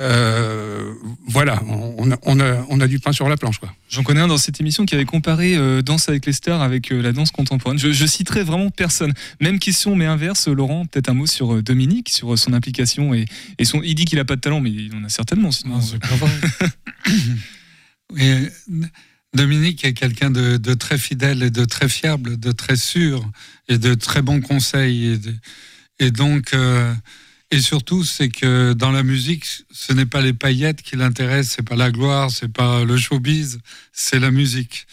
Euh, 0.00 0.92
voilà, 1.26 1.60
on 1.66 2.12
a, 2.12 2.16
on, 2.22 2.38
a, 2.38 2.64
on 2.68 2.78
a 2.80 2.86
du 2.86 3.00
pain 3.00 3.10
sur 3.10 3.28
la 3.28 3.36
planche. 3.36 3.56
J'en 3.88 4.04
connais 4.04 4.20
un 4.20 4.28
dans 4.28 4.38
cette 4.38 4.60
émission 4.60 4.86
qui 4.86 4.94
avait 4.94 5.04
comparé 5.04 5.56
euh, 5.56 5.82
Danse 5.82 6.08
avec 6.08 6.24
les 6.24 6.32
stars 6.32 6.62
avec 6.62 6.92
euh, 6.92 7.02
la 7.02 7.10
danse 7.12 7.32
contemporaine. 7.32 7.80
Je, 7.80 7.90
je 7.90 8.06
citerai 8.06 8.44
vraiment 8.44 8.70
personne. 8.70 9.12
Même 9.40 9.58
question, 9.58 9.96
mais 9.96 10.06
inverse. 10.06 10.46
Laurent, 10.46 10.86
peut-être 10.86 11.08
un 11.08 11.14
mot 11.14 11.26
sur 11.26 11.52
euh, 11.52 11.62
Dominique, 11.62 12.10
sur 12.10 12.32
euh, 12.32 12.36
son 12.36 12.52
implication. 12.52 13.12
Et, 13.12 13.24
et 13.58 13.64
son, 13.64 13.82
il 13.82 13.96
dit 13.96 14.04
qu'il 14.04 14.20
a 14.20 14.24
pas 14.24 14.36
de 14.36 14.40
talent, 14.40 14.60
mais 14.60 14.70
il 14.70 14.94
en 14.94 15.02
a 15.02 15.08
certainement. 15.08 15.50
Sinon, 15.50 15.80
c'est 15.80 15.98
pas 15.98 16.14
vrai. 16.14 16.30
Et 18.16 18.48
Dominique 19.34 19.84
est 19.84 19.92
quelqu'un 19.92 20.30
de, 20.30 20.56
de 20.56 20.74
très 20.74 20.96
fidèle 20.96 21.42
et 21.42 21.50
de 21.50 21.64
très 21.66 21.88
fiable, 21.88 22.38
de 22.40 22.52
très 22.52 22.76
sûr 22.76 23.28
et 23.68 23.76
de 23.78 23.94
très 23.94 24.22
bons 24.22 24.40
conseils. 24.40 25.06
Et, 25.06 25.18
de- 25.18 25.34
et 25.98 26.10
donc, 26.10 26.54
euh, 26.54 26.94
et 27.50 27.60
surtout, 27.60 28.04
c'est 28.04 28.28
que 28.28 28.74
dans 28.74 28.90
la 28.90 29.02
musique, 29.02 29.46
ce 29.70 29.92
n'est 29.92 30.06
pas 30.06 30.20
les 30.20 30.34
paillettes 30.34 30.82
qui 30.82 30.96
l'intéressent, 30.96 31.56
c'est 31.56 31.68
pas 31.68 31.76
la 31.76 31.90
gloire, 31.90 32.30
c'est 32.30 32.52
pas 32.52 32.84
le 32.84 32.96
showbiz, 32.96 33.58
c'est 33.92 34.18
la 34.18 34.30
musique. 34.30 34.86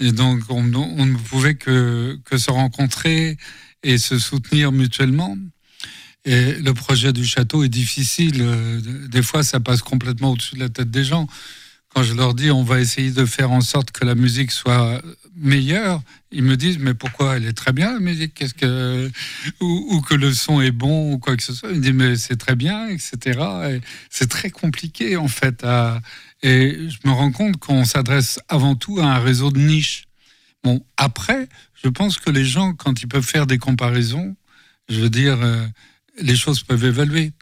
Et 0.00 0.12
donc, 0.12 0.40
on, 0.48 0.62
ne 0.64 1.16
pouvait 1.16 1.54
que, 1.54 2.18
que 2.24 2.36
se 2.38 2.50
rencontrer 2.50 3.36
et 3.82 3.98
se 3.98 4.18
soutenir 4.18 4.72
mutuellement. 4.72 5.36
Et 6.24 6.54
le 6.54 6.74
projet 6.74 7.12
du 7.12 7.24
château 7.24 7.62
est 7.64 7.68
difficile. 7.68 8.38
euh, 8.40 8.80
Des 9.08 9.22
fois, 9.22 9.42
ça 9.42 9.60
passe 9.60 9.82
complètement 9.82 10.32
au-dessus 10.32 10.56
de 10.56 10.60
la 10.60 10.68
tête 10.68 10.90
des 10.90 11.04
gens. 11.04 11.26
Quand 11.94 12.02
je 12.02 12.14
leur 12.14 12.34
dis 12.34 12.50
on 12.50 12.62
va 12.62 12.80
essayer 12.80 13.10
de 13.10 13.24
faire 13.24 13.50
en 13.50 13.60
sorte 13.60 13.90
que 13.90 14.04
la 14.04 14.14
musique 14.14 14.52
soit 14.52 15.02
meilleure, 15.36 16.02
ils 16.30 16.42
me 16.42 16.56
disent 16.56 16.78
mais 16.78 16.94
pourquoi 16.94 17.36
elle 17.36 17.46
est 17.46 17.52
très 17.52 17.72
bien 17.72 17.92
la 17.94 18.00
musique? 18.00 18.34
Qu'est-ce 18.34 18.54
que 18.54 19.10
ou, 19.60 20.00
que 20.02 20.14
le 20.14 20.32
son 20.32 20.60
est 20.60 20.70
bon 20.70 21.12
ou 21.12 21.18
quoi 21.18 21.36
que 21.36 21.42
ce 21.42 21.52
soit. 21.52 21.70
Ils 21.70 21.76
me 21.76 21.82
disent 21.82 21.92
mais 21.92 22.16
c'est 22.16 22.36
très 22.36 22.54
bien, 22.54 22.88
etc. 22.88 23.40
Et 23.70 23.80
c'est 24.08 24.28
très 24.28 24.50
compliqué 24.50 25.16
en 25.16 25.28
fait. 25.28 25.64
Et 26.42 26.88
je 26.88 26.98
me 27.08 27.12
rends 27.12 27.32
compte 27.32 27.56
qu'on 27.56 27.84
s'adresse 27.84 28.40
avant 28.48 28.76
tout 28.76 29.00
à 29.00 29.04
un 29.04 29.18
réseau 29.18 29.50
de 29.50 29.58
niche. 29.58 30.04
Bon, 30.62 30.84
après, 30.96 31.48
je 31.82 31.88
pense 31.88 32.18
que 32.18 32.30
les 32.30 32.44
gens, 32.44 32.74
quand 32.74 33.02
ils 33.02 33.08
peuvent 33.08 33.26
faire 33.26 33.46
des 33.46 33.58
comparaisons, 33.58 34.36
je 34.88 35.00
veux 35.00 35.10
dire, 35.10 35.38
euh, 35.40 35.66
les 36.20 36.36
choses 36.36 36.62
peuvent 36.62 36.84
évaluer. 36.84 37.32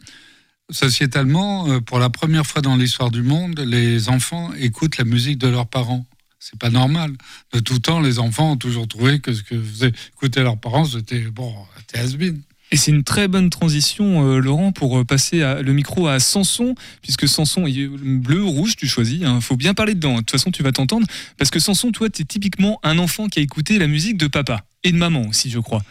Sociétalement, 0.71 1.67
euh, 1.67 1.79
pour 1.79 1.97
la 1.97 2.11
première 2.11 2.45
fois 2.45 2.61
dans 2.61 2.75
l'histoire 2.75 3.09
du 3.09 3.23
monde, 3.23 3.59
les 3.59 4.07
enfants 4.07 4.51
écoutent 4.59 4.97
la 4.97 5.03
musique 5.03 5.39
de 5.39 5.47
leurs 5.47 5.67
parents. 5.67 6.05
C'est 6.39 6.59
pas 6.59 6.69
normal. 6.69 7.13
De 7.53 7.59
tout 7.59 7.79
temps, 7.79 7.99
les 7.99 8.19
enfants 8.19 8.51
ont 8.51 8.57
toujours 8.57 8.87
trouvé 8.87 9.19
que 9.19 9.33
ce 9.33 9.41
que 9.41 9.59
faisaient 9.59 9.91
écouter 10.13 10.41
leurs 10.41 10.57
parents, 10.57 10.85
c'était 10.85 11.21
bon, 11.21 11.53
c'était 11.77 11.99
has-been. 11.99 12.41
Et 12.71 12.77
c'est 12.77 12.91
une 12.91 13.03
très 13.03 13.27
bonne 13.27 13.49
transition, 13.49 14.23
euh, 14.23 14.39
Laurent, 14.39 14.71
pour 14.71 14.99
euh, 14.99 15.03
passer 15.03 15.39
le 15.39 15.73
micro 15.73 16.07
à 16.07 16.19
Samson, 16.19 16.75
puisque 17.01 17.27
Samson, 17.27 17.65
il 17.65 17.79
est 17.79 17.87
bleu 17.87 18.43
ou 18.43 18.51
rouge, 18.51 18.75
tu 18.75 18.87
choisis. 18.87 19.21
Il 19.21 19.41
faut 19.41 19.57
bien 19.57 19.73
parler 19.73 19.95
dedans. 19.95 20.13
De 20.13 20.17
toute 20.19 20.31
façon, 20.31 20.51
tu 20.51 20.61
vas 20.61 20.71
t'entendre. 20.71 21.07
Parce 21.37 21.49
que 21.49 21.59
Samson, 21.59 21.91
toi, 21.91 22.11
tu 22.11 22.21
es 22.21 22.25
typiquement 22.25 22.79
un 22.83 22.99
enfant 22.99 23.27
qui 23.27 23.39
a 23.39 23.41
écouté 23.41 23.79
la 23.79 23.87
musique 23.87 24.17
de 24.17 24.27
papa 24.27 24.63
et 24.83 24.91
de 24.91 24.97
maman 24.97 25.23
aussi, 25.27 25.49
je 25.49 25.59
crois. 25.59 25.81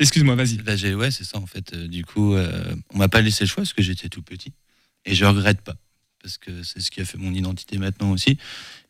Excuse-moi, 0.00 0.34
vas-y. 0.34 0.56
Bah, 0.56 0.76
j'ai- 0.76 0.94
ouais, 0.94 1.10
c'est 1.10 1.24
ça 1.24 1.38
en 1.38 1.46
fait. 1.46 1.72
Euh, 1.74 1.86
du 1.86 2.04
coup, 2.04 2.34
euh, 2.34 2.74
on 2.92 2.98
m'a 2.98 3.08
pas 3.08 3.20
laissé 3.20 3.44
le 3.44 3.48
choix 3.48 3.62
parce 3.62 3.72
que 3.74 3.82
j'étais 3.82 4.08
tout 4.08 4.22
petit. 4.22 4.52
Et 5.04 5.14
je 5.14 5.24
regrette 5.24 5.60
pas. 5.60 5.76
Parce 6.22 6.36
que 6.36 6.62
c'est 6.62 6.80
ce 6.80 6.90
qui 6.90 7.00
a 7.00 7.04
fait 7.04 7.16
mon 7.18 7.32
identité 7.32 7.78
maintenant 7.78 8.10
aussi. 8.10 8.36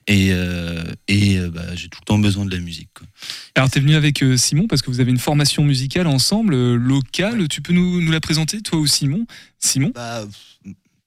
Et, 0.06 0.30
euh, 0.32 0.82
et 1.06 1.38
euh, 1.38 1.50
bah, 1.50 1.76
j'ai 1.76 1.88
tout 1.88 2.00
le 2.02 2.06
temps 2.06 2.18
besoin 2.18 2.44
de 2.44 2.50
la 2.50 2.61
musique. 2.61 2.88
quoi. 2.94 3.06
Alors, 3.54 3.70
tu 3.70 3.78
es 3.78 3.80
venu 3.80 3.94
avec 3.94 4.24
Simon 4.36 4.66
parce 4.66 4.82
que 4.82 4.90
vous 4.90 4.98
avez 5.00 5.11
une 5.11 5.18
formation 5.18 5.62
musicale 5.62 6.06
ensemble, 6.06 6.74
locale. 6.74 7.46
Tu 7.48 7.61
peux 7.61 7.72
nous, 7.72 8.00
nous 8.00 8.11
la 8.11 8.20
présenter, 8.20 8.61
toi 8.62 8.78
ou 8.80 8.86
Simon? 8.86 9.26
Simon? 9.61 9.92
Bah, 9.94 10.24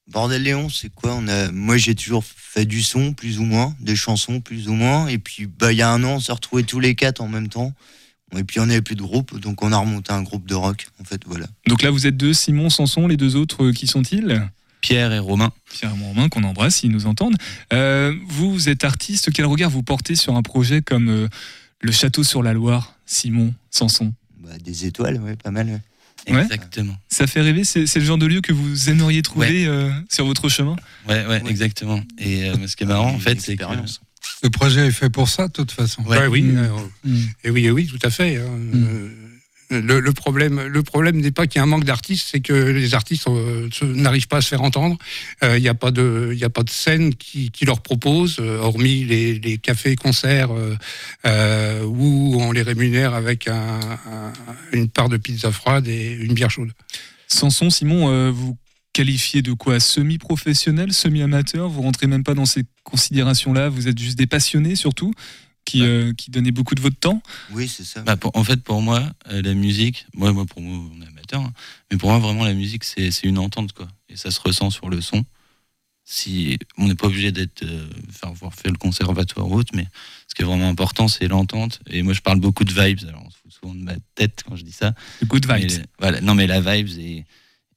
Bordel 0.07 0.43
Léon, 0.43 0.69
c'est 0.69 0.93
quoi? 0.93 1.15
On 1.15 1.27
a... 1.27 1.51
Moi, 1.51 1.75
j'ai 1.77 1.95
toujours 1.95 2.23
fait 2.23 2.65
du 2.65 2.83
son, 2.83 3.13
plus 3.13 3.39
ou 3.39 3.43
moins, 3.43 3.75
des 3.81 3.95
chansons, 3.95 4.39
plus 4.39 4.69
ou 4.69 4.73
moins. 4.73 5.07
Et 5.07 5.17
puis, 5.17 5.47
bah, 5.47 5.73
il 5.73 5.77
y 5.77 5.81
a 5.81 5.89
un 5.89 6.03
an, 6.03 6.15
on 6.15 6.19
s'est 6.21 6.31
retrouvés 6.31 6.63
tous 6.63 6.79
les 6.79 6.95
quatre 6.95 7.19
en 7.21 7.27
même 7.27 7.49
temps. 7.49 7.73
Et 8.37 8.43
puis, 8.43 8.59
on 8.59 8.65
n'avait 8.65 8.81
plus 8.81 8.95
de 8.95 9.01
groupe, 9.01 9.39
donc 9.39 9.61
on 9.63 9.71
a 9.71 9.77
remonté 9.77 10.11
un 10.11 10.21
groupe 10.23 10.47
de 10.47 10.55
rock, 10.55 10.87
en 10.99 11.03
fait, 11.03 11.21
voilà. 11.25 11.45
Donc 11.67 11.81
là, 11.81 11.91
vous 11.91 12.07
êtes 12.07 12.17
deux, 12.17 12.33
Simon, 12.33 12.69
Samson, 12.69 13.07
les 13.07 13.17
deux 13.17 13.35
autres, 13.35 13.65
euh, 13.65 13.71
qui 13.73 13.87
sont-ils? 13.87 14.41
Pierre 14.81 15.13
et 15.13 15.19
Romain. 15.19 15.51
Pierre 15.71 15.91
et 15.95 16.03
Romain, 16.03 16.27
qu'on 16.29 16.43
embrasse, 16.43 16.77
s'ils 16.77 16.91
nous 16.91 17.05
entendent. 17.05 17.37
Euh, 17.71 18.13
vous, 18.27 18.51
vous 18.51 18.69
êtes 18.69 18.83
artiste, 18.83 19.31
quel 19.31 19.45
regard 19.45 19.69
vous 19.69 19.83
portez 19.83 20.15
sur 20.15 20.35
un 20.35 20.41
projet 20.41 20.81
comme 20.81 21.09
euh, 21.09 21.27
Le 21.79 21.91
Château 21.91 22.23
sur 22.23 22.43
la 22.43 22.53
Loire, 22.53 22.95
Simon, 23.05 23.53
Samson 23.71 24.13
Bah, 24.39 24.49
des 24.63 24.85
étoiles, 24.85 25.21
ouais, 25.21 25.35
pas 25.35 25.51
mal. 25.51 25.67
ouais. 25.67 25.79
Ouais. 26.33 26.41
Exactement. 26.43 26.95
Ça 27.09 27.27
fait 27.27 27.41
rêver, 27.41 27.63
c'est 27.65 27.95
le 27.95 28.05
genre 28.05 28.17
de 28.17 28.25
lieu 28.25 28.39
que 28.39 28.53
vous 28.53 28.89
aimeriez 28.89 29.21
trouver 29.21 29.65
euh, 29.67 29.89
sur 30.09 30.25
votre 30.25 30.47
chemin? 30.47 30.75
Ouais, 31.07 31.25
ouais, 31.25 31.43
exactement. 31.49 31.99
Et 32.17 32.45
euh, 32.45 32.67
ce 32.67 32.77
qui 32.77 32.83
est 32.83 32.87
marrant, 32.87 33.11
en 33.13 33.19
fait, 33.19 33.41
c'est 33.41 33.57
que. 33.57 33.63
Le 34.43 34.49
projet 34.49 34.87
est 34.87 34.91
fait 34.91 35.09
pour 35.09 35.29
ça, 35.29 35.47
de 35.47 35.53
toute 35.53 35.71
façon. 35.71 36.03
Ouais, 36.03 36.27
oui, 36.27 36.41
Mm. 36.43 36.57
euh, 36.57 36.67
Mm. 37.05 37.17
et 37.45 37.49
oui, 37.49 37.65
et 37.65 37.71
oui, 37.71 37.87
tout 37.87 37.99
à 38.05 38.09
fait. 38.09 38.35
hein. 38.37 38.41
Euh, 38.75 39.09
Le, 39.71 39.99
le 39.99 40.11
problème, 40.13 40.61
le 40.67 40.83
problème 40.83 41.19
n'est 41.19 41.31
pas 41.31 41.47
qu'il 41.47 41.57
y 41.57 41.59
a 41.59 41.63
un 41.63 41.65
manque 41.65 41.85
d'artistes, 41.85 42.27
c'est 42.31 42.41
que 42.41 42.53
les 42.53 42.93
artistes 42.93 43.25
euh, 43.27 43.67
n'arrivent 43.81 44.27
pas 44.27 44.37
à 44.37 44.41
se 44.41 44.49
faire 44.49 44.61
entendre. 44.61 44.97
Euh, 45.43 45.57
Il 45.57 45.61
n'y 45.63 45.69
a 45.69 45.73
pas 45.73 45.89
de, 45.89 46.31
il 46.35 46.43
a 46.43 46.49
pas 46.51 46.61
de 46.61 46.69
scène 46.69 47.15
qui, 47.15 47.49
qui 47.49 47.65
leur 47.65 47.81
propose, 47.81 48.37
euh, 48.39 48.59
hormis 48.59 49.03
les, 49.05 49.39
euh, 50.51 50.75
euh, 51.25 51.83
où 51.85 52.37
on 52.39 52.51
les 52.51 52.61
rémunère 52.61 53.15
avec 53.15 53.47
un- 53.47 53.79
un- 53.89 54.33
une 54.73 54.89
part 54.89 55.09
de 55.09 55.17
pizza 55.17 55.51
froide 55.51 55.87
et 55.87 56.11
une 56.11 56.33
bière 56.33 56.51
chaude. 56.51 56.71
Samson, 57.27 57.71
Simon, 57.71 58.11
euh, 58.11 58.29
vous 58.29 58.55
qualifiez 58.93 59.41
de 59.41 59.53
quoi 59.53 59.79
Semi-professionnel, 59.79 60.93
semi-amateur? 60.93 61.67
Vous 61.67 61.81
rentrez 61.81 62.07
même 62.07 62.23
pas 62.23 62.33
dans 62.35 62.45
ces 62.45 62.63
considérations-là 62.83 63.69
Vous 63.69 63.87
êtes 63.87 63.97
juste 63.99 64.17
des 64.17 64.27
passionnés 64.27 64.75
surtout 64.75 65.13
qui, 65.65 65.81
euh, 65.83 66.13
qui 66.13 66.29
donnez 66.29 66.51
beaucoup 66.51 66.75
de 66.75 66.81
votre 66.81 66.97
temps? 66.99 67.21
Oui, 67.51 67.67
c'est 67.67 67.83
ça. 67.85 68.01
Bah, 68.01 68.17
pour- 68.17 68.35
en 68.35 68.43
fait, 68.43 68.61
pour 68.61 68.81
moi, 68.81 69.01
euh, 69.31 69.41
la 69.41 69.53
musique, 69.53 70.05
moi, 70.13 70.31
moi, 70.33 70.45
pour 70.45 70.61
moi, 70.61 70.85
on 70.95 71.01
est 71.01 71.07
amateur, 71.07 71.41
hein, 71.41 71.53
mais 71.91 71.97
pour 71.97 72.09
moi, 72.09 72.19
vraiment, 72.19 72.43
la 72.43 72.53
musique, 72.53 72.83
c'est 72.83 73.11
c'est 73.11 73.27
une 73.27 73.37
entente, 73.37 73.71
quoi. 73.73 73.87
Et 74.09 74.15
ça 74.17 74.29
se 74.29 74.39
ressent 74.41 74.69
sur 74.69 74.89
le 74.89 75.01
son. 75.01 75.23
Si 76.05 76.59
on 76.77 76.89
n'est 76.89 76.95
pas 76.95 77.07
obligé 77.07 77.31
d'être, 77.31 77.63
euh, 77.63 77.87
faire 78.11 78.29
avoir 78.31 78.53
fait 78.53 78.69
le 78.69 78.75
conservatoire 78.75 79.47
ou 79.47 79.55
autre, 79.55 79.71
mais 79.73 79.87
ce 80.27 80.35
qui 80.35 80.41
est 80.41 80.45
vraiment 80.45 80.67
important, 80.67 81.07
c'est 81.07 81.29
l'entente. 81.29 81.79
Et 81.89 82.03
moi, 82.03 82.11
je 82.13 82.19
parle 82.19 82.41
beaucoup 82.41 82.65
de 82.65 82.73
vibes. 82.73 82.99
Alors, 83.07 83.23
on 83.25 83.29
se 83.29 83.37
fout 83.37 83.53
souvent 83.53 83.73
de 83.73 83.79
ma 83.83 83.95
tête 84.15 84.43
quand 84.45 84.57
je 84.57 84.63
dis 84.65 84.73
ça. 84.73 84.93
good 85.25 85.45
vibes. 85.45 85.71
Mais, 85.71 85.85
voilà. 85.99 86.19
Non, 86.19 86.35
mais 86.35 86.45
la 86.45 86.59
vibes 86.59 86.89
et, 86.99 87.25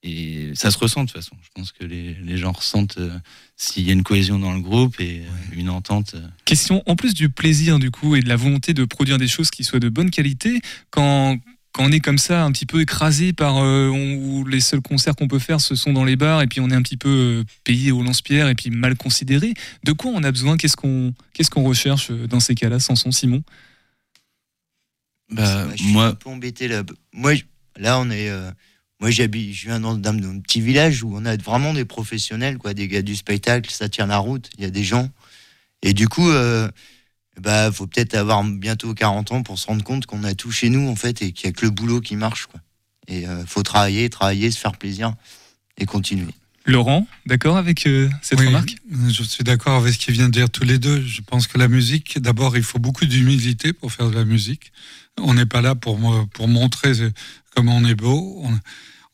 et 0.08 0.54
ça 0.54 0.70
se 0.70 0.78
ressent 0.78 1.02
de 1.04 1.08
toute 1.10 1.16
façon. 1.16 1.36
Je 1.42 1.48
pense 1.54 1.72
que 1.72 1.84
les, 1.84 2.14
les 2.22 2.36
gens 2.36 2.52
ressentent 2.52 2.98
euh, 2.98 3.10
s'il 3.56 3.84
y 3.86 3.90
a 3.90 3.92
une 3.92 4.02
cohésion 4.04 4.38
dans 4.38 4.52
le 4.54 4.60
groupe 4.60 5.00
et 5.00 5.22
euh, 5.22 5.54
une 5.56 5.68
entente. 5.68 6.14
euh, 6.14 6.26
Question, 6.44 6.82
en 6.86 6.94
plus 6.96 7.12
du 7.14 7.28
plaisir 7.28 7.78
du 7.78 7.90
coup 7.90 8.14
et 8.14 8.20
de 8.20 8.28
la 8.28 8.36
volonté 8.36 8.72
de 8.74 8.84
produire 8.84 9.18
des 9.18 9.28
choses 9.28 9.50
qui 9.50 9.64
soient 9.64 9.80
de 9.80 9.88
bonne 9.88 10.10
qualité, 10.10 10.60
quand, 10.90 11.38
quand 11.72 11.84
on 11.84 11.90
est 11.92 12.00
comme 12.00 12.18
ça 12.18 12.44
un 12.44 12.52
petit 12.52 12.66
peu 12.66 12.80
écrasé 12.80 13.32
par 13.32 13.56
euh, 13.58 13.88
on- 13.90 14.14
où 14.14 14.46
les 14.46 14.60
seuls 14.60 14.80
concerts 14.80 15.16
qu'on 15.16 15.28
peut 15.28 15.38
faire 15.40 15.60
ce 15.60 15.74
sont 15.74 15.92
dans 15.92 16.04
les 16.04 16.16
bars 16.16 16.40
et 16.40 16.46
puis 16.46 16.60
on 16.60 16.70
est 16.70 16.74
un 16.74 16.82
petit 16.82 16.96
peu 16.96 17.42
euh, 17.42 17.44
payé 17.64 17.90
au 17.90 18.02
lance-pierre 18.02 18.48
et 18.48 18.54
puis 18.54 18.70
mal 18.70 18.96
considéré, 18.96 19.54
de 19.84 19.92
quoi 19.92 20.12
on 20.14 20.22
a 20.22 20.30
besoin? 20.30 20.56
Qu'est-ce 20.56 20.76
qu'on 20.76 21.12
qu'est-ce 21.32 21.50
qu'on 21.50 21.64
recherche 21.64 22.10
dans 22.12 22.40
ces 22.40 22.54
cas-là, 22.54 22.78
Samson 22.80 23.10
Simon? 23.10 23.42
Bah, 25.30 25.66
je 25.74 25.82
suis 25.82 25.98
un 25.98 26.14
peu 26.14 26.30
embêté 26.30 26.68
là. 26.68 26.82
Moi, 27.12 27.32
là, 27.76 27.98
on 27.98 28.10
est. 28.10 28.30
moi, 29.00 29.10
j'habite, 29.10 29.54
je 29.54 29.66
viens 29.66 29.80
dans, 29.80 29.94
dans 29.94 30.10
un 30.10 30.40
petit 30.40 30.60
village 30.60 31.02
où 31.02 31.14
on 31.14 31.24
a 31.26 31.36
vraiment 31.36 31.74
des 31.74 31.84
professionnels, 31.84 32.56
quoi, 32.56 32.72
des 32.72 32.88
gars 32.88 33.02
du 33.02 33.14
spectacle, 33.14 33.70
ça 33.70 33.88
tient 33.88 34.06
la 34.06 34.18
route. 34.18 34.48
Il 34.56 34.64
y 34.64 34.66
a 34.66 34.70
des 34.70 34.84
gens. 34.84 35.10
Et 35.82 35.92
du 35.92 36.08
coup, 36.08 36.30
euh, 36.30 36.68
bah, 37.40 37.70
faut 37.70 37.86
peut-être 37.86 38.14
avoir 38.14 38.42
bientôt 38.42 38.94
40 38.94 39.32
ans 39.32 39.42
pour 39.42 39.58
se 39.58 39.66
rendre 39.66 39.84
compte 39.84 40.06
qu'on 40.06 40.24
a 40.24 40.34
tout 40.34 40.50
chez 40.50 40.70
nous, 40.70 40.88
en 40.88 40.96
fait, 40.96 41.20
et 41.20 41.32
qu'il 41.32 41.46
y 41.46 41.48
a 41.50 41.52
que 41.52 41.66
le 41.66 41.70
boulot 41.70 42.00
qui 42.00 42.16
marche, 42.16 42.46
quoi. 42.46 42.60
Et 43.08 43.28
euh, 43.28 43.44
faut 43.46 43.62
travailler, 43.62 44.08
travailler, 44.10 44.50
se 44.50 44.58
faire 44.58 44.76
plaisir 44.76 45.14
et 45.78 45.84
continuer. 45.84 46.32
Laurent, 46.64 47.06
d'accord 47.26 47.56
avec 47.56 47.86
euh, 47.86 48.08
cette 48.22 48.40
Oui, 48.40 48.46
remarque? 48.46 48.76
Je 49.08 49.22
suis 49.22 49.44
d'accord 49.44 49.76
avec 49.76 49.94
ce 49.94 49.98
qu'ils 49.98 50.14
viennent 50.14 50.26
de 50.26 50.32
dire 50.32 50.50
tous 50.50 50.64
les 50.64 50.78
deux. 50.78 51.00
Je 51.00 51.20
pense 51.20 51.46
que 51.46 51.58
la 51.58 51.68
musique, 51.68 52.18
d'abord, 52.18 52.56
il 52.56 52.64
faut 52.64 52.80
beaucoup 52.80 53.04
d'humilité 53.04 53.72
pour 53.72 53.92
faire 53.92 54.10
de 54.10 54.16
la 54.16 54.24
musique. 54.24 54.72
On 55.18 55.34
n'est 55.34 55.46
pas 55.46 55.62
là 55.62 55.74
pour, 55.74 55.98
pour 56.32 56.48
montrer 56.48 56.92
comment 57.54 57.76
on 57.76 57.84
est 57.84 57.94
beau. 57.94 58.42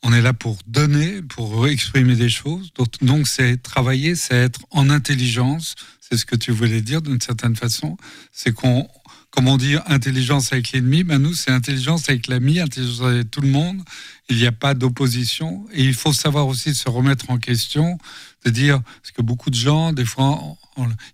On, 0.01 0.11
est 0.11 0.21
là 0.21 0.33
pour 0.33 0.57
donner, 0.67 1.21
pour 1.21 1.65
exprimer 1.65 2.15
des 2.15 2.29
choses. 2.29 2.71
Donc, 3.01 3.27
c'est 3.27 3.61
travailler, 3.63 4.15
c'est 4.15 4.35
être 4.35 4.59
en 4.69 4.89
intelligence. 4.89 5.75
C'est 6.01 6.17
ce 6.17 6.25
que 6.25 6.35
tu 6.35 6.51
voulais 6.51 6.81
dire 6.81 7.01
d'une 7.01 7.21
certaine 7.21 7.55
façon. 7.55 7.95
C'est 8.33 8.51
qu'on, 8.51 8.89
comme 9.29 9.47
on 9.47 9.55
dit, 9.55 9.77
intelligence 9.87 10.51
avec 10.51 10.73
l'ennemi. 10.73 11.03
Ben 11.03 11.19
nous, 11.19 11.33
c'est 11.33 11.51
intelligence 11.51 12.09
avec 12.09 12.27
l'ami, 12.27 12.59
intelligence 12.59 13.01
avec 13.01 13.31
tout 13.31 13.39
le 13.39 13.47
monde. 13.47 13.81
Il 14.29 14.35
n'y 14.35 14.45
a 14.45 14.51
pas 14.51 14.73
d'opposition. 14.73 15.65
Et 15.71 15.85
il 15.85 15.93
faut 15.93 16.11
savoir 16.11 16.47
aussi 16.47 16.75
se 16.75 16.89
remettre 16.89 17.29
en 17.29 17.37
question, 17.37 17.97
de 18.43 18.49
dire, 18.49 18.81
parce 19.01 19.11
que 19.11 19.21
beaucoup 19.21 19.49
de 19.49 19.55
gens, 19.55 19.93
des 19.93 20.05
fois, 20.05 20.39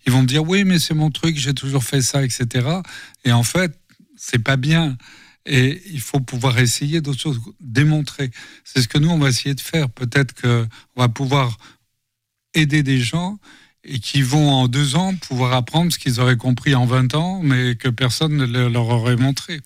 ils 0.07 0.11
vont 0.11 0.23
me 0.23 0.27
dire, 0.27 0.43
oui, 0.43 0.63
mais 0.63 0.79
c'est 0.79 0.95
mon 0.95 1.11
truc, 1.11 1.37
j'ai 1.37 1.53
toujours 1.53 1.83
fait 1.83 2.01
ça, 2.01 2.23
etc. 2.23 2.67
Et 3.23 3.31
en 3.31 3.43
fait, 3.43 3.77
c'est 4.19 4.39
pas 4.43 4.57
bien. 4.57 4.97
Et 5.45 5.81
il 5.87 6.01
faut 6.01 6.19
pouvoir 6.19 6.59
essayer 6.59 7.01
d'autres 7.01 7.19
choses, 7.21 7.41
démontrer. 7.59 8.29
C'est 8.63 8.81
ce 8.81 8.87
que 8.87 8.97
nous, 8.99 9.09
on 9.09 9.17
va 9.17 9.29
essayer 9.29 9.55
de 9.55 9.61
faire. 9.61 9.89
Peut-être 9.89 10.39
qu'on 10.39 10.67
va 10.95 11.09
pouvoir 11.09 11.57
aider 12.53 12.83
des 12.83 12.99
gens 12.99 13.39
et 13.83 13.99
qui 13.99 14.21
vont 14.21 14.49
en 14.51 14.67
deux 14.67 14.95
ans 14.95 15.15
pouvoir 15.15 15.53
apprendre 15.53 15.91
ce 15.91 15.97
qu'ils 15.97 16.19
auraient 16.19 16.37
compris 16.37 16.75
en 16.75 16.85
20 16.85 17.15
ans, 17.15 17.41
mais 17.41 17.75
que 17.75 17.87
personne 17.87 18.35
ne 18.35 18.45
le- 18.45 18.67
leur 18.67 18.89
aurait 18.89 19.15
montré. 19.15 19.61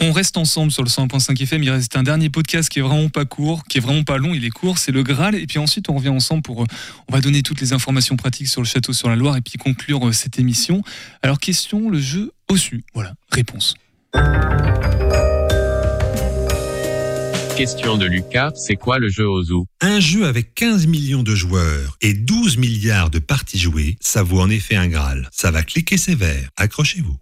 On- 0.00 0.12
reste 0.12 0.36
ensemble 0.38 0.72
sur 0.72 0.82
le 0.82 0.88
100.5 0.88 1.40
FM. 1.42 1.62
Il 1.62 1.70
reste 1.70 1.94
un 1.96 2.02
dernier 2.02 2.30
podcast 2.30 2.68
qui 2.70 2.78
est 2.78 2.82
vraiment 2.82 3.08
pas 3.10 3.24
court, 3.26 3.64
qui 3.68 3.78
est 3.78 3.80
vraiment 3.80 4.02
pas 4.02 4.16
long. 4.18 4.32
Il 4.34 4.44
est 4.44 4.50
court, 4.50 4.78
c'est 4.78 4.92
le 4.92 5.02
Graal. 5.02 5.34
Et 5.34 5.46
puis 5.46 5.58
ensuite, 5.58 5.90
on 5.90 5.94
revient 5.94 6.08
ensemble 6.08 6.42
pour. 6.42 6.62
euh, 6.62 6.66
On 7.08 7.12
va 7.12 7.20
donner 7.20 7.42
toutes 7.42 7.60
les 7.60 7.72
informations 7.74 8.16
pratiques 8.16 8.48
sur 8.48 8.62
le 8.62 8.66
château 8.66 8.92
sur 8.94 9.08
la 9.10 9.16
Loire 9.16 9.36
et 9.36 9.42
puis 9.42 9.58
conclure 9.58 10.08
euh, 10.08 10.12
cette 10.12 10.38
émission. 10.38 10.82
Alors, 11.22 11.38
question 11.38 11.90
le 11.90 12.00
jeu 12.00 12.32
au 12.48 12.56
su. 12.56 12.82
Voilà, 12.94 13.12
réponse. 13.30 13.74
Question 17.56 17.96
de 17.96 18.04
Lucas, 18.04 18.52
c'est 18.54 18.76
quoi 18.76 18.98
le 18.98 19.08
jeu 19.08 19.26
au 19.26 19.42
zoo 19.42 19.66
Un 19.80 19.98
jeu 19.98 20.26
avec 20.26 20.54
15 20.54 20.86
millions 20.86 21.22
de 21.22 21.34
joueurs 21.34 21.96
et 22.02 22.12
12 22.12 22.58
milliards 22.58 23.08
de 23.08 23.18
parties 23.18 23.58
jouées, 23.58 23.96
ça 24.00 24.22
vaut 24.22 24.40
en 24.40 24.50
effet 24.50 24.76
un 24.76 24.88
Graal. 24.88 25.28
Ça 25.32 25.50
va 25.50 25.62
cliquer 25.62 25.96
sévère. 25.96 26.50
Accrochez-vous. 26.56 27.16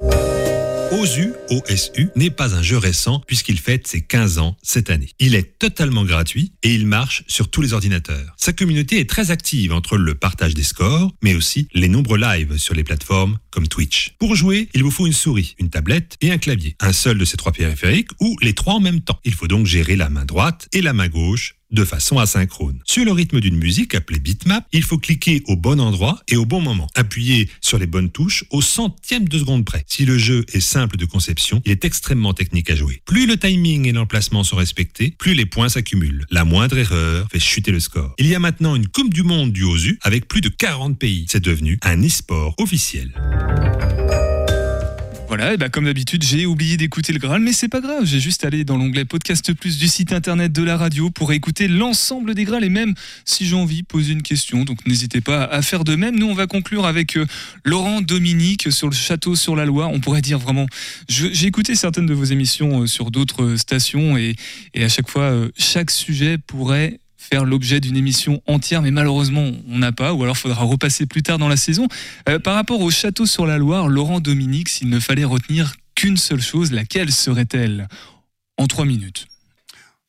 OSU, 0.92 1.32
OSU, 1.50 2.10
n'est 2.16 2.30
pas 2.30 2.54
un 2.54 2.62
jeu 2.62 2.76
récent 2.76 3.20
puisqu'il 3.26 3.58
fête 3.58 3.86
ses 3.86 4.00
15 4.02 4.38
ans 4.38 4.56
cette 4.62 4.90
année. 4.90 5.10
Il 5.18 5.34
est 5.34 5.58
totalement 5.58 6.04
gratuit 6.04 6.52
et 6.62 6.74
il 6.74 6.86
marche 6.86 7.24
sur 7.26 7.48
tous 7.48 7.62
les 7.62 7.72
ordinateurs. 7.72 8.34
Sa 8.36 8.52
communauté 8.52 9.00
est 9.00 9.08
très 9.08 9.30
active 9.30 9.72
entre 9.72 9.96
le 9.96 10.14
partage 10.14 10.54
des 10.54 10.62
scores, 10.62 11.12
mais 11.22 11.34
aussi 11.34 11.68
les 11.74 11.88
nombreux 11.88 12.18
lives 12.18 12.56
sur 12.58 12.74
les 12.74 12.84
plateformes 12.84 13.38
comme 13.50 13.68
Twitch. 13.68 14.14
Pour 14.18 14.34
jouer, 14.36 14.68
il 14.74 14.82
vous 14.82 14.90
faut 14.90 15.06
une 15.06 15.12
souris, 15.12 15.54
une 15.58 15.70
tablette 15.70 16.16
et 16.20 16.30
un 16.30 16.38
clavier. 16.38 16.76
Un 16.80 16.92
seul 16.92 17.18
de 17.18 17.24
ces 17.24 17.36
trois 17.36 17.52
périphériques 17.52 18.10
ou 18.20 18.36
les 18.42 18.52
trois 18.52 18.74
en 18.74 18.80
même 18.80 19.00
temps. 19.00 19.18
Il 19.24 19.34
faut 19.34 19.48
donc 19.48 19.66
gérer 19.66 19.96
la 19.96 20.10
main 20.10 20.24
droite 20.24 20.68
et 20.72 20.82
la 20.82 20.92
main 20.92 21.08
gauche 21.08 21.56
de 21.74 21.84
façon 21.84 22.18
asynchrone. 22.18 22.78
Sur 22.84 23.04
le 23.04 23.12
rythme 23.12 23.40
d'une 23.40 23.56
musique 23.56 23.94
appelée 23.94 24.20
bitmap, 24.20 24.66
il 24.72 24.82
faut 24.82 24.98
cliquer 24.98 25.42
au 25.46 25.56
bon 25.56 25.80
endroit 25.80 26.20
et 26.28 26.36
au 26.36 26.46
bon 26.46 26.60
moment. 26.60 26.86
Appuyer 26.94 27.50
sur 27.60 27.78
les 27.78 27.86
bonnes 27.86 28.10
touches 28.10 28.44
au 28.50 28.62
centième 28.62 29.28
de 29.28 29.38
seconde 29.38 29.64
près. 29.64 29.84
Si 29.86 30.04
le 30.04 30.16
jeu 30.16 30.44
est 30.52 30.60
simple 30.60 30.96
de 30.96 31.04
conception, 31.04 31.60
il 31.64 31.72
est 31.72 31.84
extrêmement 31.84 32.32
technique 32.32 32.70
à 32.70 32.76
jouer. 32.76 33.02
Plus 33.04 33.26
le 33.26 33.36
timing 33.36 33.86
et 33.86 33.92
l'emplacement 33.92 34.44
sont 34.44 34.56
respectés, 34.56 35.14
plus 35.18 35.34
les 35.34 35.46
points 35.46 35.68
s'accumulent. 35.68 36.24
La 36.30 36.44
moindre 36.44 36.78
erreur 36.78 37.28
fait 37.30 37.40
chuter 37.40 37.72
le 37.72 37.80
score. 37.80 38.14
Il 38.18 38.26
y 38.26 38.34
a 38.34 38.38
maintenant 38.38 38.74
une 38.74 38.88
Coupe 38.88 39.12
du 39.12 39.22
Monde 39.22 39.52
du 39.52 39.64
OSU 39.64 39.98
avec 40.02 40.28
plus 40.28 40.40
de 40.40 40.48
40 40.48 40.98
pays. 40.98 41.26
C'est 41.28 41.42
devenu 41.42 41.78
un 41.82 42.02
e-sport 42.02 42.54
officiel. 42.58 43.12
Voilà, 45.36 45.54
et 45.54 45.56
bah 45.56 45.68
comme 45.68 45.86
d'habitude, 45.86 46.22
j'ai 46.22 46.46
oublié 46.46 46.76
d'écouter 46.76 47.12
le 47.12 47.18
Graal, 47.18 47.40
mais 47.40 47.52
c'est 47.52 47.66
pas 47.66 47.80
grave, 47.80 48.04
j'ai 48.04 48.20
juste 48.20 48.44
allé 48.44 48.62
dans 48.62 48.76
l'onglet 48.76 49.04
Podcast 49.04 49.52
Plus 49.52 49.78
du 49.78 49.88
site 49.88 50.12
internet 50.12 50.52
de 50.52 50.62
la 50.62 50.76
radio 50.76 51.10
pour 51.10 51.32
écouter 51.32 51.66
l'ensemble 51.66 52.36
des 52.36 52.44
Graals 52.44 52.62
et 52.62 52.68
même, 52.68 52.94
si 53.24 53.44
j'ai 53.44 53.56
envie, 53.56 53.82
poser 53.82 54.12
une 54.12 54.22
question. 54.22 54.62
Donc 54.62 54.86
n'hésitez 54.86 55.20
pas 55.20 55.42
à 55.42 55.60
faire 55.60 55.82
de 55.82 55.96
même. 55.96 56.16
Nous, 56.16 56.28
on 56.28 56.34
va 56.34 56.46
conclure 56.46 56.86
avec 56.86 57.16
euh, 57.16 57.26
Laurent 57.64 58.00
Dominique 58.00 58.70
sur 58.70 58.88
le 58.88 58.94
château 58.94 59.34
sur 59.34 59.56
la 59.56 59.64
Loire. 59.64 59.90
On 59.90 59.98
pourrait 59.98 60.22
dire 60.22 60.38
vraiment, 60.38 60.66
j'ai 61.08 61.46
écouté 61.46 61.74
certaines 61.74 62.06
de 62.06 62.14
vos 62.14 62.22
émissions 62.22 62.82
euh, 62.82 62.86
sur 62.86 63.10
d'autres 63.10 63.42
euh, 63.42 63.56
stations 63.56 64.16
et, 64.16 64.36
et 64.72 64.84
à 64.84 64.88
chaque 64.88 65.10
fois, 65.10 65.34
chaque 65.58 65.90
sujet 65.90 66.38
pourrait 66.38 67.00
faire 67.30 67.44
l'objet 67.44 67.80
d'une 67.80 67.96
émission 67.96 68.42
entière, 68.46 68.82
mais 68.82 68.90
malheureusement, 68.90 69.50
on 69.68 69.78
n'a 69.78 69.92
pas, 69.92 70.12
ou 70.12 70.22
alors 70.22 70.36
faudra 70.36 70.64
repasser 70.64 71.06
plus 71.06 71.22
tard 71.22 71.38
dans 71.38 71.48
la 71.48 71.56
saison. 71.56 71.88
Euh, 72.28 72.38
par 72.38 72.54
rapport 72.54 72.80
au 72.80 72.90
château 72.90 73.26
sur 73.26 73.46
la 73.46 73.58
Loire, 73.58 73.88
Laurent 73.88 74.20
Dominique, 74.20 74.68
s'il 74.68 74.88
ne 74.88 75.00
fallait 75.00 75.24
retenir 75.24 75.74
qu'une 75.94 76.16
seule 76.16 76.42
chose, 76.42 76.72
laquelle 76.72 77.10
serait-elle? 77.10 77.88
En 78.56 78.66
trois 78.68 78.84
minutes. 78.84 79.26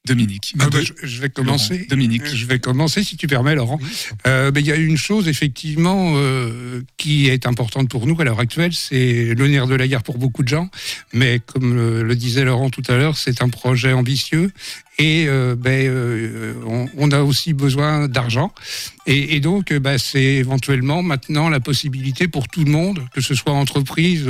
Dominique. 0.06 0.54
Ah 0.60 0.70
bah, 0.70 0.78
je, 0.84 0.94
je 1.02 1.20
vais 1.20 1.30
commencer. 1.30 1.74
Laurent, 1.74 1.86
Dominique. 1.90 2.26
Je 2.28 2.46
vais 2.46 2.60
commencer, 2.60 3.04
si 3.04 3.18
tu 3.18 3.26
permets, 3.26 3.56
Laurent. 3.56 3.80
Euh, 4.28 4.52
ben, 4.52 4.60
Il 4.60 4.68
y 4.68 4.72
a 4.72 4.76
une 4.76 4.98
chose, 4.98 5.28
effectivement, 5.28 6.14
euh, 6.16 6.84
qui 6.98 7.28
est 7.28 7.48
importante 7.48 7.90
pour 7.90 8.06
nous 8.06 8.20
à 8.22 8.24
l'heure 8.24 8.40
actuelle, 8.40 8.74
c'est 8.74 9.34
le 9.34 9.48
nerf 9.48 9.66
de 9.66 9.74
la 9.74 9.88
guerre 9.88 10.04
pour 10.04 10.20
beaucoup 10.20 10.44
de 10.44 10.48
gens. 10.48 10.70
Mais 11.14 11.40
comme 11.40 11.76
le 11.76 12.16
disait 12.16 12.46
Laurent 12.46 12.70
tout 12.70 12.84
à 12.88 12.98
l'heure, 12.98 13.18
c'est 13.18 13.42
un 13.42 13.50
projet 13.50 13.94
ambitieux. 13.94 14.52
Et 14.98 15.26
euh, 15.28 15.56
ben, 15.58 15.88
euh, 15.88 16.54
on, 16.98 17.12
a 17.12 17.22
aussi 17.22 17.52
besoin 17.54 18.08
d'argent. 18.08 18.54
Et, 19.08 19.42
donc, 19.42 19.72
euh, 19.72 19.80
ben, 19.80 19.98
c'est 19.98 20.24
éventuellement 20.24 21.04
maintenant 21.04 21.50
la 21.50 21.60
possibilité 21.60 22.30
pour 22.30 22.48
tout 22.48 22.64
le 22.64 22.72
monde, 22.72 23.02
que 23.14 23.20
ce 23.20 23.36
soit 23.36 23.52
entreprise 23.52 24.26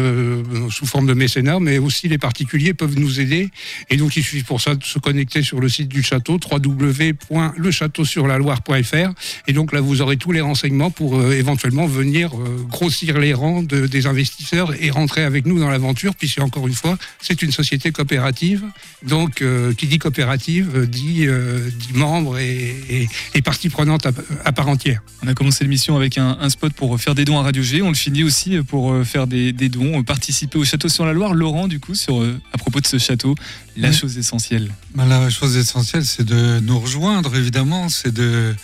sous 0.71 0.87
forme 0.87 1.05
de 1.05 1.13
mécénat, 1.13 1.59
mais 1.59 1.77
aussi 1.77 2.07
les 2.07 2.17
particuliers 2.17 2.73
peuvent 2.73 2.97
nous 2.99 3.19
aider. 3.19 3.49
Et 3.91 3.97
donc, 3.97 4.17
il 4.17 4.23
suffit 4.23 4.41
pour 4.43 4.59
ça 4.59 4.73
de 4.75 4.83
se 4.83 4.97
connecter 4.97 5.43
sur 5.43 5.59
le 5.61 5.69
site 5.69 5.87
du 5.87 6.01
château, 6.01 6.39
www.lechâteausurlaloire.fr. 6.51 9.13
Et 9.47 9.53
donc 9.53 9.71
là, 9.71 9.81
vous 9.81 10.01
aurez 10.01 10.17
tous 10.17 10.31
les 10.31 10.41
renseignements 10.41 10.89
pour 10.89 11.21
éventuellement 11.31 11.85
venir 11.85 12.31
grossir 12.69 13.19
les 13.19 13.33
rangs 13.33 13.61
de- 13.63 13.85
des 13.85 14.07
investisseurs 14.07 14.73
et 14.81 14.89
rentrer 14.89 15.23
avec 15.23 15.45
nous 15.45 15.59
dans 15.59 15.69
l'aventure, 15.69 16.15
puisque 16.15 16.39
encore 16.39 16.67
une 16.67 16.73
fois, 16.73 16.97
c'est 17.21 17.43
une 17.43 17.51
société 17.51 17.91
coopérative. 17.91 18.63
Donc, 19.03 19.43
qui 19.77 19.87
dit 19.87 19.99
coopérative 19.99 20.54
euh, 20.61 20.85
dit, 20.85 21.25
euh, 21.27 21.69
dit 21.69 21.93
membres 21.93 22.37
et, 22.39 22.75
et, 22.89 23.09
et 23.33 23.41
partie 23.41 23.69
prenante 23.69 24.05
à, 24.05 24.11
à 24.43 24.51
part 24.51 24.67
entière. 24.67 25.01
On 25.23 25.27
a 25.27 25.33
commencé 25.33 25.63
l'émission 25.63 25.95
avec 25.95 26.17
un, 26.17 26.37
un 26.39 26.49
spot 26.49 26.73
pour 26.73 26.99
faire 26.99 27.15
des 27.15 27.25
dons 27.25 27.39
à 27.39 27.43
Radio 27.43 27.63
G. 27.63 27.81
On 27.81 27.89
le 27.89 27.95
finit 27.95 28.23
aussi 28.23 28.57
pour 28.67 28.91
euh, 28.93 29.03
faire 29.03 29.27
des, 29.27 29.53
des 29.53 29.69
dons, 29.69 29.99
euh, 29.99 30.03
participer 30.03 30.57
au 30.57 30.63
château 30.65 30.89
sur 30.89 31.05
la 31.05 31.13
Loire. 31.13 31.33
Laurent, 31.33 31.67
du 31.67 31.79
coup, 31.79 31.95
sur, 31.95 32.21
euh, 32.21 32.39
à 32.53 32.57
propos 32.57 32.79
de 32.81 32.87
ce 32.87 32.97
château, 32.97 33.35
la 33.77 33.89
Oui. 33.89 33.95
chose 33.95 34.17
essentielle. 34.17 34.71
Ben, 34.93 35.05
la 35.05 35.29
chose 35.29 35.57
essentielle, 35.57 36.05
c'est 36.05 36.25
de 36.25 36.59
nous 36.59 36.79
rejoindre, 36.79 37.35
évidemment, 37.35 37.89
c'est 37.89 38.13
de, 38.13 38.55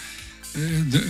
euh, 0.57 0.81
de, 0.91 1.03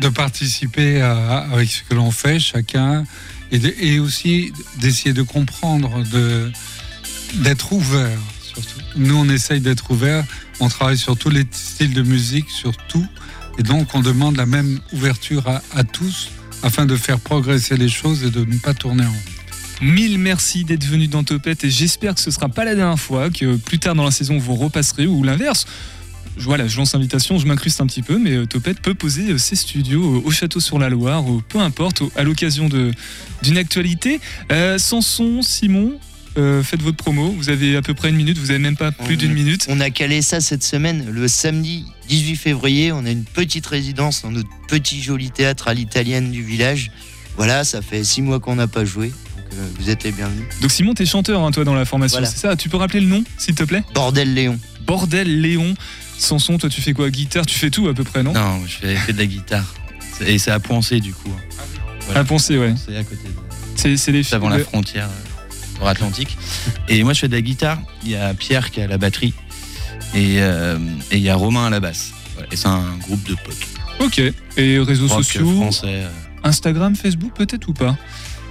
de 0.00 0.08
participer 0.08 1.00
à, 1.00 1.38
avec 1.52 1.70
ce 1.70 1.82
que 1.88 1.94
l'on 1.94 2.10
fait, 2.10 2.38
chacun, 2.40 3.04
et, 3.50 3.58
de- 3.58 3.74
et 3.80 3.98
aussi 4.00 4.52
d'essayer 4.80 5.12
de 5.12 5.22
comprendre, 5.22 6.02
de, 6.10 6.50
d'être 7.34 7.72
ouvert, 7.72 8.18
Nous, 8.96 9.16
on 9.16 9.28
essaye 9.28 9.60
d'être 9.60 9.90
ouvert, 9.90 10.24
on 10.60 10.68
travaille 10.68 10.98
sur 10.98 11.16
tous 11.16 11.30
les 11.30 11.44
styles 11.50 11.94
de 11.94 12.02
musique, 12.02 12.50
sur 12.50 12.76
tout, 12.88 13.06
et 13.58 13.62
donc 13.62 13.94
on 13.94 14.00
demande 14.00 14.36
la 14.36 14.46
même 14.46 14.80
ouverture 14.92 15.44
à, 15.48 15.84
tous, 15.84 16.30
afin 16.62 16.86
de 16.86 16.96
faire 16.96 17.18
progresser 17.18 17.76
les 17.76 17.88
choses 17.88 18.24
et 18.24 18.30
de 18.30 18.44
ne 18.44 18.58
pas 18.58 18.74
tourner 18.74 19.04
en 19.04 19.10
rond. 19.10 19.16
Mille 19.82 20.18
merci 20.18 20.64
d'être 20.64 20.84
venu 20.84 21.08
dans 21.08 21.24
Topette 21.24 21.64
et 21.64 21.70
j'espère 21.70 22.14
que 22.14 22.20
ce 22.20 22.30
sera 22.30 22.48
pas 22.48 22.64
la 22.64 22.76
dernière 22.76 23.00
fois, 23.00 23.30
que 23.30 23.56
plus 23.56 23.80
tard 23.80 23.96
dans 23.96 24.04
la 24.04 24.12
saison 24.12 24.38
vous 24.38 24.54
repasserez 24.54 25.06
ou 25.06 25.24
l'inverse. 25.24 25.66
Voilà, 26.38 26.66
je 26.66 26.78
lance 26.78 26.94
l'invitation, 26.94 27.38
je 27.38 27.46
m'incruste 27.46 27.80
un 27.80 27.86
petit 27.86 28.00
peu, 28.00 28.16
mais 28.18 28.32
euh, 28.32 28.46
Topette 28.46 28.80
peut 28.80 28.94
poser 28.94 29.32
euh, 29.32 29.38
ses 29.38 29.56
studios 29.56 30.02
euh, 30.02 30.22
au 30.24 30.30
château 30.30 30.60
sur 30.60 30.78
la 30.78 30.88
Loire, 30.88 31.24
peu 31.48 31.58
importe, 31.58 32.02
à 32.16 32.22
l'occasion 32.22 32.70
d'une 33.42 33.58
actualité. 33.58 34.20
Euh, 34.50 34.78
Samson, 34.78 35.42
Simon, 35.42 35.98
euh, 36.38 36.62
faites 36.62 36.82
votre 36.82 36.96
promo. 36.96 37.30
Vous 37.36 37.50
avez 37.50 37.76
à 37.76 37.82
peu 37.82 37.94
près 37.94 38.08
une 38.10 38.16
minute, 38.16 38.38
vous 38.38 38.50
avez 38.50 38.58
même 38.58 38.76
pas 38.76 38.92
plus 38.92 39.16
d'une 39.16 39.32
minute. 39.32 39.66
On 39.68 39.80
a 39.80 39.90
calé 39.90 40.22
ça 40.22 40.40
cette 40.40 40.62
semaine, 40.64 41.08
le 41.10 41.28
samedi 41.28 41.84
18 42.08 42.36
février. 42.36 42.92
On 42.92 43.04
a 43.04 43.10
une 43.10 43.24
petite 43.24 43.66
résidence 43.66 44.22
dans 44.22 44.30
notre 44.30 44.48
petit 44.68 45.02
joli 45.02 45.30
théâtre 45.30 45.68
à 45.68 45.74
l'italienne 45.74 46.30
du 46.30 46.42
village. 46.42 46.90
Voilà, 47.36 47.64
ça 47.64 47.82
fait 47.82 48.04
six 48.04 48.22
mois 48.22 48.40
qu'on 48.40 48.56
n'a 48.56 48.66
pas 48.68 48.84
joué. 48.84 49.08
Donc, 49.08 49.14
euh, 49.54 49.66
vous 49.78 49.90
êtes 49.90 50.04
les 50.04 50.12
bienvenus. 50.12 50.44
Donc 50.60 50.70
Simon, 50.70 50.94
t'es 50.94 51.06
chanteur, 51.06 51.42
hein, 51.42 51.50
toi, 51.50 51.64
dans 51.64 51.74
la 51.74 51.84
formation, 51.84 52.18
Voilà. 52.18 52.30
c'est 52.30 52.38
ça? 52.40 52.56
Tu 52.56 52.68
peux 52.68 52.76
rappeler 52.76 53.00
le 53.00 53.06
nom, 53.06 53.24
s'il 53.38 53.54
te 53.54 53.64
plaît? 53.64 53.82
Bordel 53.94 54.32
Léon. 54.34 54.58
Bordel 54.86 55.40
Léon. 55.40 55.74
Samson, 56.18 56.56
toi, 56.58 56.68
tu 56.68 56.80
fais 56.80 56.92
quoi? 56.92 57.10
Guitare, 57.10 57.46
tu 57.46 57.58
fais 57.58 57.70
tout 57.70 57.88
à 57.88 57.94
peu 57.94 58.04
près, 58.04 58.22
non? 58.22 58.32
Non, 58.32 58.60
je 58.66 58.76
fais, 58.76 58.94
fais 58.96 59.12
de 59.12 59.18
la 59.18 59.26
guitare. 59.26 59.74
C'est- 60.18 60.30
Et 60.32 60.38
c'est 60.38 60.50
à 60.50 60.60
Poncé, 60.60 61.00
du 61.00 61.12
coup. 61.12 61.30
À 62.14 62.22
Poncé, 62.24 62.58
ouais. 62.58 62.74
C'est 62.84 62.96
à 62.96 63.02
côté 63.04 63.22
de. 63.24 63.32
C'est 63.76 63.96
c'est 63.96 64.12
les 64.12 64.22
C'est 64.22 64.34
avant 64.34 64.48
la 64.50 64.58
frontière 64.58 65.08
nord-atlantique. 65.82 66.38
Et 66.88 67.02
moi, 67.02 67.12
je 67.12 67.20
fais 67.20 67.28
de 67.28 67.34
la 67.34 67.42
guitare. 67.42 67.78
Il 68.04 68.10
y 68.10 68.16
a 68.16 68.32
Pierre 68.34 68.70
qui 68.70 68.80
a 68.80 68.86
la 68.86 68.98
batterie. 68.98 69.34
Et 70.14 70.36
euh, 70.40 70.78
et 71.10 71.16
il 71.16 71.22
y 71.22 71.28
a 71.30 71.34
Romain 71.34 71.66
à 71.66 71.70
la 71.70 71.80
basse. 71.80 72.12
Voilà. 72.34 72.48
Et 72.52 72.56
c'est 72.56 72.68
un 72.68 72.96
groupe 73.00 73.22
de 73.24 73.34
potes. 73.34 73.66
Ok. 74.00 74.20
Et 74.56 74.78
réseaux 74.78 75.08
Rock 75.08 75.24
sociaux 75.24 75.52
français. 75.54 75.86
euh. 75.86 76.08
Instagram, 76.44 76.96
Facebook 76.96 77.32
peut-être 77.34 77.68
ou 77.68 77.72
pas? 77.72 77.96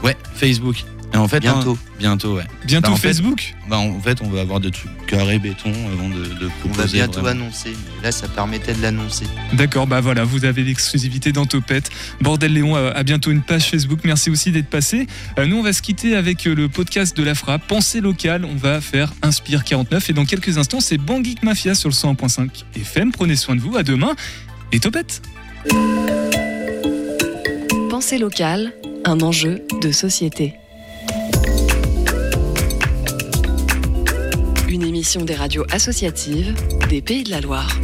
Ouais, 0.04 0.16
Facebook. 0.36 0.84
Et 1.14 1.18
en 1.18 1.28
fait, 1.28 1.41
Bientôt. 1.41 1.72
hein, 1.74 1.91
bientôt, 1.99 2.36
ouais. 2.38 2.43
Bientôt 2.66 2.88
Bah, 2.88 2.93
en 2.93 2.95
fait- 2.97 3.09
Facebook 3.09 3.53
bah, 3.70 3.78
En 3.78 3.99
fait, 3.99 4.22
on 4.22 4.30
va 4.30 4.39
avoir 4.41 4.62
des 4.62 4.72
trucs 4.72 4.89
carrés 5.07 5.39
béton 5.39 5.72
avant 5.93 6.07
de, 6.07 6.24
de 6.24 6.45
On 6.64 6.68
va 6.70 6.74
proposer. 6.74 6.97
bientôt 6.99 7.20
vraiment. 7.20 7.43
annoncer. 7.45 7.74
mais 7.97 8.03
Là, 8.05 8.12
ça 8.14 8.30
permettait 8.30 8.74
de 8.74 8.82
l'annoncer. 8.82 9.26
D'accord, 9.53 9.88
bah 9.88 9.99
voilà, 9.99 10.24
vous 10.24 10.45
avez 10.45 10.64
l'exclusivité 10.64 11.34
dans 11.34 11.45
Topette. 11.45 11.89
Bordel 12.22 12.53
Léon 12.53 12.76
a 12.76 12.91
a 12.91 13.03
bientôt 13.03 13.30
une 13.32 13.41
page 13.41 13.64
Facebook. 13.70 13.99
Merci 14.05 14.30
aussi 14.30 14.51
d'être 14.51 14.70
passé. 14.70 15.05
Euh, 15.38 15.47
nous, 15.47 15.57
on 15.57 15.64
va 15.64 15.74
se 15.74 15.82
quitter 15.82 16.16
avec 16.16 16.47
euh, 16.47 16.55
le 16.55 16.70
podcast 16.70 17.16
de 17.18 17.24
la 17.24 17.36
Frappe. 17.36 17.68
Pensée 17.68 17.99
locale, 17.99 18.45
on 18.45 18.55
va 18.55 18.80
faire 18.80 19.12
Inspire 19.22 19.64
49. 19.66 20.09
Et 20.09 20.14
dans 20.14 20.26
quelques 20.26 20.57
instants, 20.57 20.80
c'est 20.80 20.97
Bangik 20.97 21.43
Mafia 21.43 21.76
sur 21.76 21.89
le 21.89 21.93
101.5 21.95 22.64
FM. 22.78 23.12
Prenez 23.12 23.36
soin 23.36 23.55
de 23.55 23.62
vous. 23.62 23.76
À 23.76 23.84
demain. 23.84 24.16
Et 24.72 24.80
Topette 24.80 25.22
Pensée 27.89 28.18
locale, 28.18 28.72
un 29.05 29.20
enjeu 29.20 29.62
de 29.82 29.91
société. 29.91 30.53
Une 34.72 34.84
émission 34.84 35.26
des 35.26 35.36
radios 35.36 35.65
associatives 35.69 36.55
des 36.88 37.01
Pays 37.01 37.26
de 37.26 37.30
la 37.30 37.41
Loire. 37.41 37.78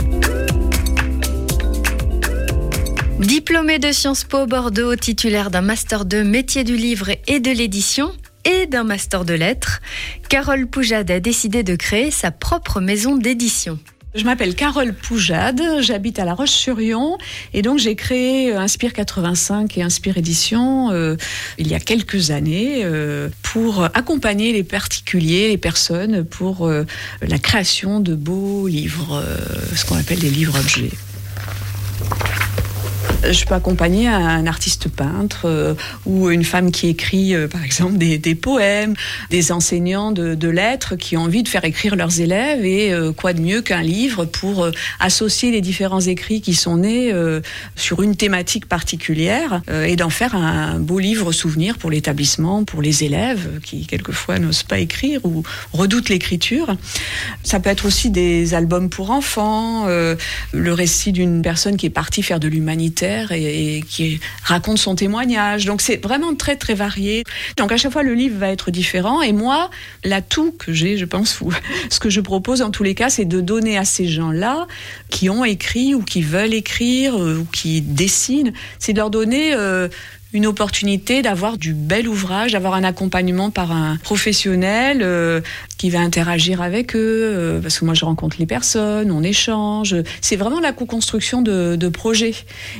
Diplômée 3.19 3.77
de 3.77 3.91
Sciences 3.91 4.23
Po 4.23 4.45
Bordeaux, 4.45 4.95
titulaire 4.95 5.51
d'un 5.51 5.59
master 5.59 6.05
de 6.05 6.21
métier 6.21 6.63
du 6.63 6.77
livre 6.77 7.09
et 7.27 7.41
de 7.41 7.51
l'édition 7.51 8.13
et 8.45 8.67
d'un 8.67 8.85
master 8.85 9.25
de 9.25 9.33
lettres, 9.33 9.81
Carole 10.29 10.65
Poujade 10.65 11.11
a 11.11 11.19
décidé 11.19 11.61
de 11.61 11.75
créer 11.75 12.09
sa 12.09 12.31
propre 12.31 12.79
maison 12.79 13.17
d'édition. 13.17 13.79
Je 14.17 14.23
m'appelle 14.23 14.55
Carole 14.55 14.93
Poujade, 14.95 15.61
j'habite 15.81 16.17
à 16.17 16.25
La 16.25 16.33
Roche-sur-Yon 16.33 17.19
et 17.53 17.61
donc 17.61 17.77
j'ai 17.77 17.93
créé 17.93 18.51
euh, 18.51 18.59
Inspire 18.59 18.93
85 18.93 19.77
et 19.77 19.83
Inspire 19.83 20.17
Édition 20.17 20.89
euh, 20.89 21.15
il 21.59 21.67
y 21.67 21.75
a 21.75 21.79
quelques 21.79 22.31
années 22.31 22.81
euh, 22.83 23.29
pour 23.43 23.83
accompagner 23.83 24.53
les 24.53 24.63
particuliers, 24.63 25.49
les 25.49 25.59
personnes 25.59 26.25
pour 26.25 26.67
la 26.67 27.37
création 27.37 27.99
de 27.99 28.15
beaux 28.15 28.67
livres, 28.67 29.23
ce 29.75 29.85
qu'on 29.85 29.97
appelle 29.97 30.19
des 30.19 30.31
livres 30.31 30.59
objets. 30.59 30.89
Je 33.23 33.45
peux 33.45 33.55
accompagner 33.55 34.07
un 34.07 34.45
artiste 34.45 34.89
peintre 34.89 35.45
euh, 35.45 35.73
ou 36.05 36.29
une 36.29 36.43
femme 36.43 36.71
qui 36.71 36.87
écrit, 36.87 37.33
euh, 37.33 37.47
par 37.47 37.63
exemple, 37.63 37.97
des, 37.97 38.35
poèmes, 38.35 38.93
des 39.31 39.51
enseignants 39.51 40.11
de, 40.11 40.47
lettres 40.47 40.95
qui 40.95 41.17
ont 41.17 41.23
envie 41.23 41.43
de 41.43 41.47
faire 41.47 41.65
écrire 41.65 41.95
leurs 41.95 42.21
élèves. 42.21 42.63
Et 42.63 42.93
euh, 42.93 43.11
quoi 43.11 43.33
de 43.33 43.41
mieux 43.41 43.61
qu'un 43.61 43.81
livre 43.81 44.25
pour 44.25 44.69
associer 44.99 45.51
les 45.51 45.61
différents 45.61 45.99
écrits 45.99 46.41
qui 46.41 46.53
sont 46.53 46.77
nés 46.77 47.13
sur 47.75 48.01
une 48.01 48.15
thématique 48.15 48.67
particulière 48.67 49.61
et 49.85 49.95
d'en 49.95 50.09
faire 50.09 50.35
un 50.35 50.79
beau 50.79 50.99
livre 50.99 51.31
souvenir 51.31 51.77
pour 51.77 51.89
l'établissement, 51.89 52.63
pour 52.63 52.81
les 52.81 53.03
élèves 53.03 53.59
qui 53.63 53.85
quelquefois 53.85 54.39
n'osent 54.39 54.63
pas 54.63 54.79
écrire 54.79 55.21
ou 55.25 55.43
redoutent 55.73 56.09
l'écriture. 56.09 56.75
Ça 57.43 57.59
peut 57.59 57.69
être 57.69 57.85
aussi 57.85 58.09
des 58.09 58.53
albums 58.53 58.89
pour 58.89 59.11
enfants, 59.11 59.87
le 59.87 60.73
récit 60.73 61.11
d'une 61.11 61.41
personne 61.41 61.77
qui 61.77 61.87
est 61.87 61.91
partie 61.91 62.23
faire 62.23 62.39
de 62.39 62.47
l'humanitaire 62.47 63.06
et, 63.31 63.83
qui 63.87 64.19
raconte 64.43 64.77
son 64.77 64.95
témoignage. 64.95 65.65
Donc 65.65 65.81
c'est 65.81 65.97
vraiment 65.97 66.35
très 66.35 66.55
très 66.55 66.73
varié. 66.73 67.23
Donc 67.57 67.71
à 67.71 67.77
chaque 67.77 67.91
fois 67.91 68.03
le 68.03 68.13
livre 68.13 68.37
va 68.37 68.49
être 68.49 68.71
différent 68.71 69.21
et 69.21 69.33
moi 69.33 69.69
l'atout 70.03 70.53
que 70.57 70.73
j'ai, 70.73 70.97
je 70.97 71.05
pense, 71.05 71.41
ou 71.41 71.51
ce 71.89 71.99
que 71.99 72.09
je 72.09 72.21
propose 72.21 72.61
en 72.61 72.71
tous 72.71 72.83
les 72.83 72.95
cas, 72.95 73.09
c'est 73.09 73.25
de 73.25 73.41
donner 73.41 73.77
à 73.77 73.85
ces 73.85 74.07
gens-là 74.07 74.67
qui 75.09 75.29
ont 75.29 75.45
écrit 75.45 75.95
ou 75.95 76.01
qui 76.01 76.21
veulent 76.21 76.53
écrire 76.53 77.21
euh, 77.21 77.37
ou 77.39 77.45
qui 77.45 77.81
dessinent, 77.81 78.53
c'est 78.79 78.93
de 78.93 78.97
leur 78.97 79.09
donner 79.09 79.53
euh, 79.53 79.87
une 80.33 80.45
opportunité 80.45 81.21
d'avoir 81.21 81.57
du 81.57 81.73
bel 81.73 82.07
ouvrage, 82.07 82.51
d'avoir 82.51 82.73
un 82.73 82.83
accompagnement 82.83 83.49
par 83.49 83.71
un 83.71 83.97
professionnel 83.97 84.99
euh, 85.01 85.41
qui 85.77 85.89
va 85.89 85.99
interagir 85.99 86.61
avec 86.61 86.95
eux, 86.95 87.21
euh, 87.23 87.61
parce 87.61 87.79
que 87.79 87.85
moi 87.85 87.93
je 87.93 88.03
rencontre 88.03 88.37
les 88.39 88.45
personnes, 88.45 89.11
on 89.11 89.23
échange. 89.23 89.95
C'est 90.21 90.35
vraiment 90.35 90.59
la 90.59 90.73
co-construction 90.73 91.41
de, 91.41 91.87
projets. 91.87 92.35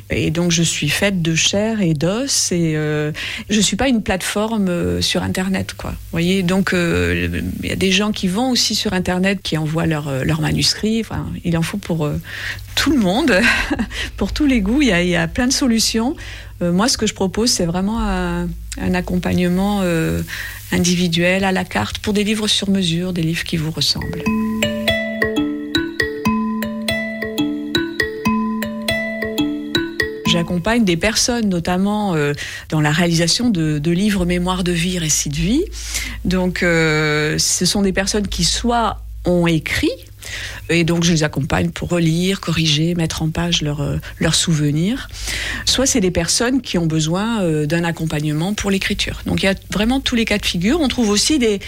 Et 0.09 0.31
donc 0.31 0.51
je 0.51 0.63
suis 0.63 0.89
faite 0.89 1.21
de 1.21 1.33
chair 1.33 1.81
et 1.81 1.93
d'os 1.93 2.51
et 2.51 2.73
euh, 2.75 3.13
je 3.49 3.61
suis 3.61 3.77
pas 3.77 3.87
une 3.87 4.03
plateforme 4.03 4.67
euh, 4.67 5.01
sur 5.01 5.23
Internet, 5.23 5.73
quoi. 5.73 5.91
Vous 5.91 6.11
voyez, 6.11 6.43
donc 6.43 6.71
il 6.73 7.43
y 7.63 7.71
a 7.71 7.75
des 7.75 7.91
gens 7.91 8.11
qui 8.11 8.27
vont 8.27 8.51
aussi 8.51 8.75
sur 8.75 8.93
Internet, 8.93 9.39
qui 9.41 9.57
envoient 9.57 9.85
leurs 9.85 10.25
leurs 10.25 10.41
manuscrits. 10.41 10.99
Enfin, 11.01 11.25
il 11.45 11.57
en 11.57 11.61
faut 11.61 11.77
pour 11.77 12.09
tout 12.75 12.91
le 12.91 12.97
monde, 12.97 13.39
pour 14.17 14.33
tous 14.33 14.45
les 14.45 14.59
goûts. 14.59 14.81
Il 14.81 14.89
y 14.89 14.91
il 14.91 15.09
y 15.09 15.15
a 15.15 15.27
plein 15.27 15.47
de 15.47 15.53
solutions. 15.53 16.15
Euh, 16.61 16.71
moi, 16.71 16.87
ce 16.87 16.97
que 16.97 17.05
je 17.05 17.13
propose, 17.13 17.49
c'est 17.49 17.65
vraiment 17.65 17.99
un, 17.99 18.47
un 18.79 18.93
accompagnement 18.93 19.81
euh, 19.83 20.21
individuel 20.71 21.43
à 21.43 21.51
la 21.51 21.63
carte 21.63 21.99
pour 21.99 22.13
des 22.13 22.23
livres 22.23 22.47
sur 22.47 22.69
mesure, 22.69 23.13
des 23.13 23.23
livres 23.23 23.43
qui 23.43 23.57
vous 23.57 23.71
ressemblent. 23.71 24.23
J'accompagne 30.27 30.83
des 30.83 30.97
personnes, 30.97 31.49
notamment 31.49 32.13
euh, 32.13 32.33
dans 32.69 32.81
la 32.81 32.91
réalisation 32.91 33.49
de, 33.49 33.89
livres 33.89 34.25
mémoire 34.25 34.63
de 34.63 34.71
vie, 34.71 34.99
récits 34.99 35.29
de 35.29 35.35
vie. 35.35 35.63
Donc, 36.25 36.61
euh, 36.61 37.37
ce 37.39 37.65
sont 37.65 37.81
des 37.81 37.93
personnes 37.93 38.27
qui 38.27 38.43
soit 38.43 39.01
ont 39.25 39.47
écrit, 39.47 39.89
et 40.69 40.84
donc 40.84 41.03
je 41.03 41.11
les 41.11 41.23
accompagne 41.23 41.69
pour 41.69 41.89
relire, 41.89 42.39
corriger, 42.39 42.95
mettre 42.95 43.21
en 43.21 43.30
page 43.30 43.61
leurs 43.61 43.82
euh, 43.82 43.97
leurs 44.19 44.36
souvenirs. 44.36 45.07
Soit 45.65 45.86
c'est 45.86 45.99
des 45.99 46.11
personnes 46.11 46.61
qui 46.61 46.78
ont 46.78 46.86
besoin 46.86 47.41
euh, 47.41 47.65
d'un 47.65 47.84
accompagnement 47.84 48.53
pour 48.53 48.71
l'écriture. 48.71 49.21
Donc 49.25 49.43
il 49.43 49.45
y 49.45 49.49
a 49.49 49.55
vraiment 49.71 49.99
tous 49.99 50.15
les 50.15 50.25
cas 50.25 50.38
de 50.38 50.45
figure. 50.45 50.82
On 50.82 50.88
trouve 50.88 51.09
aussi 51.09 51.39
des, 51.39 51.59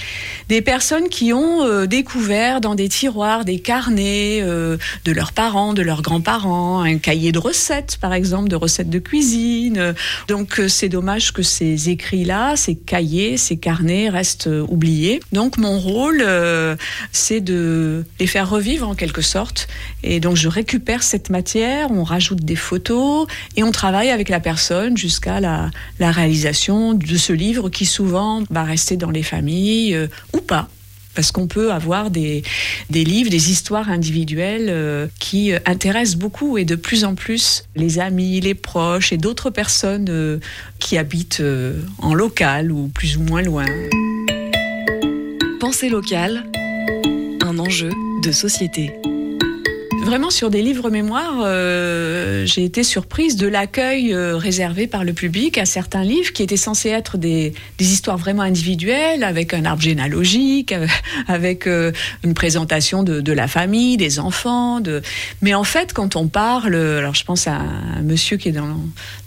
des 0.48 0.62
personnes 0.62 1.10
qui 1.10 1.34
ont 1.34 1.64
euh, 1.64 1.86
découvert 1.86 2.62
dans 2.62 2.76
des 2.76 2.90
tiroirs 2.90 3.46
des 3.46 3.60
carnets 3.60 4.42
de 4.42 5.12
leurs 5.12 5.32
parents, 5.32 5.74
de 5.74 5.82
leurs 5.82 6.02
grands-parents, 6.02 6.82
un 6.82 6.98
cahier 6.98 7.32
de 7.32 7.40
recettes 7.40 7.98
par 8.02 8.14
exemple, 8.14 8.50
de 8.50 8.56
recettes 8.56 8.90
de 8.90 9.00
cuisine. 9.00 9.94
Donc 10.28 10.62
c'est 10.68 10.90
dommage 10.90 11.32
que 11.32 11.42
ces 11.42 11.90
écrits-là, 11.90 12.56
ces 12.56 12.76
cahiers, 12.76 13.38
ces 13.38 13.58
carnets 13.58 14.10
restent 14.10 14.50
oubliés. 14.68 15.20
Donc 15.32 15.58
mon 15.58 15.80
rôle, 15.80 16.26
c'est 17.12 17.42
de 17.42 18.06
les 18.20 18.28
faire 18.28 18.49
revivre 18.50 18.88
en 18.88 18.96
quelque 18.96 19.22
sorte. 19.22 19.68
Et 20.04 20.20
donc 20.20 20.36
je 20.36 20.50
récupère 20.50 21.04
cette 21.04 21.30
matière, 21.30 21.92
on 21.92 22.04
rajoute 22.04 22.44
des 22.44 22.56
photos 22.56 23.28
et 23.56 23.64
on 23.64 23.72
travaille 23.72 24.10
avec 24.10 24.30
la 24.30 24.40
personne 24.40 24.98
jusqu'à 24.98 25.40
la, 25.40 25.72
réalisation 26.00 26.94
de 26.94 27.18
ce 27.18 27.34
livre 27.34 27.70
qui 27.70 27.86
souvent 27.86 28.44
va 28.50 28.64
rester 28.64 28.98
dans 28.98 29.12
les 29.12 29.24
familles 29.24 29.96
euh, 29.96 30.08
ou 30.34 30.42
pas. 30.42 30.68
Parce 31.16 31.32
qu'on 31.32 31.48
peut 31.48 31.72
avoir 31.72 32.12
des, 32.12 32.44
des 32.90 33.04
livres, 33.04 33.30
des 33.30 33.52
histoires 33.52 33.90
individuelles 33.90 34.68
euh, 34.70 35.08
qui 35.20 35.52
euh, 35.52 35.60
intéressent 35.66 36.18
beaucoup 36.18 36.58
et 36.58 36.66
de 36.66 36.76
plus 36.76 37.04
en 37.04 37.16
plus 37.16 37.64
les 37.76 38.00
amis, 38.00 38.40
les 38.40 38.56
proches 38.56 39.12
et 39.12 39.18
d'autres 39.18 39.50
personnes 39.50 40.40
qui 40.80 40.98
habitent 40.98 41.44
en 42.00 42.14
local 42.14 42.72
ou 42.72 42.88
plus 42.88 43.18
ou 43.18 43.22
moins 43.22 43.42
loin. 43.42 43.66
Pensée 45.60 45.90
locale, 45.90 46.46
de 47.70 48.32
société. 48.32 48.92
Vraiment 50.04 50.32
sur 50.32 50.50
des 50.50 50.64
livres 50.64 50.90
mémoires, 50.90 51.42
euh, 51.44 52.44
j'ai 52.48 52.64
été 52.64 52.82
surprise 52.82 53.36
de 53.36 53.48
l'accueil 53.48 54.12
euh, 54.12 54.38
réservé 54.38 54.88
par 54.88 55.04
le 55.04 55.14
public 55.14 55.60
à 55.60 55.66
certains 55.66 56.04
livres 56.04 56.34
qui 56.34 56.42
étaient 56.42 56.58
censés 56.58 56.90
être 56.90 57.20
des, 57.20 57.54
histoires 57.80 58.18
vraiment 58.18 58.42
individuelles, 58.42 59.24
avec 59.24 59.54
un 59.54 59.66
arbre 59.66 59.84
généalogique, 59.84 60.72
euh, 60.72 60.88
avec 61.28 61.68
une 61.68 62.34
présentation 62.34 63.04
de, 63.04 63.22
de 63.22 63.34
la 63.34 63.48
famille, 63.48 63.98
des 63.98 64.20
enfants. 64.20 64.80
De... 64.80 65.04
Mais 65.44 65.54
en 65.54 65.64
fait, 65.64 65.94
quand 65.94 66.16
on 66.16 66.28
parle, 66.28 66.74
alors 66.74 67.14
je 67.14 67.24
pense 67.24 67.46
à 67.46 67.58
un 67.58 68.02
monsieur 68.02 68.38
qui 68.38 68.50
est 68.50 68.54
dans, 68.54 68.80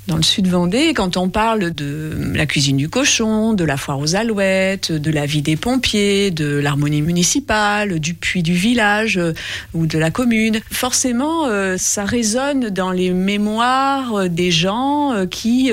dans 0.09 0.17
le 0.17 0.23
sud 0.23 0.49
Vendée, 0.49 0.95
quand 0.95 1.17
on 1.17 1.29
parle 1.29 1.73
de 1.73 2.13
la 2.35 2.45
cuisine 2.45 2.77
du 2.77 2.89
cochon, 2.89 3.53
de 3.53 3.63
la 3.63 3.77
foire 3.77 4.01
aux 4.01 4.17
alouettes, 4.17 4.91
de 4.91 5.11
la 5.13 5.27
vie 5.27 5.43
des 5.43 5.55
pompiers, 5.57 6.33
de 6.33 6.57
l'harmonie 6.57 7.03
municipale, 7.03 8.01
du 8.01 8.15
puits 8.15 8.43
du 8.43 8.53
village 8.53 9.17
euh, 9.17 9.33
ou 9.75 9.87
de 9.87 9.99
la 9.99 10.11
commune, 10.11 10.61
forcément, 10.73 11.47
euh, 11.47 11.77
ça 11.79 12.05
résonne 12.05 12.71
dans 12.71 12.91
les 12.91 13.11
mémoires 13.11 14.29
des 14.29 14.51
gens 14.51 15.13
euh, 15.13 15.27
qui 15.27 15.71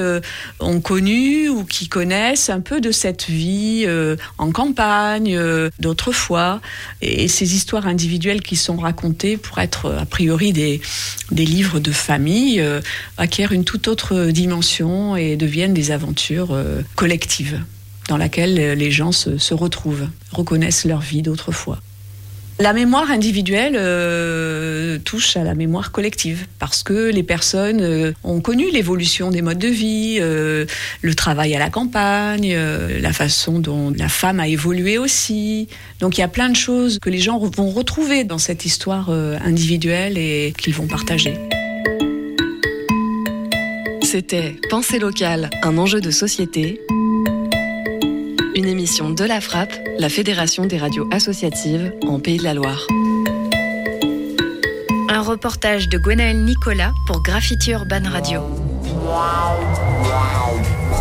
ont 0.59 0.80
connu 0.80 1.49
ou 1.49 1.63
qui 1.63 1.88
connaissent 1.88 2.49
un 2.49 2.59
peu 2.59 2.82
de 2.82 2.91
cette 2.91 3.25
vie 3.25 3.88
en 4.38 4.51
campagne 4.51 5.39
d'autrefois. 5.80 6.61
Et 7.01 7.27
ces 7.27 7.55
histoires 7.55 7.88
individuelles 7.88 8.41
qui 8.41 8.55
sont 8.55 8.77
racontées 8.77 9.38
pour 9.38 9.59
être 9.59 9.91
a 9.99 10.05
priori 10.05 10.53
des, 10.53 10.82
des 11.32 11.45
livres 11.45 11.80
de 11.80 11.91
famille 11.91 12.63
acquièrent 13.17 13.51
une 13.51 13.63
toute 13.63 13.88
autre 13.88 14.18
dimension 14.28 15.15
et 15.15 15.36
deviennent 15.36 15.74
des 15.74 15.91
aventures 15.91 16.51
euh, 16.51 16.82
collectives 16.95 17.61
dans 18.07 18.17
laquelle 18.17 18.59
euh, 18.59 18.76
les 18.76 18.91
gens 18.91 19.11
se, 19.11 19.38
se 19.38 19.53
retrouvent, 19.53 20.07
reconnaissent 20.32 20.86
leur 20.86 20.99
vie 20.99 21.22
d'autrefois. 21.22 21.80
La 22.61 22.74
mémoire 22.74 23.09
individuelle 23.09 23.76
euh, 23.78 24.97
touche 25.05 25.38
à 25.38 25.45
la 25.45 25.55
mémoire 25.55 25.93
collective 25.93 26.45
parce 26.59 26.84
que 26.84 27.09
les 27.09 27.24
personnes 27.24 28.13
ont 28.26 28.41
connu 28.41 28.70
l'évolution 28.70 29.32
des 29.32 29.41
modes 29.41 29.59
de 29.59 29.70
vie, 29.70 30.20
le 30.20 31.15
travail 31.15 31.55
à 31.55 31.59
la 31.59 31.70
campagne, 31.70 32.53
la 32.53 33.13
façon 33.13 33.59
dont 33.59 33.93
la 33.95 34.09
femme 34.09 34.41
a 34.41 34.49
évolué 34.49 34.97
aussi. 34.97 35.70
Donc 36.01 36.17
il 36.17 36.20
y 36.20 36.24
a 36.26 36.28
plein 36.28 36.49
de 36.49 36.57
choses 36.57 36.99
que 36.99 37.09
les 37.09 37.20
gens 37.20 37.39
vont 37.39 37.70
retrouver 37.70 38.26
dans 38.26 38.39
cette 38.39 38.65
histoire 38.65 39.09
individuelle 39.09 40.17
et 40.17 40.53
qu'ils 40.57 40.74
vont 40.74 40.88
partager. 40.88 41.36
C'était 44.12 44.55
Pensée 44.72 44.97
locale, 44.97 45.51
un 45.62 45.78
enjeu 45.78 46.01
de 46.01 46.10
société. 46.10 46.82
Une 48.55 48.66
émission 48.66 49.12
de 49.12 49.24
la 49.24 49.39
Frappe, 49.39 49.72
la 49.99 50.10
Fédération 50.10 50.66
des 50.66 50.80
radios 50.80 51.07
associatives 51.12 51.93
en 52.07 52.20
Pays 52.20 52.39
de 52.39 52.43
la 52.43 52.55
Loire. 52.55 52.88
Un 55.10 55.22
reportage 55.22 55.89
de 55.89 55.99
Gwenaël 55.99 56.43
Nicolas 56.43 56.91
pour 57.05 57.22
Graffiti 57.22 57.70
Urban 57.70 58.01
Radio. 58.10 58.41